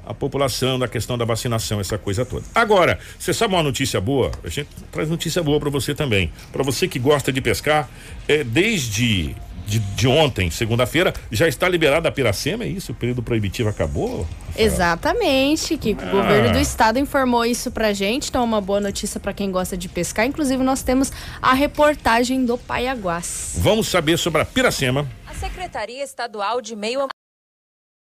a 0.09 0.14
população, 0.14 0.78
da 0.78 0.88
questão 0.88 1.18
da 1.18 1.24
vacinação, 1.24 1.80
essa 1.80 1.98
coisa 1.98 2.24
toda. 2.24 2.44
Agora, 2.54 2.98
você 3.18 3.32
sabe 3.34 3.54
uma 3.54 3.62
notícia 3.62 4.00
boa? 4.00 4.30
A 4.42 4.48
gente 4.48 4.68
traz 4.90 5.09
notícia 5.11 5.42
boa 5.42 5.61
para 5.61 5.68
você 5.70 5.94
também. 5.94 6.32
Para 6.50 6.62
você 6.62 6.88
que 6.88 6.98
gosta 6.98 7.30
de 7.30 7.40
pescar, 7.42 7.88
é, 8.26 8.42
desde 8.42 9.36
de, 9.66 9.78
de 9.80 10.09
ontem, 10.09 10.50
segunda-feira, 10.50 11.12
já 11.30 11.46
está 11.46 11.68
liberada 11.68 12.09
a 12.09 12.12
piracema, 12.12 12.64
é 12.64 12.68
isso? 12.68 12.92
O 12.92 12.94
período 12.94 13.22
proibitivo 13.22 13.68
acabou? 13.68 14.26
Exatamente, 14.56 15.76
que 15.76 15.94
Ah. 16.00 16.06
o 16.06 16.11
governo 16.11 16.52
do 16.52 16.59
estado 16.59 16.98
informou 16.98 17.44
isso 17.44 17.70
pra 17.70 17.92
gente, 17.92 18.30
então 18.30 18.40
é 18.40 18.44
uma 18.46 18.62
boa 18.62 18.80
notícia 18.80 19.20
pra 19.20 19.34
quem 19.34 19.50
gosta 19.52 19.76
de 19.76 19.86
pescar. 19.86 20.24
Inclusive, 20.24 20.62
nós 20.62 20.82
temos 20.82 21.12
a 21.42 21.52
reportagem 21.52 22.46
do 22.46 22.56
Paiaguás. 22.56 23.56
Vamos 23.59 23.88
saber 23.88 24.16
sobre 24.18 24.40
a 24.40 24.44
piracema. 24.46 25.06
A 25.26 25.34
Secretaria 25.34 26.02
Estadual 26.02 26.62
de 26.62 26.74
Meio 26.74 27.00
Ambiente. 27.00 27.17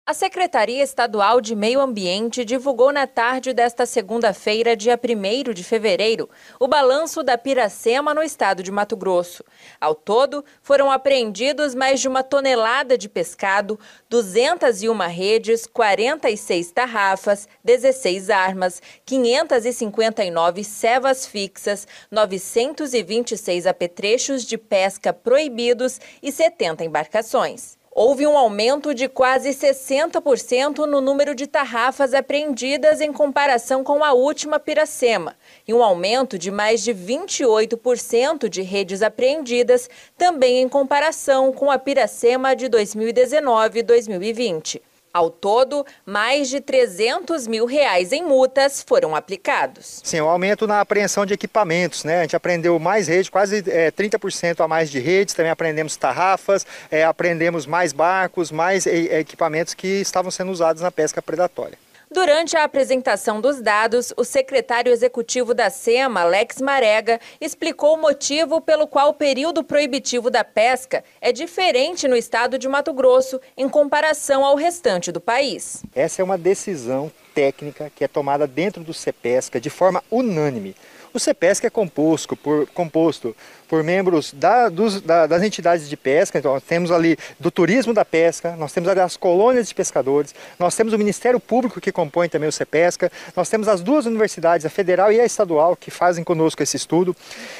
A 0.08 0.14
Secretaria 0.14 0.84
Estadual 0.84 1.40
de 1.40 1.56
Meio 1.56 1.80
Ambiente 1.80 2.44
divulgou 2.44 2.92
na 2.92 3.08
tarde 3.08 3.52
desta 3.52 3.84
segunda-feira, 3.84 4.76
dia 4.76 4.96
1 4.96 5.52
de 5.52 5.64
fevereiro, 5.64 6.30
o 6.60 6.68
balanço 6.68 7.24
da 7.24 7.36
piracema 7.36 8.14
no 8.14 8.22
estado 8.22 8.62
de 8.62 8.70
Mato 8.70 8.96
Grosso. 8.96 9.42
Ao 9.80 9.96
todo, 9.96 10.44
foram 10.62 10.92
apreendidos 10.92 11.74
mais 11.74 12.00
de 12.00 12.06
uma 12.06 12.22
tonelada 12.22 12.96
de 12.96 13.08
pescado, 13.08 13.80
201 14.08 14.96
redes, 15.08 15.66
46 15.66 16.70
tarrafas, 16.70 17.48
16 17.64 18.30
armas, 18.30 18.80
559 19.04 20.62
cevas 20.62 21.26
fixas, 21.26 21.84
926 22.12 23.66
apetrechos 23.66 24.44
de 24.44 24.56
pesca 24.56 25.12
proibidos 25.12 26.00
e 26.22 26.30
70 26.30 26.84
embarcações. 26.84 27.75
Houve 27.98 28.26
um 28.26 28.36
aumento 28.36 28.92
de 28.92 29.08
quase 29.08 29.48
60% 29.52 30.80
no 30.84 31.00
número 31.00 31.34
de 31.34 31.46
tarrafas 31.46 32.12
apreendidas 32.12 33.00
em 33.00 33.10
comparação 33.10 33.82
com 33.82 34.04
a 34.04 34.12
última 34.12 34.60
piracema, 34.60 35.34
e 35.66 35.72
um 35.72 35.82
aumento 35.82 36.38
de 36.38 36.50
mais 36.50 36.82
de 36.84 36.92
28% 36.92 38.50
de 38.50 38.60
redes 38.60 39.00
apreendidas 39.00 39.88
também 40.14 40.60
em 40.60 40.68
comparação 40.68 41.50
com 41.54 41.70
a 41.70 41.78
piracema 41.78 42.54
de 42.54 42.68
2019 42.68 43.78
e 43.78 43.82
2020. 43.82 44.82
Ao 45.16 45.30
todo, 45.30 45.86
mais 46.04 46.50
de 46.50 46.60
300 46.60 47.46
mil 47.46 47.64
reais 47.64 48.12
em 48.12 48.22
multas 48.22 48.84
foram 48.86 49.16
aplicados. 49.16 50.02
Sim, 50.04 50.20
o 50.20 50.28
aumento 50.28 50.66
na 50.66 50.82
apreensão 50.82 51.24
de 51.24 51.32
equipamentos, 51.32 52.04
né? 52.04 52.18
A 52.18 52.22
gente 52.22 52.36
aprendeu 52.36 52.78
mais 52.78 53.08
redes, 53.08 53.30
quase 53.30 53.64
é, 53.66 53.90
30% 53.90 54.62
a 54.62 54.68
mais 54.68 54.90
de 54.90 54.98
redes, 54.98 55.34
também 55.34 55.50
aprendemos 55.50 55.96
tarrafas, 55.96 56.66
é, 56.90 57.02
aprendemos 57.02 57.64
mais 57.64 57.94
barcos, 57.94 58.52
mais 58.52 58.84
e- 58.84 59.08
equipamentos 59.10 59.72
que 59.72 59.86
estavam 60.02 60.30
sendo 60.30 60.50
usados 60.52 60.82
na 60.82 60.90
pesca 60.90 61.22
predatória. 61.22 61.78
Durante 62.16 62.56
a 62.56 62.64
apresentação 62.64 63.42
dos 63.42 63.60
dados, 63.60 64.10
o 64.16 64.24
secretário 64.24 64.90
executivo 64.90 65.52
da 65.52 65.68
SEMA, 65.68 66.22
Alex 66.22 66.62
Marega, 66.62 67.20
explicou 67.38 67.92
o 67.92 68.00
motivo 68.00 68.58
pelo 68.58 68.86
qual 68.86 69.10
o 69.10 69.12
período 69.12 69.62
proibitivo 69.62 70.30
da 70.30 70.42
pesca 70.42 71.04
é 71.20 71.30
diferente 71.30 72.08
no 72.08 72.16
estado 72.16 72.58
de 72.58 72.66
Mato 72.66 72.94
Grosso 72.94 73.38
em 73.54 73.68
comparação 73.68 74.46
ao 74.46 74.56
restante 74.56 75.12
do 75.12 75.20
país. 75.20 75.82
Essa 75.94 76.22
é 76.22 76.24
uma 76.24 76.38
decisão 76.38 77.12
técnica 77.34 77.92
que 77.94 78.02
é 78.02 78.08
tomada 78.08 78.46
dentro 78.46 78.82
do 78.82 78.94
CEPESCA 78.94 79.60
de 79.60 79.68
forma 79.68 80.02
unânime. 80.10 80.74
O 81.12 81.20
CEPESCA 81.20 81.66
é 81.66 81.70
composto 81.70 82.34
por, 82.34 82.66
composto 82.68 83.36
por 83.68 83.82
membros 83.82 84.32
da- 84.32 84.68
dos- 84.68 85.00
da- 85.00 85.26
das 85.26 85.42
entidades 85.42 85.88
de 85.88 85.96
pesca, 85.96 86.38
então 86.38 86.52
nós 86.54 86.62
temos 86.62 86.90
ali 86.90 87.16
do 87.40 87.50
turismo 87.50 87.92
da 87.92 88.04
pesca, 88.04 88.54
nós 88.56 88.72
temos 88.72 88.88
ali 88.88 89.00
as 89.00 89.16
colônias 89.16 89.68
de 89.68 89.74
pescadores, 89.74 90.34
nós 90.58 90.74
temos 90.76 90.92
o 90.92 90.98
Ministério 90.98 91.40
Público 91.40 91.80
que 91.80 91.90
compõe 91.90 92.28
também 92.28 92.48
o 92.48 92.52
CEPESCA, 92.52 93.10
nós 93.34 93.48
temos 93.48 93.68
as 93.68 93.80
duas 93.80 94.06
universidades, 94.06 94.64
a 94.66 94.70
federal 94.70 95.12
e 95.12 95.20
a 95.20 95.24
estadual, 95.24 95.76
que 95.76 95.90
fazem 95.90 96.22
conosco 96.22 96.62
esse 96.62 96.76
estudo. 96.76 97.14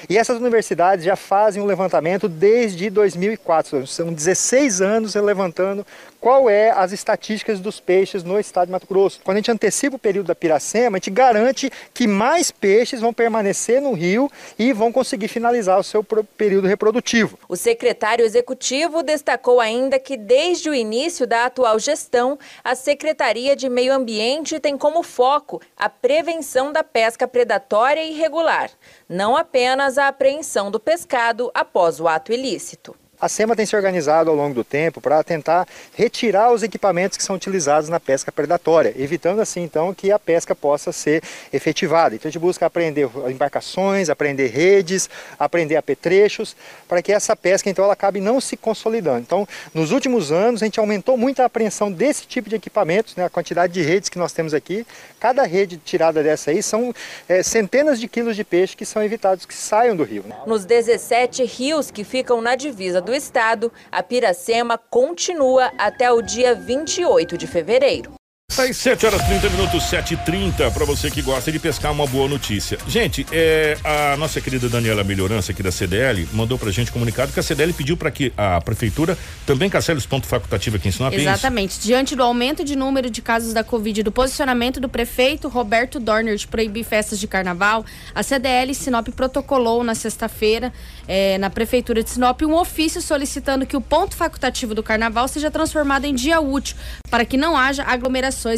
E 0.09 0.17
essas 0.17 0.39
universidades 0.39 1.05
já 1.05 1.17
fazem 1.17 1.63
um 1.63 1.67
levantamento 1.67 2.29
desde 2.29 2.89
2004, 2.91 3.87
são 3.87 4.13
16 4.13 4.81
anos 4.81 5.15
levantando 5.15 5.87
qual 6.21 6.49
é 6.51 6.71
as 6.71 6.93
estatísticas 6.93 7.61
dos 7.61 7.79
peixes 7.79 8.25
no 8.25 8.39
estado 8.39 8.67
de 8.67 8.73
Mato 8.73 8.87
Grosso. 8.89 9.21
Quando 9.23 9.37
a 9.37 9.39
gente 9.39 9.51
antecipa 9.51 9.97
o 9.97 9.99
período 9.99 10.27
da 10.27 10.35
piracema, 10.35 10.97
a 10.97 10.99
gente 10.99 11.11
garante 11.11 11.71
que 11.95 12.07
mais 12.07 12.51
peixes 12.51 13.01
vão 13.01 13.13
permanecer 13.13 13.81
no 13.81 13.93
rio 13.93 14.31
e 14.59 14.73
vão 14.73 14.91
conseguir 14.91 15.29
finalizar 15.29 15.79
o 15.79 15.85
seu 15.85 15.96
pro- 16.05 16.25
período 16.25 16.67
reprodutivo. 16.67 17.39
O 17.49 17.57
secretário 17.57 18.25
executivo 18.25 19.03
destacou 19.03 19.61
ainda 19.61 19.99
que, 19.99 20.17
desde 20.17 20.69
o 20.69 20.75
início 20.75 21.27
da 21.27 21.47
atual 21.47 21.79
gestão, 21.79 22.39
a 22.63 22.75
Secretaria 22.75 23.55
de 23.57 23.69
Meio 23.69 23.93
Ambiente 23.93 24.61
tem 24.61 24.77
como 24.77 25.03
foco 25.03 25.61
a 25.77 25.89
prevenção 25.89 26.73
da 26.73 26.83
pesca 26.85 27.27
predatória 27.29 28.03
e 28.03 28.11
irregular, 28.13 28.71
não 29.09 29.37
apenas 29.37 29.99
a 29.99 30.09
apreensão 30.09 30.71
do 30.71 30.81
pescado 30.81 31.51
após 31.55 32.01
o 32.01 32.09
ato 32.09 32.33
ilícito. 32.33 32.95
A 33.19 33.29
SEMA 33.29 33.57
tem 33.57 33.65
se 33.65 33.75
organizado 33.75 34.29
ao 34.29 34.37
longo 34.37 34.55
do 34.55 34.63
tempo 34.63 35.01
para 35.01 35.25
tentar 35.25 35.67
retirar 35.95 36.53
os 36.53 36.63
equipamentos 36.63 37.17
que 37.17 37.25
são 37.25 37.35
utilizados 37.35 37.89
na 37.89 37.99
pesca 37.99 38.31
predatória, 38.31 38.93
evitando 38.97 39.41
assim 39.41 39.63
então 39.63 39.95
que 39.95 40.13
a 40.13 40.19
pesca 40.19 40.55
possa 40.55 40.93
ser 40.93 41.23
efetivada. 41.51 42.15
Então 42.15 42.29
a 42.29 42.31
gente 42.31 42.41
busca 42.41 42.67
aprender 42.67 43.09
embarcações, 43.29 44.11
aprender 44.11 44.49
redes, 44.49 45.09
aprender 45.39 45.77
apetrechos, 45.77 46.55
para 46.87 47.01
que 47.01 47.11
essa 47.11 47.35
pesca 47.35 47.71
então 47.71 47.85
ela 47.85 47.95
acabe 47.95 48.21
não 48.21 48.39
se 48.39 48.55
consolidando. 48.55 49.21
Então, 49.21 49.49
nos 49.73 49.93
últimos 49.93 50.31
anos 50.31 50.63
a 50.63 50.67
gente 50.67 50.79
aumentou 50.79 51.17
muito 51.17 51.41
a 51.41 51.47
apreensão 51.47 51.91
desse 51.91 52.27
tipo 52.27 52.51
de 52.51 52.57
equipamentos, 52.57 53.17
né, 53.17 53.25
a 53.25 53.31
quantidade 53.31 53.73
de 53.73 53.81
redes 53.81 54.11
que 54.11 54.19
nós 54.19 54.33
temos 54.33 54.53
aqui. 54.53 54.87
Cada 55.19 55.43
rede 55.45 55.79
tirada 55.79 56.23
dessa 56.23 56.51
aí 56.51 56.63
são 56.63 56.95
eh, 57.29 57.43
centenas 57.43 57.99
de 57.99 58.09
quilos 58.09 58.37
de 58.37 58.45
peixe 58.45 58.77
que 58.77 58.85
são 58.85 59.03
evitados 59.03 59.47
que 59.47 59.55
saiam 59.55 59.97
do 59.97 60.05
rio. 60.05 60.23
né? 60.27 60.37
Nos 60.47 60.67
17 60.67 61.45
rios 61.45 61.91
que 61.91 62.05
ficam 62.05 62.43
na 62.43 62.55
divisa 62.55 63.01
do 63.07 63.15
estado, 63.15 63.73
a 63.91 64.03
Piracema 64.03 64.77
continua 64.77 65.73
até 65.79 66.11
o 66.11 66.21
dia 66.21 66.55
28 66.55 67.39
de 67.39 67.47
fevereiro. 67.47 68.13
Às 68.59 68.79
7 68.79 69.05
horas 69.05 69.23
30 69.27 69.51
minutos, 69.51 69.83
7 69.85 70.15
e 70.15 70.17
30 70.17 70.71
para 70.71 70.87
você 70.87 71.11
que 71.11 71.21
gosta 71.21 71.53
de 71.53 71.59
pescar, 71.59 71.93
uma 71.93 72.07
boa 72.07 72.27
notícia. 72.27 72.79
Gente, 72.89 73.27
é, 73.31 73.77
a 73.85 74.17
nossa 74.17 74.41
querida 74.41 74.67
Daniela 74.67 75.05
Melhorança 75.05 75.53
aqui 75.53 75.63
da 75.63 75.71
CDL 75.71 76.27
mandou 76.33 76.57
pra 76.57 76.71
gente 76.71 76.91
comunicado 76.91 77.33
que 77.33 77.41
a 77.41 77.43
CDL 77.43 77.75
pediu 77.75 77.99
para 77.99 78.11
que 78.11 78.33
a 78.35 78.59
prefeitura 78.63 79.19
também 79.45 79.69
cancele 79.69 79.99
os 79.99 80.07
pontos 80.07 80.31
facultativos 80.31 80.81
aqui 80.81 80.89
em 80.89 80.91
Sinop. 80.91 81.13
é? 81.13 81.17
Exatamente. 81.17 81.79
Diante 81.81 82.17
do 82.17 82.23
aumento 82.23 82.65
de 82.65 82.77
número 82.77 83.11
de 83.11 83.21
casos 83.21 83.53
da 83.53 83.63
Covid 83.63 84.01
e 84.01 84.03
do 84.03 84.11
posicionamento 84.11 84.81
do 84.81 84.89
prefeito 84.89 85.49
Roberto 85.49 86.01
Dorner 86.01 86.37
de 86.37 86.47
proibir 86.47 86.85
festas 86.85 87.21
de 87.21 87.29
carnaval, 87.29 87.85
a 88.15 88.23
CDL 88.23 88.73
Sinop 88.75 89.09
protocolou 89.09 89.85
na 89.85 89.95
sexta-feira, 89.95 90.73
eh, 91.07 91.37
na 91.37 91.51
Prefeitura 91.51 92.03
de 92.03 92.09
Sinop, 92.09 92.41
um 92.43 92.55
ofício 92.55 93.03
solicitando 93.03 93.67
que 93.67 93.77
o 93.77 93.83
ponto 93.83 94.17
facultativo 94.17 94.75
do 94.75 94.83
carnaval 94.83 95.29
seja 95.29 95.51
transformado 95.51 96.07
em 96.07 96.15
dia 96.15 96.41
útil, 96.41 96.75
para 97.11 97.25
que 97.25 97.37
não 97.37 97.55
haja 97.55 97.83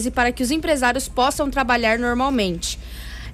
e 0.07 0.11
para 0.11 0.33
que 0.33 0.43
os 0.43 0.51
empresários 0.51 1.09
possam 1.09 1.51
trabalhar 1.51 1.99
normalmente. 1.99 2.79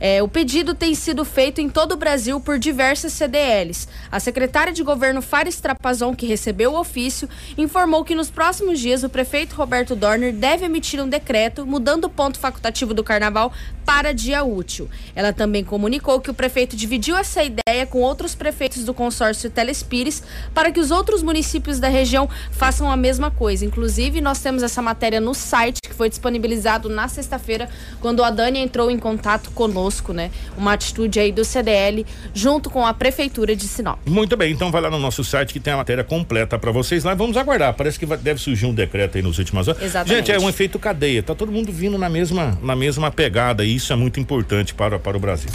É, 0.06 0.22
o 0.22 0.28
pedido 0.28 0.74
tem 0.74 0.94
sido 0.94 1.24
feito 1.24 1.62
em 1.62 1.68
todo 1.70 1.92
o 1.92 1.96
Brasil 1.96 2.38
por 2.38 2.58
diversas 2.58 3.14
CDLs. 3.14 3.88
A 4.12 4.20
secretária 4.20 4.70
de 4.70 4.82
governo 4.82 5.22
Fares 5.22 5.58
Trapazon, 5.58 6.14
que 6.14 6.26
recebeu 6.26 6.74
o 6.74 6.78
ofício, 6.78 7.26
informou 7.56 8.04
que 8.04 8.14
nos 8.14 8.30
próximos 8.30 8.78
dias 8.78 9.02
o 9.02 9.08
prefeito 9.08 9.56
Roberto 9.56 9.96
Dorner 9.96 10.30
deve 10.30 10.66
emitir 10.66 11.02
um 11.02 11.08
decreto 11.08 11.64
mudando 11.64 12.04
o 12.04 12.10
ponto 12.10 12.38
facultativo 12.38 12.92
do 12.92 13.02
carnaval 13.02 13.50
para 13.86 14.12
dia 14.12 14.44
útil. 14.44 14.90
Ela 15.16 15.32
também 15.32 15.64
comunicou 15.64 16.20
que 16.20 16.30
o 16.30 16.34
prefeito 16.34 16.76
dividiu 16.76 17.16
essa 17.16 17.42
ideia 17.42 17.86
com 17.88 18.00
outros 18.00 18.34
prefeitos 18.34 18.84
do 18.84 18.92
consórcio 18.92 19.48
Telespires 19.48 20.22
para 20.52 20.70
que 20.70 20.80
os 20.80 20.90
outros 20.90 21.22
municípios 21.22 21.80
da 21.80 21.88
região 21.88 22.28
façam 22.50 22.90
a 22.90 22.96
mesma 22.96 23.30
coisa. 23.30 23.64
Inclusive, 23.64 24.20
nós 24.20 24.38
temos 24.40 24.62
essa 24.62 24.82
matéria 24.82 25.18
no 25.18 25.32
site 25.32 25.78
que 25.82 25.94
foi 25.94 26.10
disponibilizado 26.10 26.90
na 26.90 27.08
sexta-feira, 27.08 27.70
quando 28.02 28.22
a 28.22 28.30
Dani 28.30 28.58
entrou 28.58 28.90
em 28.90 28.98
contato 28.98 29.50
conosco, 29.52 29.93
né? 30.12 30.30
Uma 30.56 30.72
atitude 30.72 31.20
aí 31.20 31.30
do 31.30 31.44
CDL 31.44 32.04
junto 32.32 32.68
com 32.70 32.84
a 32.86 32.92
prefeitura 32.94 33.54
de 33.54 33.66
Sinop. 33.68 33.98
Muito 34.06 34.36
bem, 34.36 34.52
então 34.52 34.70
vai 34.70 34.80
lá 34.80 34.90
no 34.90 34.98
nosso 34.98 35.22
site 35.22 35.52
que 35.52 35.60
tem 35.60 35.72
a 35.72 35.76
matéria 35.76 36.02
completa 36.04 36.58
para 36.58 36.72
vocês 36.72 37.04
lá. 37.04 37.14
Vamos 37.14 37.36
aguardar. 37.36 37.74
Parece 37.74 37.98
que 37.98 38.06
vai- 38.06 38.18
deve 38.18 38.40
surgir 38.40 38.66
um 38.66 38.74
decreto 38.74 39.16
aí 39.16 39.22
nos 39.22 39.38
últimas 39.38 39.68
horas. 39.68 39.82
Exatamente. 39.82 40.26
Gente, 40.26 40.32
é 40.32 40.38
um 40.38 40.48
efeito 40.48 40.78
cadeia. 40.78 41.22
Tá 41.22 41.34
todo 41.34 41.50
mundo 41.52 41.70
vindo 41.72 41.96
na 41.98 42.08
mesma, 42.08 42.58
na 42.62 42.74
mesma 42.74 43.10
pegada 43.10 43.64
e 43.64 43.74
isso 43.74 43.92
é 43.92 43.96
muito 43.96 44.18
importante 44.20 44.74
para, 44.74 44.98
para 44.98 45.16
o 45.16 45.20
Brasil. 45.20 45.50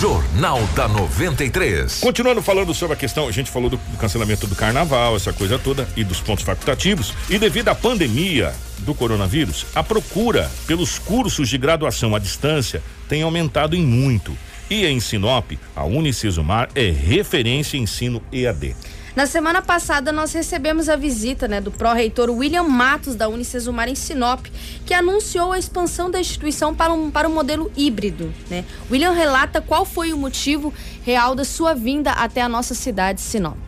Jornal 0.00 0.60
da 0.74 0.88
93. 0.88 2.00
Continuando 2.00 2.40
falando 2.40 2.72
sobre 2.72 2.94
a 2.94 2.96
questão, 2.96 3.28
a 3.28 3.32
gente 3.32 3.50
falou 3.50 3.68
do, 3.68 3.76
do 3.76 3.98
cancelamento 3.98 4.46
do 4.46 4.54
carnaval, 4.56 5.14
essa 5.14 5.30
coisa 5.32 5.58
toda, 5.58 5.86
e 5.94 6.02
dos 6.02 6.20
pontos 6.20 6.42
facultativos. 6.42 7.12
E 7.28 7.38
devido 7.38 7.68
à 7.68 7.74
pandemia 7.74 8.54
do 8.78 8.94
coronavírus, 8.94 9.66
a 9.74 9.82
procura 9.82 10.50
pelos 10.66 10.98
cursos 10.98 11.50
de 11.50 11.58
graduação 11.58 12.14
à 12.14 12.18
distância 12.18 12.82
tem 13.10 13.22
aumentado 13.22 13.74
em 13.74 13.84
muito. 13.84 14.38
E 14.70 14.86
em 14.86 15.00
Sinop, 15.00 15.50
a 15.74 15.84
Unicesumar 15.84 16.70
é 16.76 16.88
referência 16.90 17.76
em 17.76 17.82
ensino 17.82 18.22
EAD. 18.32 18.76
Na 19.16 19.26
semana 19.26 19.60
passada, 19.60 20.12
nós 20.12 20.32
recebemos 20.32 20.88
a 20.88 20.94
visita 20.94 21.48
né, 21.48 21.60
do 21.60 21.72
pró-reitor 21.72 22.30
William 22.30 22.62
Matos, 22.62 23.16
da 23.16 23.28
Unicesumar 23.28 23.88
em 23.88 23.96
Sinop, 23.96 24.46
que 24.86 24.94
anunciou 24.94 25.50
a 25.50 25.58
expansão 25.58 26.08
da 26.08 26.20
instituição 26.20 26.72
para 26.72 26.92
um, 26.92 27.10
para 27.10 27.28
um 27.28 27.34
modelo 27.34 27.72
híbrido. 27.76 28.32
Né? 28.48 28.64
William 28.88 29.10
relata 29.10 29.60
qual 29.60 29.84
foi 29.84 30.12
o 30.12 30.16
motivo 30.16 30.72
real 31.04 31.34
da 31.34 31.44
sua 31.44 31.74
vinda 31.74 32.12
até 32.12 32.40
a 32.40 32.48
nossa 32.48 32.76
cidade, 32.76 33.20
Sinop. 33.20 33.58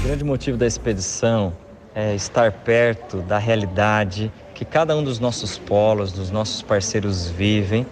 O 0.00 0.02
grande 0.02 0.22
motivo 0.22 0.58
da 0.58 0.66
expedição 0.66 1.56
é 1.94 2.14
estar 2.14 2.52
perto 2.52 3.22
da 3.22 3.38
realidade 3.38 4.30
que 4.54 4.66
cada 4.66 4.94
um 4.94 5.02
dos 5.02 5.18
nossos 5.18 5.56
polos, 5.56 6.12
dos 6.12 6.30
nossos 6.30 6.60
parceiros 6.60 7.26
vivem, 7.30 7.86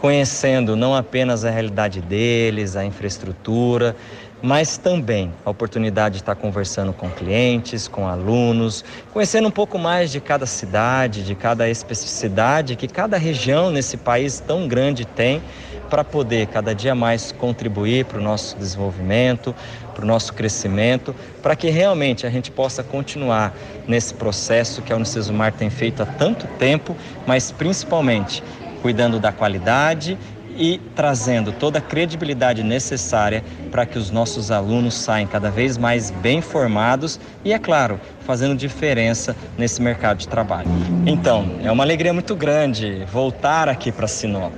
conhecendo 0.00 0.76
não 0.76 0.94
apenas 0.94 1.44
a 1.44 1.50
realidade 1.50 2.00
deles, 2.00 2.76
a 2.76 2.84
infraestrutura, 2.84 3.96
mas 4.40 4.78
também 4.78 5.32
a 5.44 5.50
oportunidade 5.50 6.16
de 6.16 6.22
estar 6.22 6.36
conversando 6.36 6.92
com 6.92 7.10
clientes, 7.10 7.88
com 7.88 8.06
alunos, 8.06 8.84
conhecendo 9.12 9.48
um 9.48 9.50
pouco 9.50 9.78
mais 9.78 10.12
de 10.12 10.20
cada 10.20 10.46
cidade, 10.46 11.24
de 11.24 11.34
cada 11.34 11.68
especificidade 11.68 12.76
que 12.76 12.86
cada 12.86 13.16
região 13.16 13.70
nesse 13.70 13.96
país 13.96 14.38
tão 14.38 14.68
grande 14.68 15.04
tem, 15.04 15.42
para 15.88 16.04
poder 16.04 16.46
cada 16.48 16.74
dia 16.74 16.94
mais 16.94 17.32
contribuir 17.32 18.04
para 18.04 18.18
o 18.18 18.22
nosso 18.22 18.56
desenvolvimento, 18.58 19.54
para 19.94 20.04
o 20.04 20.06
nosso 20.06 20.34
crescimento, 20.34 21.14
para 21.42 21.56
que 21.56 21.70
realmente 21.70 22.26
a 22.26 22.30
gente 22.30 22.50
possa 22.50 22.82
continuar 22.82 23.54
nesse 23.86 24.12
processo 24.12 24.82
que 24.82 24.92
a 24.92 24.96
Unicesumar 24.96 25.52
tem 25.52 25.70
feito 25.70 26.02
há 26.02 26.06
tanto 26.06 26.46
tempo, 26.58 26.94
mas 27.26 27.50
principalmente 27.50 28.42
cuidando 28.80 29.18
da 29.18 29.32
qualidade 29.32 30.18
e 30.58 30.80
trazendo 30.94 31.52
toda 31.52 31.78
a 31.78 31.82
credibilidade 31.82 32.64
necessária 32.64 33.44
para 33.70 33.86
que 33.86 33.96
os 33.96 34.10
nossos 34.10 34.50
alunos 34.50 34.94
saiam 34.94 35.28
cada 35.28 35.50
vez 35.50 35.78
mais 35.78 36.10
bem 36.10 36.42
formados 36.42 37.20
e, 37.44 37.52
é 37.52 37.58
claro, 37.58 38.00
fazendo 38.26 38.56
diferença 38.56 39.36
nesse 39.56 39.80
mercado 39.80 40.18
de 40.18 40.26
trabalho. 40.26 40.68
Então, 41.06 41.58
é 41.62 41.70
uma 41.70 41.84
alegria 41.84 42.12
muito 42.12 42.34
grande 42.34 43.06
voltar 43.12 43.68
aqui 43.68 43.92
para 43.92 44.08
Sinop. 44.08 44.52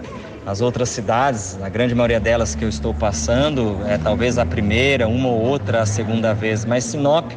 As 0.46 0.62
outras 0.62 0.88
cidades, 0.88 1.58
a 1.62 1.68
grande 1.68 1.94
maioria 1.94 2.18
delas 2.18 2.54
que 2.54 2.64
eu 2.64 2.68
estou 2.68 2.94
passando, 2.94 3.78
é 3.86 3.98
talvez 3.98 4.38
a 4.38 4.46
primeira, 4.46 5.06
uma 5.06 5.28
ou 5.28 5.38
outra 5.38 5.82
a 5.82 5.86
segunda 5.86 6.32
vez, 6.32 6.64
mas 6.64 6.84
Sinop 6.84 7.30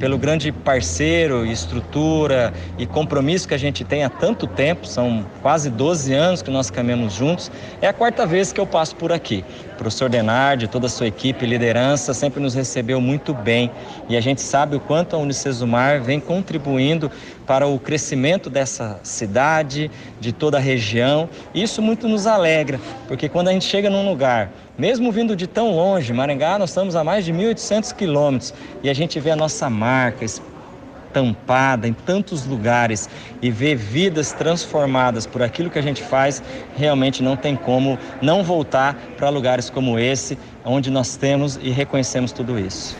pelo 0.00 0.16
grande 0.16 0.50
parceiro, 0.50 1.44
estrutura 1.44 2.54
e 2.78 2.86
compromisso 2.86 3.46
que 3.46 3.52
a 3.52 3.58
gente 3.58 3.84
tem 3.84 4.02
há 4.02 4.08
tanto 4.08 4.46
tempo, 4.46 4.86
são 4.86 5.26
quase 5.42 5.68
12 5.68 6.14
anos 6.14 6.42
que 6.42 6.50
nós 6.50 6.70
caminhamos 6.70 7.12
juntos. 7.12 7.52
É 7.82 7.86
a 7.86 7.92
quarta 7.92 8.26
vez 8.26 8.50
que 8.50 8.58
eu 8.58 8.66
passo 8.66 8.96
por 8.96 9.12
aqui. 9.12 9.44
O 9.74 9.76
professor 9.76 10.08
Denardi, 10.08 10.66
toda 10.68 10.86
a 10.86 10.90
sua 10.90 11.06
equipe, 11.06 11.44
liderança, 11.44 12.14
sempre 12.14 12.40
nos 12.40 12.54
recebeu 12.54 12.98
muito 12.98 13.34
bem 13.34 13.70
e 14.08 14.16
a 14.16 14.20
gente 14.22 14.40
sabe 14.40 14.76
o 14.76 14.80
quanto 14.80 15.14
a 15.14 15.18
Unicesumar 15.18 16.00
vem 16.00 16.18
contribuindo 16.18 17.10
para 17.46 17.66
o 17.66 17.78
crescimento 17.78 18.48
dessa 18.48 19.00
cidade, 19.02 19.90
de 20.18 20.32
toda 20.32 20.56
a 20.56 20.60
região. 20.60 21.28
Isso 21.54 21.82
muito 21.82 22.08
nos 22.08 22.26
alegra, 22.26 22.80
porque 23.06 23.28
quando 23.28 23.48
a 23.48 23.52
gente 23.52 23.66
chega 23.66 23.90
num 23.90 24.08
lugar 24.08 24.50
mesmo 24.80 25.12
vindo 25.12 25.36
de 25.36 25.46
tão 25.46 25.76
longe, 25.76 26.10
Maringá, 26.10 26.58
nós 26.58 26.70
estamos 26.70 26.96
a 26.96 27.04
mais 27.04 27.22
de 27.22 27.34
1.800 27.34 27.94
quilômetros 27.94 28.54
e 28.82 28.88
a 28.88 28.94
gente 28.94 29.20
vê 29.20 29.30
a 29.30 29.36
nossa 29.36 29.68
marca 29.68 30.24
estampada 30.24 31.86
em 31.86 31.92
tantos 31.92 32.46
lugares 32.46 33.06
e 33.42 33.50
ver 33.50 33.76
vidas 33.76 34.32
transformadas 34.32 35.26
por 35.26 35.42
aquilo 35.42 35.68
que 35.68 35.78
a 35.78 35.82
gente 35.82 36.02
faz, 36.02 36.42
realmente 36.78 37.22
não 37.22 37.36
tem 37.36 37.54
como 37.54 37.98
não 38.22 38.42
voltar 38.42 38.94
para 39.18 39.28
lugares 39.28 39.68
como 39.68 39.98
esse, 39.98 40.38
onde 40.64 40.90
nós 40.90 41.14
temos 41.14 41.56
e 41.60 41.68
reconhecemos 41.68 42.32
tudo 42.32 42.58
isso. 42.58 42.96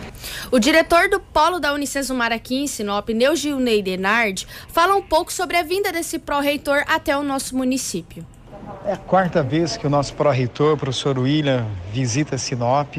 O 0.52 0.58
diretor 0.58 1.08
do 1.08 1.18
Polo 1.18 1.58
da 1.58 1.72
Unicesumar 1.72 2.30
aqui 2.30 2.56
em 2.56 2.66
Sinop, 2.66 3.08
Neugilney 3.08 3.80
Denard, 3.80 4.46
fala 4.68 4.94
um 4.94 5.02
pouco 5.02 5.32
sobre 5.32 5.56
a 5.56 5.62
vinda 5.62 5.90
desse 5.90 6.18
pró-reitor 6.18 6.84
até 6.86 7.16
o 7.16 7.22
nosso 7.22 7.56
município. 7.56 8.22
É 8.84 8.92
a 8.92 8.96
quarta 8.96 9.42
vez 9.42 9.76
que 9.76 9.86
o 9.86 9.90
nosso 9.90 10.14
pró-reitor, 10.14 10.76
professor 10.76 11.18
William, 11.18 11.66
visita 11.92 12.38
Sinop. 12.38 12.96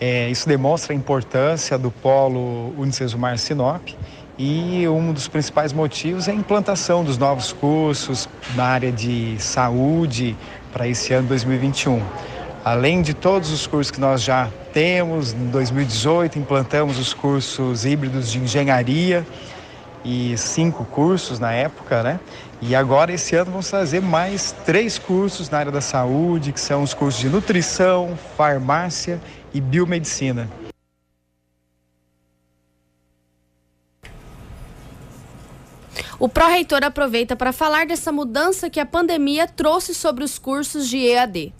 É, 0.00 0.28
isso 0.28 0.48
demonstra 0.48 0.92
a 0.92 0.96
importância 0.96 1.78
do 1.78 1.90
polo 1.90 2.74
Unicesumar 2.78 3.38
Sinop 3.38 3.88
e 4.36 4.86
um 4.88 5.12
dos 5.12 5.28
principais 5.28 5.72
motivos 5.72 6.26
é 6.26 6.32
a 6.32 6.34
implantação 6.34 7.04
dos 7.04 7.16
novos 7.16 7.52
cursos 7.52 8.28
na 8.56 8.64
área 8.64 8.90
de 8.90 9.36
saúde 9.38 10.36
para 10.72 10.88
esse 10.88 11.12
ano 11.12 11.28
2021. 11.28 12.02
Além 12.64 13.00
de 13.00 13.14
todos 13.14 13.52
os 13.52 13.66
cursos 13.66 13.90
que 13.90 14.00
nós 14.00 14.22
já 14.22 14.48
temos, 14.72 15.32
em 15.32 15.46
2018 15.46 16.38
implantamos 16.38 16.98
os 16.98 17.14
cursos 17.14 17.84
híbridos 17.84 18.32
de 18.32 18.38
engenharia 18.38 19.24
e 20.04 20.36
cinco 20.36 20.84
cursos 20.84 21.38
na 21.38 21.52
época, 21.52 22.02
né? 22.02 22.20
E 22.66 22.74
agora, 22.74 23.12
esse 23.12 23.36
ano, 23.36 23.50
vamos 23.50 23.68
fazer 23.68 24.00
mais 24.00 24.52
três 24.64 24.98
cursos 24.98 25.50
na 25.50 25.58
área 25.58 25.70
da 25.70 25.82
saúde, 25.82 26.50
que 26.50 26.58
são 26.58 26.82
os 26.82 26.94
cursos 26.94 27.20
de 27.20 27.28
nutrição, 27.28 28.16
farmácia 28.38 29.20
e 29.52 29.60
biomedicina. 29.60 30.48
O 36.18 36.26
pró-reitor 36.26 36.82
aproveita 36.82 37.36
para 37.36 37.52
falar 37.52 37.84
dessa 37.84 38.10
mudança 38.10 38.70
que 38.70 38.80
a 38.80 38.86
pandemia 38.86 39.46
trouxe 39.46 39.94
sobre 39.94 40.24
os 40.24 40.38
cursos 40.38 40.88
de 40.88 40.96
EAD. 40.96 41.52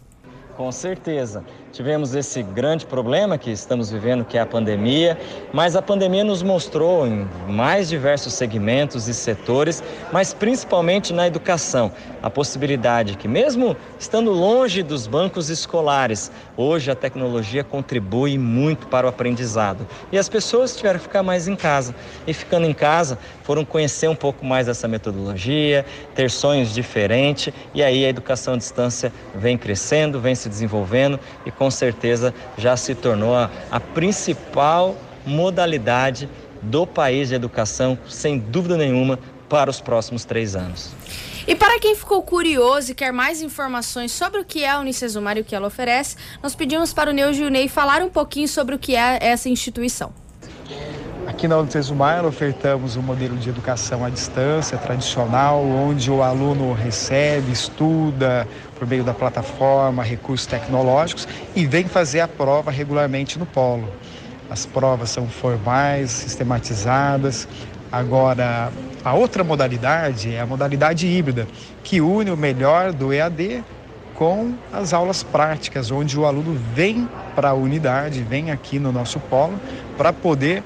Com 0.56 0.72
certeza 0.72 1.44
tivemos 1.74 2.14
esse 2.14 2.40
grande 2.40 2.86
problema 2.86 3.36
que 3.36 3.50
estamos 3.50 3.90
vivendo, 3.90 4.24
que 4.24 4.38
é 4.38 4.40
a 4.40 4.46
pandemia, 4.46 5.18
mas 5.52 5.74
a 5.74 5.82
pandemia 5.82 6.22
nos 6.22 6.40
mostrou 6.40 7.04
em 7.04 7.28
mais 7.48 7.88
diversos 7.88 8.34
segmentos 8.34 9.08
e 9.08 9.12
setores, 9.12 9.82
mas 10.12 10.32
principalmente 10.32 11.12
na 11.12 11.26
educação, 11.26 11.90
a 12.22 12.30
possibilidade 12.30 13.16
que, 13.16 13.26
mesmo 13.26 13.76
estando 13.98 14.30
longe 14.30 14.84
dos 14.84 15.08
bancos 15.08 15.50
escolares, 15.50 16.30
hoje 16.56 16.92
a 16.92 16.94
tecnologia 16.94 17.64
contribui 17.64 18.38
muito 18.38 18.86
para 18.86 19.06
o 19.06 19.10
aprendizado. 19.10 19.84
E 20.12 20.16
as 20.16 20.28
pessoas 20.28 20.76
tiveram 20.76 21.00
que 21.00 21.06
ficar 21.06 21.24
mais 21.24 21.48
em 21.48 21.56
casa. 21.56 21.92
E 22.24 22.32
ficando 22.32 22.66
em 22.66 22.72
casa, 22.72 23.18
foram 23.42 23.64
conhecer 23.64 24.08
um 24.08 24.14
pouco 24.14 24.46
mais 24.46 24.68
dessa 24.68 24.86
metodologia, 24.86 25.84
ter 26.14 26.30
sonhos 26.30 26.72
diferentes, 26.72 27.52
e 27.74 27.82
aí 27.82 28.04
a 28.04 28.08
educação 28.08 28.54
à 28.54 28.56
distância 28.56 29.12
vem 29.34 29.58
crescendo, 29.58 30.20
vem 30.20 30.36
se 30.36 30.48
desenvolvendo 30.48 31.18
e 31.44 31.50
com 31.50 31.63
com 31.64 31.70
certeza 31.70 32.34
já 32.58 32.76
se 32.76 32.94
tornou 32.94 33.34
a, 33.34 33.50
a 33.70 33.80
principal 33.80 34.94
modalidade 35.24 36.28
do 36.60 36.86
país 36.86 37.30
de 37.30 37.34
educação, 37.34 37.98
sem 38.06 38.38
dúvida 38.38 38.76
nenhuma, 38.76 39.18
para 39.48 39.70
os 39.70 39.80
próximos 39.80 40.26
três 40.26 40.54
anos. 40.54 40.90
E 41.48 41.54
para 41.54 41.80
quem 41.80 41.94
ficou 41.94 42.22
curioso 42.22 42.92
e 42.92 42.94
quer 42.94 43.14
mais 43.14 43.40
informações 43.40 44.12
sobre 44.12 44.42
o 44.42 44.44
que 44.44 44.62
é 44.62 44.70
a 44.70 44.78
Unicesumar 44.78 45.38
e 45.38 45.40
o 45.40 45.44
que 45.44 45.54
ela 45.54 45.66
oferece, 45.66 46.16
nós 46.42 46.54
pedimos 46.54 46.92
para 46.92 47.10
o 47.10 47.14
Neu 47.14 47.32
Gilney 47.32 47.66
falar 47.66 48.02
um 48.02 48.10
pouquinho 48.10 48.48
sobre 48.48 48.74
o 48.74 48.78
que 48.78 48.94
é 48.94 49.18
essa 49.22 49.48
instituição. 49.48 50.12
Aqui 51.26 51.48
na 51.48 51.56
Unicesumar 51.56 52.26
ofertamos 52.26 52.96
um 52.96 53.02
modelo 53.02 53.36
de 53.36 53.48
educação 53.48 54.04
à 54.04 54.10
distância 54.10 54.76
tradicional, 54.76 55.64
onde 55.64 56.10
o 56.10 56.22
aluno 56.22 56.74
recebe, 56.74 57.50
estuda 57.50 58.46
por 58.78 58.86
meio 58.86 59.04
da 59.04 59.14
plataforma, 59.14 60.02
recursos 60.02 60.46
tecnológicos 60.46 61.28
e 61.54 61.66
vem 61.66 61.84
fazer 61.84 62.20
a 62.20 62.28
prova 62.28 62.70
regularmente 62.70 63.38
no 63.38 63.46
polo. 63.46 63.88
As 64.50 64.66
provas 64.66 65.10
são 65.10 65.26
formais, 65.26 66.10
sistematizadas. 66.10 67.48
Agora, 67.90 68.70
a 69.04 69.14
outra 69.14 69.44
modalidade 69.44 70.34
é 70.34 70.40
a 70.40 70.46
modalidade 70.46 71.06
híbrida, 71.06 71.46
que 71.82 72.00
une 72.00 72.30
o 72.30 72.36
melhor 72.36 72.92
do 72.92 73.12
EAD 73.12 73.62
com 74.14 74.54
as 74.72 74.92
aulas 74.92 75.22
práticas, 75.22 75.90
onde 75.90 76.18
o 76.18 76.24
aluno 76.24 76.58
vem 76.74 77.08
para 77.34 77.50
a 77.50 77.54
unidade, 77.54 78.22
vem 78.22 78.50
aqui 78.50 78.78
no 78.78 78.92
nosso 78.92 79.18
polo, 79.18 79.58
para 79.96 80.12
poder 80.12 80.62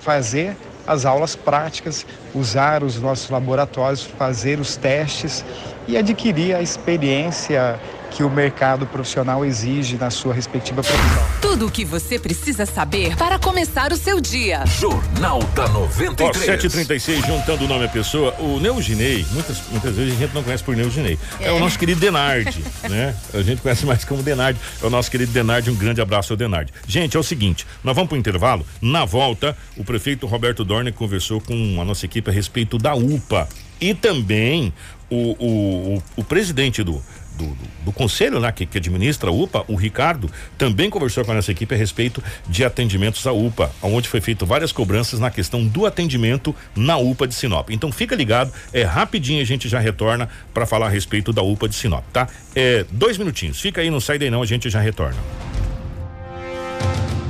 fazer 0.00 0.56
as 0.86 1.04
aulas 1.04 1.34
práticas, 1.34 2.06
usar 2.34 2.82
os 2.82 3.00
nossos 3.00 3.30
laboratórios, 3.30 4.02
fazer 4.02 4.60
os 4.60 4.76
testes 4.76 5.44
e 5.86 5.96
adquirir 5.96 6.54
a 6.54 6.62
experiência 6.62 7.80
que 8.14 8.22
o 8.22 8.30
mercado 8.30 8.86
profissional 8.86 9.44
exige 9.44 9.96
na 9.96 10.08
sua 10.08 10.32
respectiva 10.32 10.82
profissão. 10.84 11.26
Tudo 11.40 11.66
o 11.66 11.70
que 11.70 11.84
você 11.84 12.16
precisa 12.16 12.64
saber 12.64 13.16
para 13.16 13.40
começar 13.40 13.92
o 13.92 13.96
seu 13.96 14.20
dia. 14.20 14.64
Jornal 14.66 15.42
da 15.52 15.68
93. 15.68 16.30
Ó, 16.30 16.32
736, 16.32 17.26
juntando 17.26 17.64
o 17.64 17.68
nome 17.68 17.86
à 17.86 17.88
pessoa, 17.88 18.32
o 18.38 18.60
Neuginei, 18.60 19.26
muitas, 19.32 19.62
muitas 19.68 19.96
vezes 19.96 20.14
a 20.14 20.16
gente 20.16 20.32
não 20.32 20.44
conhece 20.44 20.62
por 20.62 20.76
Neuginei. 20.76 21.18
É, 21.40 21.48
é 21.48 21.52
o 21.52 21.58
nosso 21.58 21.76
querido 21.76 22.00
Denardi, 22.00 22.62
né? 22.88 23.16
A 23.34 23.42
gente 23.42 23.60
conhece 23.60 23.84
mais 23.84 24.04
como 24.04 24.22
Denardi. 24.22 24.60
É 24.80 24.86
o 24.86 24.90
nosso 24.90 25.10
querido 25.10 25.32
Denardi, 25.32 25.68
um 25.68 25.76
grande 25.76 26.00
abraço 26.00 26.32
ao 26.32 26.36
Denardi. 26.36 26.72
Gente, 26.86 27.16
é 27.16 27.20
o 27.20 27.24
seguinte, 27.24 27.66
nós 27.82 27.96
vamos 27.96 28.08
para 28.08 28.16
o 28.16 28.18
intervalo. 28.18 28.64
Na 28.80 29.04
volta, 29.04 29.56
o 29.76 29.82
prefeito 29.82 30.24
Roberto 30.28 30.64
Dorner 30.64 30.92
conversou 30.92 31.40
com 31.40 31.80
a 31.80 31.84
nossa 31.84 32.06
equipe 32.06 32.30
a 32.30 32.32
respeito 32.32 32.78
da 32.78 32.94
UPA 32.94 33.48
e 33.80 33.92
também 33.92 34.72
o, 35.10 35.36
o, 35.38 35.96
o, 35.96 36.02
o 36.16 36.24
presidente 36.24 36.82
do 36.82 37.02
do, 37.36 37.56
do 37.84 37.92
conselho 37.92 38.40
né, 38.40 38.50
que, 38.52 38.66
que, 38.66 38.78
administra 38.78 39.30
a 39.30 39.32
UPA, 39.32 39.64
o 39.68 39.74
Ricardo, 39.74 40.30
também 40.56 40.88
conversou 40.88 41.24
com 41.24 41.32
a 41.32 41.34
nossa 41.34 41.50
equipe 41.50 41.74
a 41.74 41.78
respeito 41.78 42.22
de 42.48 42.64
atendimentos 42.64 43.26
à 43.26 43.32
UPA, 43.32 43.70
onde 43.82 44.08
foi 44.08 44.20
feito 44.20 44.46
várias 44.46 44.72
cobranças 44.72 45.20
na 45.20 45.30
questão 45.30 45.66
do 45.66 45.86
atendimento 45.86 46.54
na 46.74 46.96
UPA 46.96 47.26
de 47.26 47.34
Sinop. 47.34 47.70
Então 47.70 47.90
fica 47.92 48.14
ligado, 48.14 48.52
é 48.72 48.82
rapidinho 48.82 49.42
a 49.42 49.44
gente 49.44 49.68
já 49.68 49.78
retorna 49.78 50.28
para 50.52 50.66
falar 50.66 50.86
a 50.86 50.90
respeito 50.90 51.32
da 51.32 51.42
UPA 51.42 51.68
de 51.68 51.74
Sinop, 51.74 52.04
tá? 52.12 52.28
É 52.54 52.84
dois 52.90 53.18
minutinhos, 53.18 53.60
fica 53.60 53.80
aí, 53.80 53.90
não 53.90 54.00
sai 54.00 54.18
daí 54.18 54.30
não, 54.30 54.42
a 54.42 54.46
gente 54.46 54.70
já 54.70 54.80
retorna. 54.80 55.18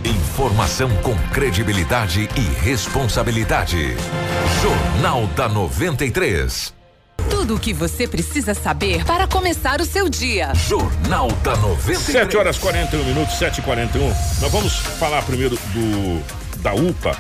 Informação 0.05 0.91
com 0.97 1.17
credibilidade 1.33 2.29
e 2.37 2.65
responsabilidade. 2.65 3.97
Jornal 4.61 5.27
da 5.29 5.49
93. 5.49 6.84
Tudo 7.35 7.57
o 7.57 7.59
que 7.59 7.75
você 7.75 8.07
precisa 8.07 8.55
saber 8.55 9.05
para 9.05 9.27
começar 9.27 9.81
o 9.81 9.85
seu 9.85 10.09
dia. 10.09 10.55
Jornal 10.55 11.27
da 11.43 11.57
93. 11.57 11.99
7 11.99 12.37
horas 12.37 12.57
41 12.57 13.05
minutos, 13.05 13.35
7 13.35 13.59
e 13.59 13.63
41 13.63 14.07
Nós 14.41 14.53
vamos 14.53 14.77
falar 14.77 15.21
primeiro 15.23 15.57
do 15.75 16.23
da 16.63 16.73
UPA. 16.73 17.19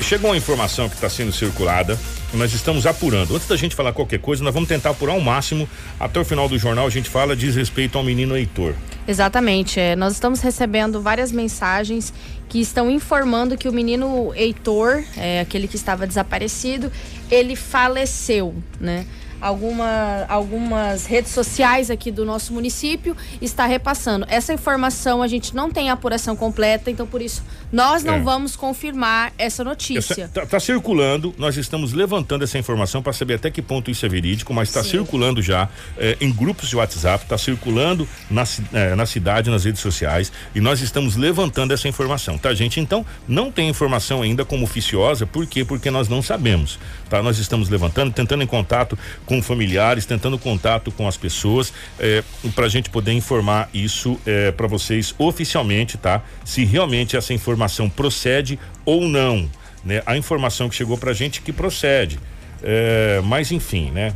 Chegou 0.00 0.30
uma 0.30 0.36
informação 0.36 0.88
que 0.88 0.96
está 0.96 1.08
sendo 1.08 1.32
circulada. 1.32 1.96
Nós 2.34 2.52
estamos 2.52 2.86
apurando. 2.86 3.36
Antes 3.36 3.46
da 3.46 3.56
gente 3.56 3.76
falar 3.76 3.92
qualquer 3.92 4.18
coisa, 4.18 4.42
nós 4.42 4.52
vamos 4.52 4.68
tentar 4.68 4.90
apurar 4.90 5.12
ao 5.12 5.20
máximo. 5.20 5.68
Até 5.98 6.18
o 6.18 6.24
final 6.24 6.48
do 6.48 6.58
jornal 6.58 6.86
a 6.86 6.90
gente 6.90 7.08
fala 7.08 7.36
diz 7.36 7.54
respeito 7.54 7.96
ao 7.96 8.02
menino 8.02 8.36
Heitor. 8.36 8.74
Exatamente. 9.06 9.78
É, 9.78 9.94
nós 9.94 10.14
estamos 10.14 10.40
recebendo 10.40 11.00
várias 11.00 11.30
mensagens 11.30 12.12
que 12.48 12.60
estão 12.60 12.90
informando 12.90 13.56
que 13.56 13.68
o 13.68 13.72
menino 13.72 14.34
Heitor, 14.34 15.04
é, 15.16 15.40
aquele 15.40 15.68
que 15.68 15.76
estava 15.76 16.04
desaparecido, 16.04 16.90
ele 17.30 17.54
faleceu, 17.54 18.56
né? 18.80 19.06
Alguma, 19.42 20.24
algumas 20.28 21.04
redes 21.04 21.32
sociais 21.32 21.90
aqui 21.90 22.12
do 22.12 22.24
nosso 22.24 22.52
município 22.52 23.16
está 23.40 23.66
repassando. 23.66 24.24
Essa 24.28 24.54
informação 24.54 25.20
a 25.22 25.26
gente 25.26 25.54
não 25.54 25.70
tem 25.70 25.90
apuração 25.90 26.36
completa, 26.36 26.90
então 26.90 27.06
por 27.06 27.20
isso 27.20 27.42
nós 27.72 28.04
não 28.04 28.14
é. 28.14 28.20
vamos 28.20 28.54
confirmar 28.54 29.32
essa 29.36 29.64
notícia. 29.64 30.24
Está 30.24 30.46
tá 30.46 30.60
circulando, 30.60 31.34
nós 31.36 31.56
estamos 31.56 31.92
levantando 31.92 32.44
essa 32.44 32.56
informação 32.56 33.02
para 33.02 33.12
saber 33.12 33.34
até 33.34 33.50
que 33.50 33.60
ponto 33.60 33.90
isso 33.90 34.06
é 34.06 34.08
verídico, 34.08 34.54
mas 34.54 34.68
está 34.68 34.84
circulando 34.84 35.42
já 35.42 35.68
é, 35.98 36.16
em 36.20 36.32
grupos 36.32 36.68
de 36.68 36.76
WhatsApp, 36.76 37.24
está 37.24 37.36
circulando 37.36 38.06
na, 38.30 38.44
é, 38.72 38.94
na 38.94 39.06
cidade, 39.06 39.50
nas 39.50 39.64
redes 39.64 39.80
sociais, 39.80 40.30
e 40.54 40.60
nós 40.60 40.80
estamos 40.80 41.16
levantando 41.16 41.74
essa 41.74 41.88
informação, 41.88 42.38
tá, 42.38 42.54
gente? 42.54 42.78
Então, 42.78 43.04
não 43.26 43.50
tem 43.50 43.68
informação 43.68 44.22
ainda 44.22 44.44
como 44.44 44.64
oficiosa, 44.64 45.26
por 45.26 45.46
quê? 45.46 45.64
Porque 45.64 45.90
nós 45.90 46.08
não 46.08 46.22
sabemos, 46.22 46.78
tá? 47.10 47.22
Nós 47.22 47.38
estamos 47.38 47.68
levantando, 47.68 48.12
tentando 48.12 48.42
em 48.42 48.46
contato 48.46 48.96
com 49.31 49.31
com 49.32 49.40
familiares, 49.40 50.04
tentando 50.04 50.38
contato 50.38 50.92
com 50.92 51.08
as 51.08 51.16
pessoas, 51.16 51.72
é, 51.98 52.22
para 52.54 52.66
a 52.66 52.68
gente 52.68 52.90
poder 52.90 53.12
informar 53.12 53.70
isso 53.72 54.20
é, 54.26 54.52
para 54.52 54.66
vocês 54.66 55.14
oficialmente, 55.16 55.96
tá? 55.96 56.22
Se 56.44 56.66
realmente 56.66 57.16
essa 57.16 57.32
informação 57.32 57.88
procede 57.88 58.58
ou 58.84 59.08
não, 59.08 59.48
né? 59.82 60.02
A 60.04 60.18
informação 60.18 60.68
que 60.68 60.74
chegou 60.74 60.98
para 60.98 61.12
a 61.12 61.14
gente 61.14 61.40
que 61.40 61.50
procede, 61.50 62.20
é, 62.62 63.22
mas 63.24 63.50
enfim, 63.50 63.90
né? 63.90 64.12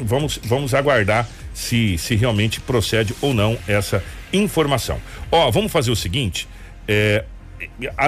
Vamos, 0.00 0.38
vamos 0.44 0.72
aguardar 0.72 1.28
se, 1.52 1.98
se 1.98 2.14
realmente 2.14 2.60
procede 2.60 3.12
ou 3.20 3.34
não 3.34 3.58
essa 3.66 4.00
informação. 4.32 5.00
Ó, 5.32 5.50
vamos 5.50 5.72
fazer 5.72 5.90
o 5.90 5.96
seguinte, 5.96 6.46
é, 6.86 7.24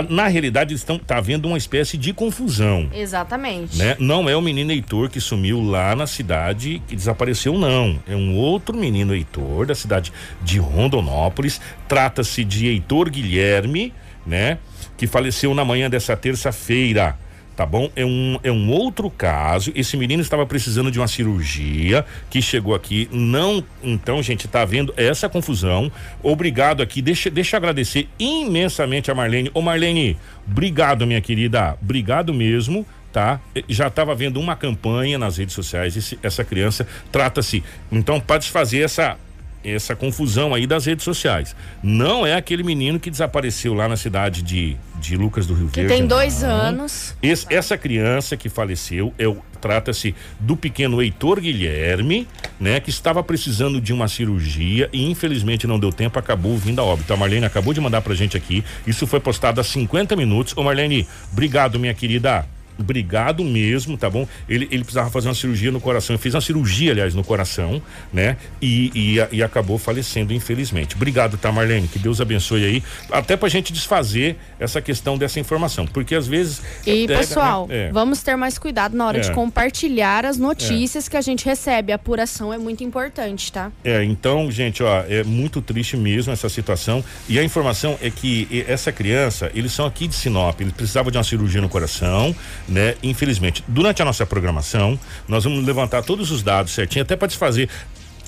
na 0.09 0.27
realidade 0.27 0.75
estão 0.75 0.99
tá 0.99 1.19
havendo 1.19 1.47
uma 1.49 1.59
espécie 1.59 1.97
de 1.97 2.13
confusão. 2.13 2.89
Exatamente. 2.93 3.77
Né? 3.77 3.97
Não 3.99 4.29
é 4.29 4.37
o 4.37 4.41
menino 4.41 4.73
Heitor 4.73 5.09
que 5.09 5.21
sumiu 5.21 5.61
lá 5.63 5.95
na 5.95 6.07
cidade 6.07 6.83
que 6.87 6.97
desapareceu 6.97 7.59
não, 7.59 7.99
é 8.09 8.15
um 8.15 8.37
outro 8.37 8.77
menino 8.77 9.15
Heitor 9.15 9.67
da 9.67 9.75
cidade 9.75 10.13
de 10.43 10.59
Rondonópolis. 10.59 11.61
Trata-se 11.89 12.45
de 12.45 12.67
Heitor 12.67 13.11
Guilherme, 13.11 13.93
né, 14.27 14.59
que 14.97 15.07
faleceu 15.07 15.55
na 15.55 15.65
manhã 15.65 15.91
dessa 15.91 16.17
terça-feira 16.17 17.17
tá 17.57 17.67
bom? 17.67 17.91
É 17.95 18.05
um, 18.05 18.39
é 18.43 18.51
um 18.51 18.71
outro 18.71 19.11
caso. 19.11 19.73
Esse 19.75 19.97
menino 19.97 20.23
estava 20.23 20.47
precisando 20.47 20.91
de 20.91 20.99
uma 20.99 21.09
cirurgia 21.09 22.05
que 22.31 22.41
chegou 22.41 22.75
aqui. 22.75 23.09
Não, 23.13 23.65
então, 23.83 24.23
gente, 24.23 24.49
tá 24.49 24.65
vendo 24.65 24.93
essa 24.97 25.29
confusão. 25.29 25.91
Obrigado 26.23 26.83
aqui. 26.83 27.03
Deixa, 27.03 27.31
deixa 27.31 27.57
eu 27.57 27.59
agradecer 27.59 28.09
imensamente 28.19 29.11
a 29.11 29.15
Marlene. 29.15 29.51
Ô, 29.55 29.61
Marlene, 29.61 30.17
obrigado, 30.47 31.07
minha 31.07 31.21
querida. 31.21 31.77
Obrigado 31.81 32.33
mesmo 32.33 32.87
tá? 33.13 33.39
Já 33.69 33.89
estava 33.89 34.15
vendo 34.15 34.41
uma 34.41 34.57
campanha 34.57 35.19
nas 35.19 35.37
redes 35.37 35.55
sociais. 35.55 35.95
Esse, 35.97 36.19
essa 36.23 36.43
criança 36.43 36.87
trata-se. 37.13 37.63
Então, 37.91 38.19
pode 38.19 38.51
fazer 38.51 38.81
essa 38.81 39.19
essa 39.65 39.95
confusão 39.95 40.55
aí 40.55 40.67
das 40.67 40.87
redes 40.87 41.05
sociais. 41.05 41.55
Não 41.83 42.27
é 42.27 42.35
aquele 42.35 42.63
menino 42.63 42.99
que 42.99 43.11
desapareceu 43.11 43.75
lá 43.75 43.89
na 43.89 43.97
cidade 43.97 44.43
de, 44.43 44.77
de 45.01 45.17
Lucas 45.17 45.47
do 45.47 45.55
Rio 45.55 45.69
que 45.69 45.81
Verde. 45.81 45.95
Tem 45.95 46.07
dois 46.07 46.43
não. 46.43 46.51
anos. 46.51 47.17
Esse, 47.23 47.47
essa 47.51 47.77
criança 47.77 48.37
que 48.37 48.49
faleceu 48.49 49.13
é 49.19 49.27
trata-se 49.63 50.15
do 50.41 50.57
pequeno 50.57 51.01
Heitor 51.01 51.41
Guilherme, 51.41 52.27
né, 52.59 52.81
que 52.81 52.91
estava 52.91 53.23
precisando 53.23 53.81
de 53.81 53.93
uma 53.93 54.09
cirurgia 54.09 54.91
e 54.93 55.09
infelizmente 55.09 55.69
não 55.69 55.79
deu 55.79 55.93
tempo, 55.93 56.19
acabou 56.19 56.59
vindo 56.59 56.81
a 56.81 56.85
óbito. 56.85 57.13
A 57.15 57.17
Marlene 57.17 57.47
acabou 57.47 57.73
de 57.73 57.81
mandar 57.81 58.03
pra 58.03 58.13
gente 58.13 58.37
aqui. 58.37 58.65
Isso 58.85 59.07
foi 59.07 59.21
postado 59.21 59.61
há 59.61 59.65
50 59.65 60.17
minutos. 60.17 60.53
Ô 60.57 60.65
Marlene, 60.65 61.07
obrigado, 61.31 61.79
minha 61.79 61.95
querida 61.95 62.45
obrigado 62.79 63.45
mesmo, 63.45 63.97
tá 63.97 64.09
bom? 64.09 64.27
Ele, 64.49 64.67
ele 64.71 64.83
precisava 64.83 65.11
fazer 65.11 65.29
uma 65.29 65.35
cirurgia 65.35 65.71
no 65.71 65.81
coração, 65.81 66.15
ele 66.15 66.23
fez 66.23 66.35
uma 66.35 66.41
cirurgia, 66.41 66.93
aliás, 66.93 67.15
no 67.15 67.25
coração, 67.25 67.81
né? 68.13 68.37
E, 68.61 68.91
e, 68.95 69.37
e 69.37 69.43
acabou 69.43 69.79
falecendo, 69.79 70.33
infelizmente. 70.33 70.95
Obrigado, 70.95 71.37
tá, 71.37 71.51
Marlene? 71.51 71.89
Que 71.89 71.99
Deus 71.99 72.21
abençoe 72.21 72.65
aí, 72.65 72.83
até 73.11 73.37
pra 73.37 73.49
gente 73.49 73.73
desfazer 73.73 74.37
essa 74.59 74.81
questão 74.81 75.17
dessa 75.17 75.41
informação, 75.41 75.87
porque 75.87 76.15
às 76.15 76.27
vezes. 76.27 76.63
E, 76.87 77.07
pega, 77.07 77.21
pessoal, 77.21 77.67
né? 77.67 77.89
é. 77.89 77.93
vamos 77.93 78.23
ter 78.23 78.37
mais 78.37 78.59
cuidado 78.59 78.97
na 78.97 79.07
hora 79.07 79.19
é. 79.19 79.21
de 79.21 79.33
compartilhar 79.33 80.25
as 80.25 80.37
notícias 80.37 81.07
é. 81.07 81.11
que 81.11 81.17
a 81.17 81.21
gente 81.21 81.45
recebe. 81.45 81.93
A 81.93 81.97
apuração 81.97 82.53
é 82.53 82.59
muito 82.59 82.83
importante, 82.85 83.53
tá? 83.53 83.71
É, 83.85 84.03
então, 84.05 84.51
gente, 84.51 84.83
ó, 84.83 85.05
é 85.09 85.23
muito 85.25 85.61
triste 85.61 85.97
mesmo 85.97 86.33
essa 86.33 86.49
situação. 86.49 87.05
E 87.29 87.39
a 87.39 87.45
informação 87.45 87.99
é 88.03 88.11
que 88.11 88.65
essa 88.67 88.93
criança, 88.93 89.51
eles 89.55 89.73
são 89.73 89.87
aqui 89.87 90.07
de 90.07 90.15
Sinop, 90.15 90.61
eles 90.61 90.73
precisavam 90.73 91.11
de 91.11 91.19
uma 91.19 91.25
cirurgia 91.25 91.61
no 91.61 91.69
coração 91.69 92.35
né? 92.69 92.95
Infelizmente, 93.03 93.65
durante 93.67 94.03
a 94.03 94.05
nossa 94.05 94.25
programação, 94.27 94.99
nós 95.29 95.45
vamos 95.45 95.65
levantar 95.65 96.03
todos 96.03 96.31
os 96.31 96.43
dados 96.43 96.73
certinho, 96.73 97.03
até 97.03 97.17
para 97.17 97.29
desfazer. 97.29 97.69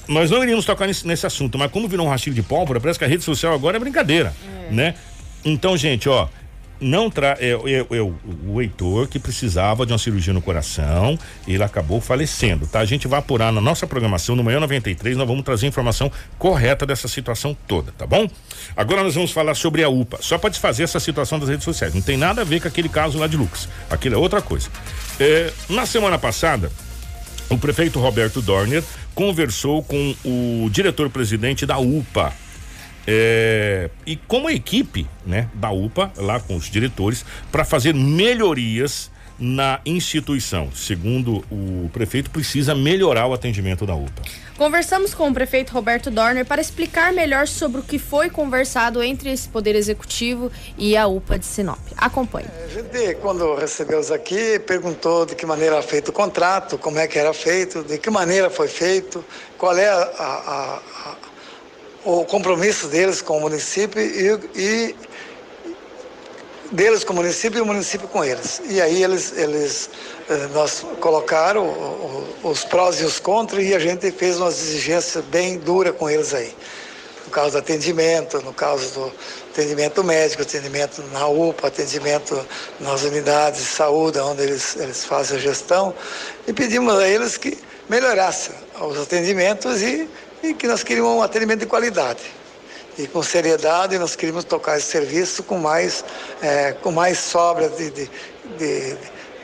Nós 0.06 0.30
não 0.30 0.42
iríamos 0.42 0.64
tocar 0.64 0.86
nesse, 0.86 1.06
nesse, 1.06 1.26
assunto, 1.26 1.58
mas 1.58 1.70
como 1.70 1.88
virou 1.88 2.06
um 2.06 2.10
rastilho 2.10 2.34
de 2.34 2.42
pólvora, 2.42 2.78
parece 2.80 2.98
que 2.98 3.04
a 3.04 3.08
rede 3.08 3.24
social 3.24 3.54
agora 3.54 3.76
é 3.76 3.80
brincadeira, 3.80 4.34
é. 4.68 4.72
né? 4.72 4.94
Então, 5.44 5.76
gente, 5.76 6.08
ó, 6.08 6.28
não 6.80 7.10
tra 7.10 7.36
é, 7.40 7.50
é, 7.50 7.96
é, 7.96 8.02
o, 8.02 8.60
Heitor 8.60 9.06
que 9.08 9.18
precisava 9.18 9.86
de 9.86 9.92
uma 9.92 9.98
cirurgia 9.98 10.32
no 10.32 10.42
coração, 10.42 11.18
ele 11.46 11.62
acabou 11.62 12.00
falecendo, 12.00 12.66
tá? 12.66 12.80
A 12.80 12.84
gente 12.84 13.08
vai 13.08 13.18
apurar 13.18 13.52
na 13.52 13.60
nossa 13.60 13.86
programação 13.86 14.36
no 14.36 14.44
Manhã 14.44 14.60
93, 14.60 15.16
nós 15.16 15.26
vamos 15.26 15.44
trazer 15.44 15.66
informação 15.66 16.10
correta 16.38 16.84
dessa 16.86 17.08
situação 17.08 17.56
toda, 17.66 17.92
tá 17.92 18.06
bom? 18.06 18.28
Agora 18.76 19.02
nós 19.02 19.14
vamos 19.14 19.30
falar 19.30 19.54
sobre 19.54 19.82
a 19.82 19.88
UPA, 19.88 20.18
só 20.20 20.38
para 20.38 20.50
desfazer 20.50 20.84
essa 20.84 21.00
situação 21.00 21.38
das 21.38 21.48
redes 21.48 21.64
sociais, 21.64 21.94
não 21.94 22.02
tem 22.02 22.16
nada 22.16 22.42
a 22.42 22.44
ver 22.44 22.60
com 22.60 22.68
aquele 22.68 22.88
caso 22.88 23.18
lá 23.18 23.26
de 23.26 23.36
Lucas, 23.36 23.68
aquilo 23.90 24.14
é 24.14 24.18
outra 24.18 24.42
coisa. 24.42 24.68
É, 25.18 25.52
na 25.68 25.86
semana 25.86 26.18
passada, 26.18 26.70
o 27.48 27.58
prefeito 27.58 28.00
Roberto 28.00 28.40
Dorner 28.40 28.82
conversou 29.14 29.82
com 29.82 30.14
o 30.24 30.68
diretor-presidente 30.70 31.64
da 31.64 31.78
UPA, 31.78 32.32
é, 33.06 33.90
e 34.06 34.16
como 34.16 34.48
equipe 34.50 35.06
né, 35.26 35.48
da 35.54 35.70
UPA, 35.70 36.12
lá 36.16 36.40
com 36.40 36.56
os 36.56 36.70
diretores, 36.70 37.24
para 37.50 37.64
fazer 37.64 37.94
melhorias 37.94 39.10
na 39.38 39.80
instituição. 39.84 40.70
Segundo 40.72 41.44
o 41.50 41.90
prefeito, 41.92 42.30
precisa 42.30 42.74
melhorar 42.74 43.26
o 43.26 43.32
atendimento 43.32 43.84
da 43.84 43.94
UPA. 43.94 44.22
Conversamos 44.56 45.12
com 45.12 45.28
o 45.28 45.34
prefeito 45.34 45.72
Roberto 45.72 46.10
Dorner 46.10 46.46
para 46.46 46.60
explicar 46.60 47.12
melhor 47.12 47.48
sobre 47.48 47.80
o 47.80 47.82
que 47.82 47.98
foi 47.98 48.30
conversado 48.30 49.02
entre 49.02 49.32
esse 49.32 49.48
Poder 49.48 49.74
Executivo 49.74 50.50
e 50.78 50.96
a 50.96 51.08
UPA 51.08 51.40
de 51.40 51.46
Sinop. 51.46 51.80
Acompanhe. 51.96 52.46
A 52.64 52.68
gente, 52.68 53.16
quando 53.16 53.56
recebeu-os 53.56 54.12
aqui, 54.12 54.60
perguntou 54.60 55.26
de 55.26 55.34
que 55.34 55.44
maneira 55.44 55.74
era 55.74 55.82
feito 55.82 56.10
o 56.10 56.12
contrato, 56.12 56.78
como 56.78 57.00
é 57.00 57.08
que 57.08 57.18
era 57.18 57.34
feito, 57.34 57.82
de 57.82 57.98
que 57.98 58.10
maneira 58.10 58.48
foi 58.48 58.68
feito, 58.68 59.24
qual 59.58 59.76
é 59.76 59.88
a, 59.88 59.96
a, 59.96 60.80
a 61.10 61.33
o 62.04 62.24
compromisso 62.24 62.86
deles 62.88 63.22
com 63.22 63.38
o 63.38 63.40
município 63.40 64.00
e, 64.00 64.38
e 64.54 64.96
deles 66.70 67.04
com 67.04 67.12
o 67.12 67.16
município 67.16 67.58
e 67.58 67.60
o 67.62 67.66
município 67.66 68.06
com 68.08 68.24
eles. 68.24 68.60
E 68.68 68.80
aí 68.80 69.02
eles, 69.02 69.32
eles 69.36 69.90
eh, 70.28 70.48
nós 70.52 70.84
colocaram 71.00 72.24
os 72.42 72.64
prós 72.64 73.00
e 73.00 73.04
os 73.04 73.18
contras 73.18 73.64
e 73.64 73.74
a 73.74 73.78
gente 73.78 74.10
fez 74.10 74.38
uma 74.38 74.48
exigência 74.48 75.22
bem 75.22 75.58
dura 75.58 75.92
com 75.92 76.10
eles 76.10 76.34
aí. 76.34 76.54
No 77.24 77.30
caso 77.30 77.52
do 77.52 77.58
atendimento, 77.58 78.42
no 78.42 78.52
caso 78.52 78.92
do 78.92 79.12
atendimento 79.50 80.04
médico, 80.04 80.42
atendimento 80.42 81.02
na 81.12 81.26
UPA, 81.26 81.68
atendimento 81.68 82.46
nas 82.80 83.02
unidades 83.02 83.60
de 83.60 83.66
saúde, 83.66 84.18
onde 84.18 84.42
eles, 84.42 84.76
eles 84.76 85.04
fazem 85.04 85.38
a 85.38 85.40
gestão, 85.40 85.94
e 86.46 86.52
pedimos 86.52 86.94
a 86.98 87.08
eles 87.08 87.36
que 87.36 87.56
melhorassem 87.88 88.54
os 88.80 88.98
atendimentos 88.98 89.80
e 89.80 90.08
e 90.44 90.54
que 90.54 90.66
nós 90.66 90.82
queríamos 90.82 91.12
um 91.12 91.22
atendimento 91.22 91.60
de 91.60 91.66
qualidade. 91.66 92.20
E 92.98 93.06
com 93.08 93.22
seriedade 93.22 93.98
nós 93.98 94.14
queríamos 94.14 94.44
tocar 94.44 94.78
esse 94.78 94.86
serviço 94.86 95.42
com 95.42 95.58
mais, 95.58 96.04
é, 96.40 96.72
com 96.72 96.92
mais 96.92 97.18
sobra 97.18 97.68
de, 97.68 97.90
de, 97.90 98.10
de, 98.58 98.96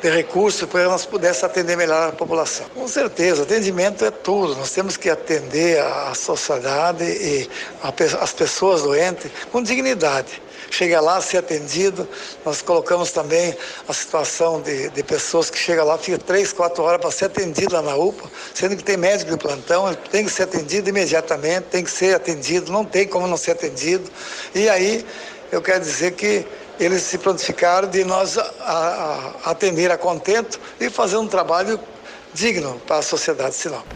de 0.02 0.10
recursos 0.10 0.68
para 0.68 0.84
que 0.84 0.88
nós 0.88 1.04
pudéssemos 1.04 1.44
atender 1.44 1.76
melhor 1.76 2.10
a 2.10 2.12
população. 2.12 2.66
Com 2.74 2.86
certeza, 2.86 3.42
atendimento 3.42 4.04
é 4.04 4.10
tudo. 4.10 4.54
Nós 4.54 4.70
temos 4.70 4.96
que 4.96 5.10
atender 5.10 5.80
a 5.80 6.14
sociedade 6.14 7.04
e 7.04 7.50
a, 7.82 8.22
as 8.22 8.32
pessoas 8.32 8.82
doentes 8.82 9.30
com 9.50 9.62
dignidade 9.62 10.40
chega 10.70 11.00
lá 11.00 11.20
ser 11.20 11.38
atendido. 11.38 12.08
Nós 12.44 12.62
colocamos 12.62 13.10
também 13.10 13.56
a 13.88 13.92
situação 13.92 14.60
de, 14.60 14.88
de 14.90 15.02
pessoas 15.02 15.50
que 15.50 15.58
chegam 15.58 15.84
lá, 15.84 15.98
fica 15.98 16.18
três, 16.18 16.52
quatro 16.52 16.82
horas 16.82 17.00
para 17.00 17.10
ser 17.10 17.26
atendido 17.26 17.74
lá 17.74 17.82
na 17.82 17.96
UPA, 17.96 18.30
sendo 18.54 18.76
que 18.76 18.84
tem 18.84 18.96
médico 18.96 19.30
de 19.30 19.36
plantão, 19.36 19.88
ele 19.88 19.96
tem 20.10 20.24
que 20.24 20.30
ser 20.30 20.44
atendido 20.44 20.88
imediatamente, 20.88 21.64
tem 21.64 21.84
que 21.84 21.90
ser 21.90 22.14
atendido, 22.14 22.72
não 22.72 22.84
tem 22.84 23.06
como 23.06 23.26
não 23.26 23.36
ser 23.36 23.52
atendido. 23.52 24.10
E 24.54 24.68
aí 24.68 25.04
eu 25.50 25.60
quero 25.60 25.80
dizer 25.80 26.12
que 26.12 26.46
eles 26.78 27.02
se 27.02 27.18
prontificaram 27.18 27.88
de 27.88 28.04
nós 28.04 28.38
a, 28.38 28.42
a, 29.44 29.50
atender 29.50 29.90
a 29.90 29.98
contento 29.98 30.58
e 30.80 30.88
fazer 30.88 31.18
um 31.18 31.28
trabalho 31.28 31.78
digno 32.32 32.80
para 32.86 32.96
a 32.96 33.02
sociedade 33.02 33.50
de 33.50 33.56
Sinop. 33.56 33.86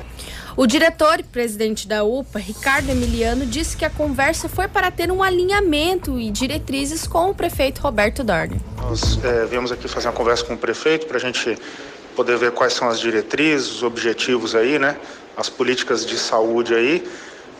O 0.56 0.68
diretor 0.68 1.18
e 1.18 1.24
presidente 1.24 1.88
da 1.88 2.04
UPA, 2.04 2.38
Ricardo 2.38 2.88
Emiliano, 2.88 3.44
disse 3.44 3.76
que 3.76 3.84
a 3.84 3.90
conversa 3.90 4.48
foi 4.48 4.68
para 4.68 4.88
ter 4.88 5.10
um 5.10 5.20
alinhamento 5.20 6.16
e 6.16 6.30
diretrizes 6.30 7.08
com 7.08 7.30
o 7.30 7.34
prefeito 7.34 7.80
Roberto 7.80 8.22
Dorner. 8.22 8.60
Nós 8.80 9.18
é, 9.24 9.46
viemos 9.46 9.72
aqui 9.72 9.88
fazer 9.88 10.06
uma 10.06 10.14
conversa 10.14 10.44
com 10.44 10.54
o 10.54 10.56
prefeito 10.56 11.06
para 11.06 11.16
a 11.16 11.20
gente 11.20 11.58
poder 12.14 12.38
ver 12.38 12.52
quais 12.52 12.72
são 12.72 12.88
as 12.88 13.00
diretrizes, 13.00 13.68
os 13.68 13.82
objetivos 13.82 14.54
aí, 14.54 14.78
né? 14.78 14.96
As 15.36 15.48
políticas 15.48 16.06
de 16.06 16.16
saúde 16.16 16.72
aí 16.72 17.04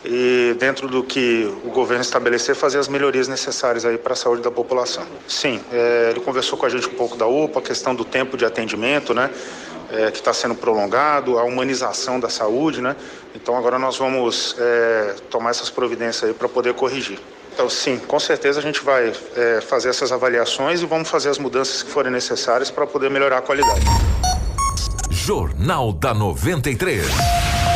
e 0.05 0.55
dentro 0.57 0.87
do 0.87 1.03
que 1.03 1.51
o 1.65 1.71
governo 1.71 2.01
estabelecer, 2.01 2.55
fazer 2.55 2.77
as 2.77 2.87
melhorias 2.87 3.27
necessárias 3.27 3.83
aí 3.83 3.97
para 3.97 4.13
a 4.13 4.15
saúde 4.15 4.41
da 4.41 4.51
população. 4.51 5.05
Sim, 5.27 5.59
é, 5.69 6.11
ele 6.11 6.21
conversou 6.21 6.57
com 6.57 6.65
a 6.65 6.69
gente 6.69 6.87
um 6.87 6.93
pouco 6.93 7.17
da 7.17 7.27
UPA, 7.27 7.59
a 7.59 7.61
questão 7.61 7.93
do 7.93 8.05
tempo 8.05 8.37
de 8.37 8.45
atendimento, 8.45 9.13
né? 9.13 9.29
É, 9.97 10.11
que 10.11 10.17
está 10.17 10.33
sendo 10.33 10.55
prolongado, 10.55 11.37
a 11.37 11.43
humanização 11.43 12.19
da 12.19 12.29
saúde, 12.29 12.81
né? 12.81 12.95
Então 13.33 13.57
agora 13.57 13.77
nós 13.79 13.97
vamos 13.97 14.55
é, 14.59 15.15
tomar 15.29 15.51
essas 15.51 15.69
providências 15.69 16.23
aí 16.23 16.33
para 16.33 16.47
poder 16.47 16.73
corrigir. 16.73 17.19
Então 17.53 17.69
sim, 17.69 17.97
com 17.97 18.19
certeza 18.19 18.59
a 18.59 18.61
gente 18.61 18.83
vai 18.83 19.13
é, 19.35 19.61
fazer 19.61 19.89
essas 19.89 20.11
avaliações 20.11 20.81
e 20.81 20.85
vamos 20.85 21.09
fazer 21.09 21.29
as 21.29 21.37
mudanças 21.37 21.83
que 21.83 21.89
forem 21.89 22.11
necessárias 22.11 22.69
para 22.69 22.85
poder 22.85 23.09
melhorar 23.09 23.37
a 23.37 23.41
qualidade. 23.41 23.85
Jornal 25.09 25.91
da 25.93 26.13
93. 26.13 27.05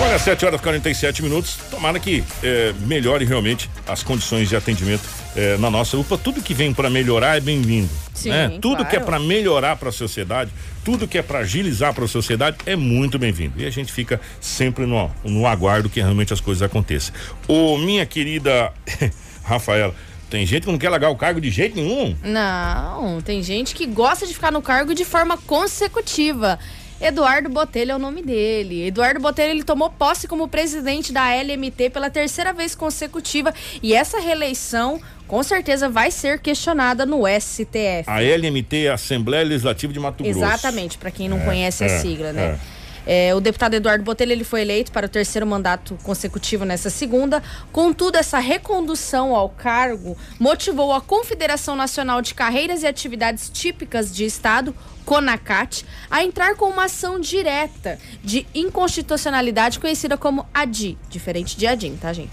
Olha, 0.01 0.17
7 0.19 0.45
horas 0.45 0.59
e 0.59 0.63
47 0.63 1.23
minutos. 1.23 1.57
Tomara 1.69 1.99
que 1.99 2.23
é, 2.43 2.73
melhore 2.81 3.25
realmente 3.25 3.69
as 3.87 4.03
condições 4.03 4.47
de 4.47 4.55
atendimento 4.55 5.03
é, 5.35 5.57
na 5.57 5.69
nossa 5.69 5.97
UPA. 5.97 6.17
Tudo 6.17 6.41
que 6.41 6.53
vem 6.53 6.73
para 6.73 6.89
melhorar 6.89 7.37
é 7.37 7.39
bem-vindo. 7.39 7.89
Né? 8.25 8.49
Tudo 8.61 8.77
claro. 8.77 8.89
que 8.89 8.95
é 8.95 8.99
para 8.99 9.19
melhorar 9.19 9.75
para 9.77 9.89
a 9.89 9.91
sociedade, 9.91 10.51
tudo 10.83 11.07
que 11.07 11.17
é 11.17 11.21
para 11.21 11.39
agilizar 11.39 11.93
para 11.93 12.05
a 12.05 12.07
sociedade 12.07 12.57
é 12.65 12.75
muito 12.75 13.17
bem-vindo. 13.17 13.61
E 13.61 13.65
a 13.65 13.69
gente 13.69 13.91
fica 13.91 14.19
sempre 14.41 14.85
no, 14.85 15.09
no 15.23 15.47
aguardo 15.47 15.89
que 15.89 15.99
realmente 15.99 16.33
as 16.33 16.41
coisas 16.41 16.61
aconteçam. 16.61 17.13
Ô, 17.47 17.77
minha 17.77 18.05
querida 18.05 18.73
Rafaela, 19.43 19.95
tem 20.29 20.45
gente 20.45 20.63
que 20.65 20.71
não 20.71 20.77
quer 20.77 20.89
largar 20.89 21.09
o 21.09 21.15
cargo 21.15 21.41
de 21.41 21.49
jeito 21.49 21.75
nenhum? 21.75 22.15
Não, 22.23 23.19
tem 23.21 23.41
gente 23.41 23.73
que 23.73 23.87
gosta 23.87 24.27
de 24.27 24.33
ficar 24.33 24.51
no 24.51 24.61
cargo 24.61 24.93
de 24.93 25.03
forma 25.03 25.37
consecutiva. 25.37 26.59
Eduardo 27.01 27.49
Botelho 27.49 27.91
é 27.91 27.95
o 27.95 27.99
nome 27.99 28.21
dele. 28.21 28.87
Eduardo 28.87 29.19
Botelho 29.19 29.51
ele 29.51 29.63
tomou 29.63 29.89
posse 29.89 30.27
como 30.27 30.47
presidente 30.47 31.13
da 31.13 31.33
LMT 31.33 31.89
pela 31.91 32.09
terceira 32.09 32.51
vez 32.51 32.75
consecutiva 32.75 33.53
e 33.81 33.93
essa 33.93 34.19
reeleição 34.19 34.99
com 35.27 35.43
certeza 35.43 35.87
vai 35.87 36.09
ser 36.09 36.39
questionada 36.39 37.05
no 37.05 37.21
STF. 37.27 38.03
A 38.07 38.19
LMT 38.19 38.85
é 38.85 38.89
a 38.89 38.95
Assembleia 38.95 39.43
Legislativa 39.45 39.93
de 39.93 39.99
Mato 39.99 40.23
Grosso. 40.23 40.39
Exatamente, 40.39 40.97
para 40.97 41.11
quem 41.11 41.29
não 41.29 41.39
é, 41.39 41.45
conhece 41.45 41.83
é, 41.83 41.87
a 41.87 41.99
sigla, 41.99 42.33
né? 42.33 42.41
É. 42.75 42.78
É, 43.11 43.33
o 43.33 43.41
deputado 43.41 43.73
Eduardo 43.73 44.03
Botelho 44.03 44.33
ele 44.33 44.43
foi 44.43 44.61
eleito 44.61 44.91
para 44.91 45.07
o 45.07 45.09
terceiro 45.09 45.47
mandato 45.47 45.97
consecutivo 46.03 46.63
nessa 46.63 46.91
segunda. 46.91 47.41
Contudo, 47.71 48.17
essa 48.17 48.37
recondução 48.37 49.35
ao 49.35 49.49
cargo 49.49 50.15
motivou 50.39 50.93
a 50.93 51.01
Confederação 51.01 51.75
Nacional 51.75 52.21
de 52.21 52.35
Carreiras 52.35 52.83
e 52.83 52.87
Atividades 52.87 53.49
Típicas 53.49 54.13
de 54.13 54.25
Estado, 54.25 54.75
CONACAT, 55.05 55.87
a 56.07 56.23
entrar 56.23 56.53
com 56.53 56.65
uma 56.65 56.83
ação 56.83 57.19
direta 57.19 57.97
de 58.23 58.45
inconstitucionalidade 58.53 59.79
conhecida 59.79 60.15
como 60.15 60.45
ADI, 60.53 60.95
diferente 61.09 61.57
de 61.57 61.65
ADIM, 61.65 61.97
tá, 61.97 62.13
gente? 62.13 62.29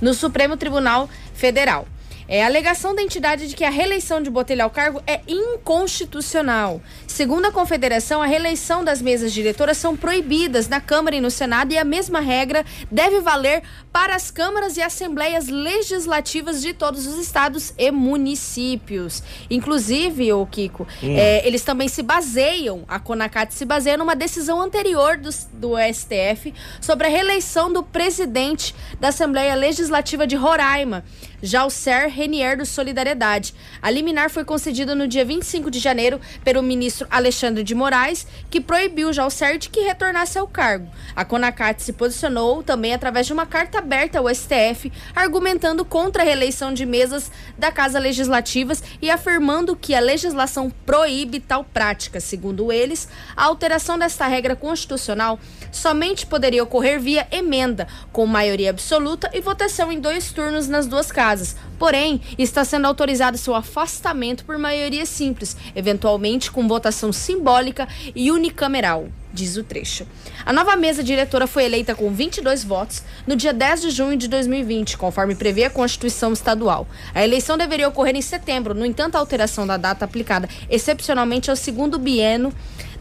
No 0.00 0.14
Supremo 0.14 0.56
Tribunal 0.56 1.06
Federal. 1.34 1.86
É 2.26 2.42
a 2.42 2.46
alegação 2.46 2.94
da 2.94 3.02
entidade 3.02 3.48
de 3.48 3.54
que 3.54 3.64
a 3.64 3.70
reeleição 3.70 4.22
de 4.22 4.30
Botelho 4.30 4.64
ao 4.64 4.70
cargo 4.70 5.02
é 5.06 5.20
inconstitucional. 5.28 6.80
Segundo 7.06 7.46
a 7.46 7.52
Confederação, 7.52 8.22
a 8.22 8.26
reeleição 8.26 8.82
das 8.82 9.02
mesas 9.02 9.32
diretoras 9.32 9.76
são 9.76 9.96
proibidas 9.96 10.68
na 10.68 10.80
Câmara 10.80 11.16
e 11.16 11.20
no 11.20 11.30
Senado 11.30 11.72
e 11.72 11.78
a 11.78 11.84
mesma 11.84 12.20
regra 12.20 12.64
deve 12.90 13.20
valer 13.20 13.62
para 13.92 14.14
as 14.14 14.30
câmaras 14.30 14.76
e 14.76 14.82
assembleias 14.82 15.48
legislativas 15.48 16.62
de 16.62 16.72
todos 16.72 17.06
os 17.06 17.18
estados 17.18 17.74
e 17.76 17.90
municípios. 17.90 19.22
Inclusive, 19.50 20.32
o 20.32 20.46
Kiko, 20.46 20.86
hum. 21.02 21.16
é, 21.16 21.46
eles 21.46 21.62
também 21.62 21.88
se 21.88 22.02
baseiam, 22.02 22.84
a 22.88 22.98
Conacat 22.98 23.52
se 23.52 23.64
baseia 23.64 23.96
numa 23.96 24.16
decisão 24.16 24.60
anterior 24.60 25.16
do, 25.16 25.30
do 25.52 25.74
STF 25.92 26.54
sobre 26.80 27.06
a 27.06 27.10
reeleição 27.10 27.72
do 27.72 27.82
presidente 27.82 28.74
da 28.98 29.08
Assembleia 29.08 29.54
Legislativa 29.54 30.26
de 30.26 30.36
Roraima. 30.36 31.04
Jalcer 31.44 32.08
Renier 32.08 32.56
do 32.56 32.64
Solidariedade. 32.64 33.54
A 33.82 33.90
liminar 33.90 34.30
foi 34.30 34.46
concedida 34.46 34.94
no 34.94 35.06
dia 35.06 35.26
25 35.26 35.70
de 35.70 35.78
janeiro 35.78 36.18
pelo 36.42 36.62
ministro 36.62 37.06
Alexandre 37.10 37.62
de 37.62 37.74
Moraes, 37.74 38.26
que 38.48 38.62
proibiu 38.62 39.12
Jalcer 39.12 39.58
de 39.58 39.68
que 39.68 39.80
retornasse 39.80 40.38
ao 40.38 40.48
cargo. 40.48 40.90
A 41.14 41.22
Conacat 41.22 41.82
se 41.82 41.92
posicionou 41.92 42.62
também 42.62 42.94
através 42.94 43.26
de 43.26 43.34
uma 43.34 43.44
carta 43.44 43.76
aberta 43.76 44.18
ao 44.18 44.34
STF, 44.34 44.90
argumentando 45.14 45.84
contra 45.84 46.22
a 46.22 46.24
reeleição 46.24 46.72
de 46.72 46.86
mesas 46.86 47.30
da 47.58 47.70
Casa 47.70 47.98
Legislativas 47.98 48.82
e 49.02 49.10
afirmando 49.10 49.76
que 49.76 49.94
a 49.94 50.00
legislação 50.00 50.72
proíbe 50.86 51.40
tal 51.40 51.62
prática. 51.62 52.20
Segundo 52.20 52.72
eles, 52.72 53.06
a 53.36 53.44
alteração 53.44 53.98
desta 53.98 54.26
regra 54.26 54.56
constitucional 54.56 55.38
somente 55.70 56.24
poderia 56.24 56.62
ocorrer 56.62 56.98
via 56.98 57.28
emenda, 57.30 57.86
com 58.12 58.24
maioria 58.24 58.70
absoluta 58.70 59.28
e 59.34 59.42
votação 59.42 59.92
em 59.92 60.00
dois 60.00 60.32
turnos 60.32 60.68
nas 60.68 60.86
duas 60.86 61.12
casas. 61.12 61.33
Porém, 61.78 62.20
está 62.38 62.64
sendo 62.64 62.86
autorizado 62.86 63.38
seu 63.38 63.54
afastamento 63.54 64.44
por 64.44 64.58
maioria 64.58 65.06
simples, 65.06 65.56
eventualmente 65.74 66.50
com 66.50 66.68
votação 66.68 67.12
simbólica 67.12 67.88
e 68.14 68.30
unicameral 68.30 69.08
diz 69.34 69.56
o 69.56 69.64
trecho. 69.64 70.06
A 70.46 70.52
nova 70.52 70.76
mesa 70.76 71.02
diretora 71.02 71.46
foi 71.46 71.64
eleita 71.64 71.94
com 71.94 72.10
22 72.10 72.62
votos 72.62 73.02
no 73.26 73.34
dia 73.34 73.52
10 73.52 73.82
de 73.82 73.90
junho 73.90 74.16
de 74.16 74.28
2020, 74.28 74.96
conforme 74.96 75.34
prevê 75.34 75.64
a 75.64 75.70
Constituição 75.70 76.32
Estadual. 76.32 76.86
A 77.12 77.24
eleição 77.24 77.58
deveria 77.58 77.88
ocorrer 77.88 78.14
em 78.14 78.22
setembro, 78.22 78.74
no 78.74 78.86
entanto, 78.86 79.16
a 79.16 79.18
alteração 79.18 79.66
da 79.66 79.76
data 79.76 80.04
aplicada 80.04 80.48
excepcionalmente 80.70 81.50
ao 81.50 81.56
segundo 81.56 81.98
bieno 81.98 82.52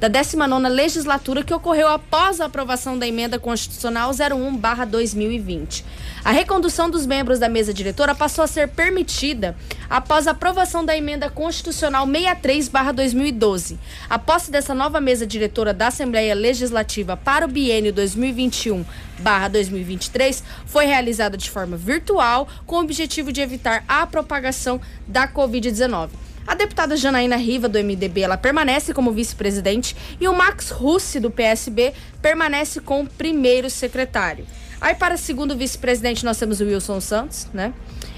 da 0.03 0.09
19 0.09 0.67
legislatura 0.67 1.43
que 1.43 1.53
ocorreu 1.53 1.87
após 1.87 2.41
a 2.41 2.45
aprovação 2.47 2.99
da 2.99 3.07
emenda 3.07 3.39
constitucional 3.39 4.11
01/2020. 4.11 5.85
A 6.25 6.31
recondução 6.31 6.89
dos 6.89 7.05
membros 7.05 7.39
da 7.39 7.47
mesa 7.47 7.73
diretora 7.73 8.13
passou 8.13 8.43
a 8.43 8.47
ser 8.47 8.67
permitida 8.67 9.55
após 9.89 10.27
a 10.27 10.31
aprovação 10.31 10.83
da 10.83 10.97
emenda 10.97 11.29
constitucional 11.29 12.05
63/2012. 12.05 13.77
A 14.09 14.19
posse 14.19 14.51
dessa 14.51 14.75
nova 14.75 14.99
mesa 14.99 15.25
diretora 15.25 15.73
da 15.73 15.87
Assembleia 15.87 16.35
Legislativa 16.35 17.15
para 17.15 17.45
o 17.45 17.47
biênio 17.47 17.93
2021 17.93 18.83
2023 19.49 20.43
foi 20.65 20.85
realizada 20.85 21.37
de 21.37 21.49
forma 21.49 21.77
virtual 21.77 22.45
com 22.65 22.75
o 22.75 22.81
objetivo 22.81 23.31
de 23.31 23.39
evitar 23.39 23.85
a 23.87 24.05
propagação 24.05 24.81
da 25.07 25.29
Covid-19. 25.29 26.32
A 26.45 26.55
deputada 26.55 26.97
Janaína 26.97 27.37
Riva, 27.37 27.69
do 27.69 27.79
MDB, 27.79 28.21
ela 28.21 28.37
permanece 28.37 28.93
como 28.93 29.11
vice-presidente 29.11 29.95
e 30.19 30.27
o 30.27 30.33
Max 30.33 30.69
Russi, 30.69 31.19
do 31.19 31.31
PSB, 31.31 31.93
permanece 32.21 32.81
como 32.81 33.07
primeiro 33.07 33.69
secretário. 33.69 34.45
Aí, 34.81 34.93
para 34.93 35.15
segundo 35.15 35.55
vice-presidente, 35.55 36.25
nós 36.25 36.37
temos 36.37 36.59
o 36.59 36.65
Wilson 36.65 36.99
Santos, 36.99 37.47
né? 37.53 37.73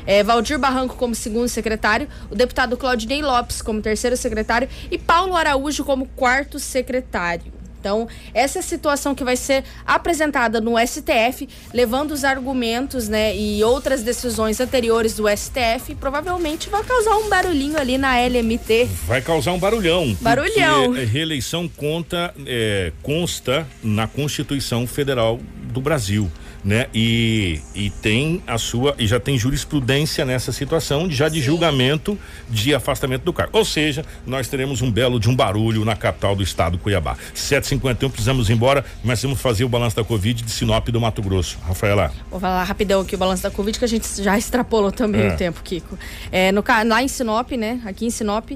É, 0.07 0.23
Valdir 0.23 0.57
Barranco 0.57 0.95
como 0.95 1.13
segundo 1.13 1.47
secretário, 1.47 2.07
o 2.29 2.35
deputado 2.35 2.75
Claudinei 2.75 3.21
Lopes 3.21 3.61
como 3.61 3.81
terceiro 3.81 4.17
secretário 4.17 4.67
e 4.89 4.97
Paulo 4.97 5.35
Araújo 5.35 5.83
como 5.83 6.07
quarto 6.07 6.59
secretário. 6.59 7.54
Então, 7.85 8.07
essa 8.33 8.57
é 8.57 8.61
a 8.61 8.63
situação 8.63 9.13
que 9.13 9.23
vai 9.23 9.37
ser 9.37 9.63
apresentada 9.85 10.59
no 10.59 10.73
STF, 10.79 11.47
levando 11.71 12.13
os 12.13 12.23
argumentos, 12.23 13.07
né, 13.07 13.37
e 13.37 13.63
outras 13.63 14.01
decisões 14.01 14.59
anteriores 14.59 15.13
do 15.13 15.25
STF, 15.29 15.93
provavelmente 15.93 16.67
vai 16.67 16.83
causar 16.83 17.15
um 17.17 17.29
barulhinho 17.29 17.77
ali 17.77 17.99
na 17.99 18.17
LMT. 18.19 18.85
Vai 19.05 19.21
causar 19.21 19.51
um 19.51 19.59
barulhão. 19.59 20.17
Barulhão. 20.19 20.93
reeleição 20.93 21.67
conta, 21.67 22.33
é, 22.47 22.91
consta 23.03 23.67
na 23.83 24.07
Constituição 24.07 24.87
Federal 24.87 25.39
do 25.71 25.79
Brasil. 25.79 26.31
Né? 26.65 26.87
E, 26.95 27.61
e 27.75 27.91
tem 27.91 28.41
a 28.47 28.57
sua 28.57 28.95
e 28.97 29.05
já 29.05 29.19
tem 29.19 29.37
jurisprudência 29.37 30.25
nessa 30.25 30.51
situação 30.51 31.09
já 31.11 31.29
de 31.29 31.39
Sim. 31.39 31.45
julgamento 31.45 32.17
de 32.49 32.73
afastamento 32.73 33.21
do 33.21 33.31
cargo. 33.31 33.55
Ou 33.55 33.63
seja, 33.63 34.03
nós 34.25 34.47
teremos 34.47 34.81
um 34.81 34.91
belo 34.91 35.19
de 35.19 35.29
um 35.29 35.35
barulho 35.35 35.85
na 35.85 35.95
capital 35.95 36.35
do 36.35 36.41
estado 36.41 36.79
Cuiabá. 36.79 37.15
751 37.35 38.09
precisamos 38.09 38.49
ir 38.49 38.53
embora, 38.53 38.83
mas 39.03 39.21
vamos 39.21 39.39
fazer 39.39 39.63
o 39.63 39.69
balanço 39.69 39.95
da 39.95 40.03
Covid 40.03 40.41
de 40.41 40.49
Sinop 40.49 40.87
do 40.89 40.99
Mato 40.99 41.21
Grosso. 41.21 41.59
Rafaela. 41.67 42.11
Vou 42.31 42.39
falar 42.39 42.63
rapidão 42.63 43.01
aqui 43.01 43.13
o 43.13 43.17
balanço 43.17 43.43
da 43.43 43.51
Covid 43.51 43.77
que 43.77 43.85
a 43.85 43.87
gente 43.87 44.23
já 44.23 44.35
extrapolou 44.35 44.91
também 44.91 45.21
é. 45.21 45.33
o 45.33 45.37
tempo, 45.37 45.61
Kiko. 45.63 45.99
É, 46.31 46.51
no 46.51 46.63
lá 46.87 47.03
em 47.03 47.07
Sinop, 47.07 47.51
né? 47.51 47.79
Aqui 47.85 48.07
em 48.07 48.09
Sinop, 48.09 48.49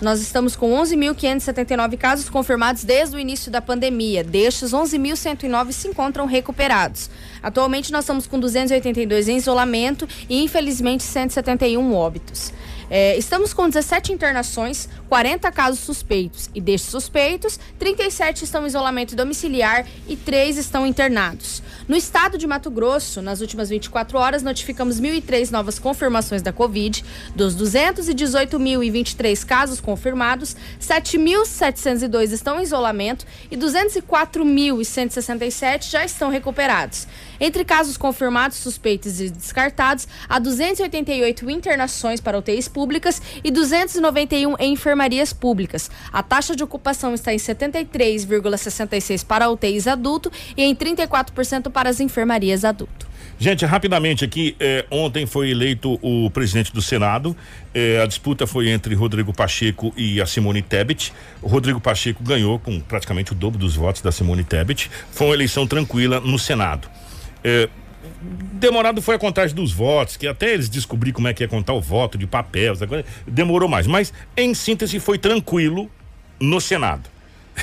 nós 0.00 0.20
estamos 0.20 0.54
com 0.54 0.70
11.579 0.72 1.96
casos 1.96 2.28
confirmados 2.28 2.84
desde 2.84 3.16
o 3.16 3.18
início 3.18 3.50
da 3.50 3.62
pandemia. 3.62 4.22
Destes, 4.22 4.72
11.109 4.72 5.72
se 5.72 5.88
encontram 5.88 6.26
recuperados. 6.26 7.08
Atualmente, 7.42 7.90
nós 7.92 8.04
estamos 8.04 8.26
com 8.26 8.38
282 8.38 9.28
em 9.28 9.36
isolamento 9.36 10.06
e, 10.28 10.42
infelizmente, 10.42 11.02
171 11.02 11.94
óbitos. 11.94 12.52
É, 12.88 13.16
estamos 13.16 13.52
com 13.52 13.68
17 13.68 14.12
internações, 14.12 14.88
40 15.08 15.50
casos 15.52 15.80
suspeitos. 15.80 16.48
E 16.54 16.60
destes 16.60 16.90
suspeitos, 16.90 17.58
37 17.78 18.44
estão 18.44 18.64
em 18.64 18.66
isolamento 18.66 19.16
domiciliar 19.16 19.86
e 20.08 20.16
3 20.16 20.58
estão 20.58 20.86
internados. 20.86 21.62
No 21.88 21.96
estado 21.96 22.36
de 22.36 22.46
Mato 22.46 22.70
Grosso, 22.70 23.22
nas 23.22 23.40
últimas 23.40 23.68
24 23.68 24.18
horas, 24.18 24.42
notificamos 24.42 25.00
1.003 25.00 25.50
novas 25.50 25.78
confirmações 25.78 26.42
da 26.42 26.52
Covid. 26.52 27.04
Dos 27.34 27.56
218.023 27.56 29.46
casos 29.46 29.80
confirmados, 29.80 30.56
7.702 30.80 32.32
estão 32.32 32.58
em 32.58 32.64
isolamento 32.64 33.24
e 33.50 33.56
204.167 33.56 35.90
já 35.90 36.04
estão 36.04 36.28
recuperados. 36.28 37.06
Entre 37.38 37.64
casos 37.64 37.96
confirmados, 37.96 38.58
suspeitos 38.58 39.20
e 39.20 39.30
descartados, 39.30 40.08
há 40.28 40.38
288 40.38 41.50
internações 41.50 42.20
para 42.20 42.38
UTIs 42.38 42.68
públicas 42.76 43.22
e 43.42 43.50
291 43.50 44.54
em 44.58 44.74
enfermarias 44.74 45.32
públicas. 45.32 45.90
A 46.12 46.22
taxa 46.22 46.54
de 46.54 46.62
ocupação 46.62 47.14
está 47.14 47.32
em 47.32 47.38
73,66 47.38 49.24
para 49.24 49.48
UTIs 49.48 49.86
adulto 49.86 50.30
e 50.54 50.62
em 50.62 50.76
34% 50.76 51.70
para 51.70 51.88
as 51.88 52.00
enfermarias 52.00 52.66
adulto. 52.66 53.08
Gente, 53.38 53.64
rapidamente 53.64 54.26
aqui, 54.26 54.54
eh, 54.60 54.84
ontem 54.90 55.24
foi 55.24 55.50
eleito 55.50 55.98
o 56.02 56.30
presidente 56.30 56.70
do 56.70 56.82
Senado. 56.82 57.34
Eh, 57.72 57.98
a 58.02 58.06
disputa 58.06 58.46
foi 58.46 58.68
entre 58.68 58.94
Rodrigo 58.94 59.32
Pacheco 59.32 59.90
e 59.96 60.20
a 60.20 60.26
Simone 60.26 60.60
Tebet. 60.60 61.14
O 61.40 61.48
Rodrigo 61.48 61.80
Pacheco 61.80 62.22
ganhou 62.22 62.58
com 62.58 62.78
praticamente 62.80 63.32
o 63.32 63.34
dobro 63.34 63.58
dos 63.58 63.74
votos 63.74 64.02
da 64.02 64.12
Simone 64.12 64.44
Tebet. 64.44 64.90
Foi 65.10 65.28
uma 65.28 65.34
eleição 65.34 65.66
tranquila 65.66 66.20
no 66.20 66.38
Senado. 66.38 66.88
Eh, 67.42 67.70
demorado 68.52 69.00
foi 69.02 69.14
a 69.14 69.18
contagem 69.18 69.54
dos 69.54 69.72
votos, 69.72 70.16
que 70.16 70.26
até 70.26 70.52
eles 70.52 70.68
descobrir 70.68 71.12
como 71.12 71.28
é 71.28 71.34
que 71.34 71.42
ia 71.42 71.48
contar 71.48 71.72
o 71.72 71.80
voto 71.80 72.18
de 72.18 72.26
papel, 72.26 72.74
demorou 73.26 73.68
mais. 73.68 73.86
Mas, 73.86 74.12
em 74.36 74.54
síntese, 74.54 74.98
foi 74.98 75.18
tranquilo 75.18 75.90
no 76.40 76.60
Senado. 76.60 77.08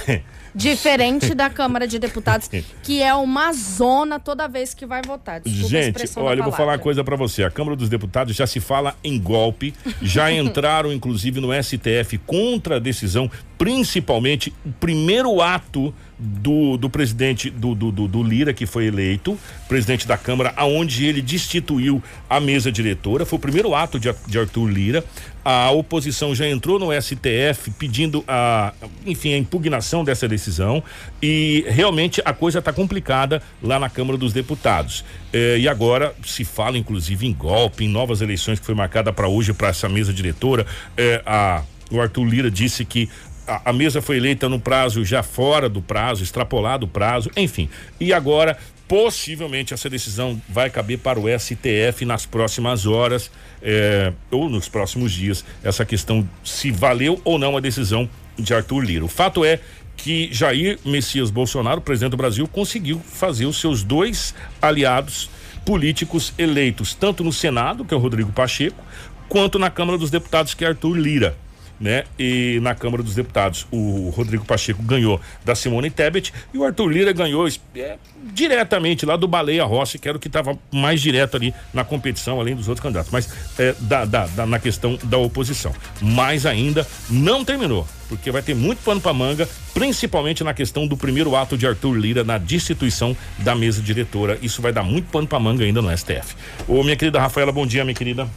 Diferente 0.56 1.34
da 1.34 1.50
Câmara 1.50 1.88
de 1.88 1.98
Deputados, 1.98 2.50
que 2.84 3.02
é 3.02 3.14
uma 3.14 3.52
zona 3.54 4.20
toda 4.20 4.48
vez 4.48 4.74
que 4.74 4.86
vai 4.86 5.02
votar. 5.02 5.42
Desculpa 5.42 5.68
Gente, 5.68 6.10
olha, 6.18 6.40
eu 6.40 6.44
vou 6.44 6.54
falar 6.54 6.74
uma 6.74 6.80
coisa 6.80 7.04
para 7.04 7.16
você. 7.16 7.44
A 7.44 7.52
Câmara 7.52 7.76
dos 7.76 7.90
Deputados 7.90 8.36
já 8.36 8.46
se 8.46 8.60
fala 8.60 8.96
em 9.04 9.20
golpe, 9.20 9.74
já 10.02 10.32
entraram 10.34 10.94
inclusive 10.94 11.40
no 11.40 11.50
STF 11.52 12.18
contra 12.20 12.78
a 12.78 12.80
decisão, 12.80 13.30
principalmente 13.58 14.54
o 14.66 14.72
primeiro 14.72 15.42
ato 15.42 15.94
do, 16.18 16.78
do 16.78 16.90
presidente 16.90 17.50
do, 17.50 17.76
do, 17.76 17.92
do, 17.92 18.24
Lira, 18.24 18.54
que 18.54 18.66
foi 18.66 18.86
eleito, 18.86 19.38
presidente 19.68 20.08
da 20.08 20.18
Câmara, 20.18 20.54
aonde 20.56 21.06
ele 21.06 21.22
destituiu 21.22 22.02
a 22.30 22.40
mesa 22.40 22.72
diretora. 22.72 23.26
Foi 23.26 23.38
o 23.38 23.42
primeiro 23.42 23.76
ato 23.76 24.00
de, 24.00 24.14
de 24.28 24.40
Arthur 24.40 24.68
Lira. 24.68 25.04
A 25.44 25.72
oposição 25.72 26.34
já 26.34 26.48
entrou 26.48 26.80
no 26.80 26.90
STF 27.02 27.72
pedindo 27.78 28.24
a, 28.28 28.74
enfim, 29.06 29.34
a 29.34 29.38
impugnação 29.38 30.04
dessa 30.04 30.28
decisão 30.28 30.82
e 31.22 31.66
realmente 31.68 32.22
a 32.24 32.34
coisa 32.34 32.60
está 32.60 32.72
complicada 32.72 33.42
lá 33.62 33.78
na 33.78 33.90
Câmara 33.90 34.18
dos 34.18 34.32
Deputados. 34.32 35.04
Eh, 35.34 35.58
e 35.60 35.68
agora 35.68 36.16
se 36.24 36.46
fala, 36.46 36.78
inclusive, 36.78 37.28
em 37.28 37.34
golpe, 37.34 37.84
em 37.84 37.90
novas 37.90 38.22
eleições 38.22 38.60
que 38.60 38.66
foi 38.66 38.76
marcada 38.76 39.12
para 39.12 39.28
hoje 39.28 39.54
para 39.54 39.68
essa 39.68 39.90
mesa 39.90 40.14
diretora. 40.14 40.66
Eh, 40.96 41.22
a, 41.26 41.64
o 41.92 42.00
Arthur 42.00 42.24
Lira 42.26 42.50
disse 42.50 42.86
que 42.86 43.10
a, 43.48 43.70
a, 43.70 43.74
mesa 43.74 44.02
foi 44.02 44.18
eleita 44.18 44.48
no 44.48 44.60
prazo 44.60 45.04
já 45.04 45.22
fora 45.22 45.68
do 45.68 45.82
prazo, 45.82 46.24
extrapolado 46.24 46.86
o 46.86 46.90
prazo, 46.90 47.30
enfim. 47.36 47.70
E 48.00 48.14
agora, 48.14 48.58
possivelmente, 48.88 49.74
essa 49.74 49.90
decisão 49.90 50.42
vai 50.48 50.70
caber 50.70 51.00
para 51.00 51.20
o 51.20 51.24
STF 51.28 52.06
nas 52.06 52.26
próximas 52.26 52.86
horas 52.86 53.32
eh, 53.62 54.12
ou 54.30 54.50
nos 54.50 54.68
próximos 54.68 55.12
dias, 55.12 55.44
essa 55.64 55.86
questão 55.86 56.28
se 56.44 56.72
valeu 56.72 57.20
ou 57.24 57.40
não 57.40 57.56
a 57.56 57.60
decisão 57.60 58.10
de 58.38 58.54
Arthur 58.54 58.82
Lira. 58.82 59.06
O 59.06 59.08
fato 59.08 59.46
é 59.46 59.60
que 59.96 60.30
Jair 60.32 60.80
Messias 60.84 61.32
Bolsonaro, 61.32 61.82
presidente 61.82 62.12
do 62.12 62.18
Brasil, 62.18 62.48
conseguiu 62.48 63.00
fazer 63.00 63.46
os 63.46 63.60
seus 63.60 63.84
dois 63.84 64.34
aliados 64.62 65.30
políticos 65.66 66.34
eleitos, 66.38 66.94
tanto 66.94 67.24
no 67.24 67.32
Senado, 67.32 67.86
que 67.86 67.94
é 67.94 67.98
o 67.98 68.00
Rodrigo 68.00 68.32
Pacheco, 68.32 68.84
quanto 69.30 69.58
na 69.58 69.70
Câmara 69.70 69.98
dos 69.98 70.12
Deputados, 70.12 70.54
que 70.54 70.66
é 70.66 70.68
Arthur 70.68 70.96
Lira 70.96 71.38
né? 71.80 72.04
E 72.18 72.60
na 72.62 72.76
Câmara 72.76 73.04
dos 73.04 73.16
Deputados, 73.16 73.68
o 73.72 74.10
Rodrigo 74.10 74.46
Pacheco 74.46 74.82
ganhou 74.82 75.20
da 75.44 75.56
Simone 75.56 75.90
Tebet 75.90 76.34
e 76.54 76.58
o 76.58 76.64
Arthur 76.64 76.88
Lira 76.88 77.12
ganhou 77.12 77.48
é, 77.76 77.98
diretamente 78.32 79.06
lá 79.06 79.16
do 79.16 79.28
Baleia 79.28 79.64
Rossi, 79.66 80.00
que 80.00 80.08
era 80.08 80.18
o 80.18 80.20
que 80.20 80.28
estava 80.28 80.58
mais 80.72 81.02
direto 81.02 81.36
ali 81.36 81.54
na 81.74 81.84
competição, 81.84 82.40
além 82.40 82.56
dos 82.56 82.68
outros 82.68 82.82
candidatos, 82.82 83.12
mas 83.12 83.30
é, 83.58 83.76
da, 83.80 84.06
da, 84.06 84.26
da, 84.28 84.46
na 84.46 84.60
questão 84.60 84.98
da 85.04 85.18
oposição. 85.18 85.74
Mas 86.02 86.46
ainda 86.46 86.88
não 87.10 87.44
terminou, 87.44 87.88
porque 88.08 88.32
vai 88.32 88.42
ter 88.42 88.56
muito 88.56 88.80
pano 88.84 89.02
para 89.02 89.14
manga, 89.14 89.48
principalmente 89.74 90.44
na 90.44 90.54
questão 90.54 90.88
do 90.88 90.96
primeiro 90.96 91.36
ato 91.36 91.58
de 91.58 91.68
Arthur 91.68 91.94
Lira 91.94 92.24
na 92.24 92.38
destituição 92.38 93.16
da 93.40 93.56
mesa 93.56 93.82
diretora. 93.82 94.38
Isso 94.42 94.62
vai 94.62 94.72
dar 94.72 94.84
muito 94.84 95.10
pano 95.10 95.28
para 95.28 95.40
manga 95.40 95.64
ainda 95.64 95.82
no 95.82 95.96
STF. 95.96 96.36
Ô, 96.68 96.84
minha 96.84 96.96
querida 96.96 97.20
Rafaela, 97.20 97.52
bom 97.52 97.66
dia, 97.66 97.84
minha 97.84 97.96
querida. 97.96 98.28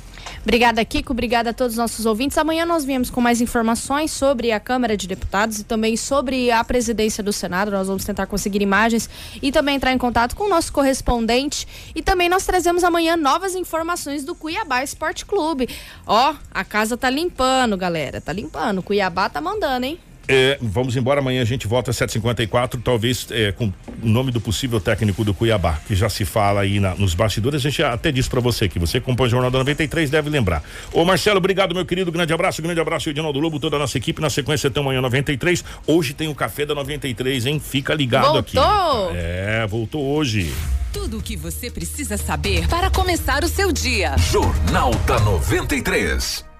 Obrigada, 0.46 0.84
Kiko. 0.84 1.12
Obrigada 1.12 1.50
a 1.50 1.52
todos 1.52 1.72
os 1.72 1.76
nossos 1.76 2.06
ouvintes. 2.06 2.38
Amanhã 2.38 2.64
nós 2.64 2.84
viemos 2.84 3.10
com 3.10 3.20
mais 3.20 3.40
informações 3.40 4.12
sobre 4.12 4.52
a 4.52 4.60
Câmara 4.60 4.96
de 4.96 5.08
Deputados 5.08 5.58
e 5.58 5.64
também 5.64 5.96
sobre 5.96 6.52
a 6.52 6.62
presidência 6.62 7.20
do 7.20 7.32
Senado. 7.32 7.72
Nós 7.72 7.88
vamos 7.88 8.04
tentar 8.04 8.26
conseguir 8.26 8.62
imagens 8.62 9.10
e 9.42 9.50
também 9.50 9.74
entrar 9.74 9.92
em 9.92 9.98
contato 9.98 10.36
com 10.36 10.44
o 10.44 10.48
nosso 10.48 10.72
correspondente. 10.72 11.66
E 11.96 12.00
também 12.00 12.28
nós 12.28 12.46
trazemos 12.46 12.84
amanhã 12.84 13.16
novas 13.16 13.56
informações 13.56 14.24
do 14.24 14.36
Cuiabá 14.36 14.84
Esporte 14.84 15.26
Clube. 15.26 15.68
Ó, 16.06 16.36
a 16.54 16.64
casa 16.64 16.96
tá 16.96 17.10
limpando, 17.10 17.76
galera. 17.76 18.20
Tá 18.20 18.32
limpando. 18.32 18.84
Cuiabá 18.84 19.28
tá 19.28 19.40
mandando, 19.40 19.86
hein? 19.86 19.98
É, 20.28 20.58
vamos 20.60 20.96
embora, 20.96 21.20
amanhã 21.20 21.40
a 21.42 21.44
gente 21.44 21.66
volta 21.66 21.90
às 21.90 21.96
7h54, 21.96 22.80
talvez 22.82 23.28
é, 23.30 23.52
com 23.52 23.66
o 23.66 23.72
nome 24.02 24.32
do 24.32 24.40
possível 24.40 24.80
técnico 24.80 25.22
do 25.22 25.32
Cuiabá, 25.32 25.78
que 25.86 25.94
já 25.94 26.08
se 26.08 26.24
fala 26.24 26.62
aí 26.62 26.80
na, 26.80 26.94
nos 26.94 27.14
bastidores. 27.14 27.60
A 27.60 27.68
gente 27.70 27.82
até 27.82 28.10
disse 28.10 28.28
para 28.28 28.40
você 28.40 28.68
que 28.68 28.78
você 28.78 28.98
acompanha 28.98 29.28
o 29.28 29.30
Jornal 29.30 29.50
da 29.50 29.58
93, 29.58 30.10
deve 30.10 30.28
lembrar. 30.28 30.64
Ô 30.92 31.04
Marcelo, 31.04 31.38
obrigado, 31.38 31.74
meu 31.74 31.86
querido. 31.86 32.10
Grande 32.10 32.32
abraço, 32.32 32.60
grande 32.60 32.80
abraço, 32.80 33.08
Edinaldo 33.08 33.38
Lobo, 33.38 33.60
toda 33.60 33.76
a 33.76 33.78
nossa 33.78 33.96
equipe. 33.96 34.20
Na 34.20 34.30
sequência 34.30 34.70
tem 34.70 34.82
amanhã 34.82 35.00
93. 35.00 35.64
Hoje 35.86 36.12
tem 36.12 36.28
o 36.28 36.34
café 36.34 36.66
da 36.66 36.74
93, 36.74 37.46
hein? 37.46 37.60
Fica 37.60 37.94
ligado 37.94 38.24
voltou. 38.24 38.40
aqui. 38.40 38.56
Voltou! 38.56 39.12
É, 39.14 39.66
voltou 39.66 40.04
hoje. 40.04 40.52
Tudo 40.92 41.18
o 41.18 41.22
que 41.22 41.36
você 41.36 41.70
precisa 41.70 42.16
saber 42.16 42.66
para 42.68 42.90
começar 42.90 43.44
o 43.44 43.48
seu 43.48 43.70
dia. 43.70 44.16
Jornal 44.18 44.92
da 45.06 45.20
93. 45.20 46.55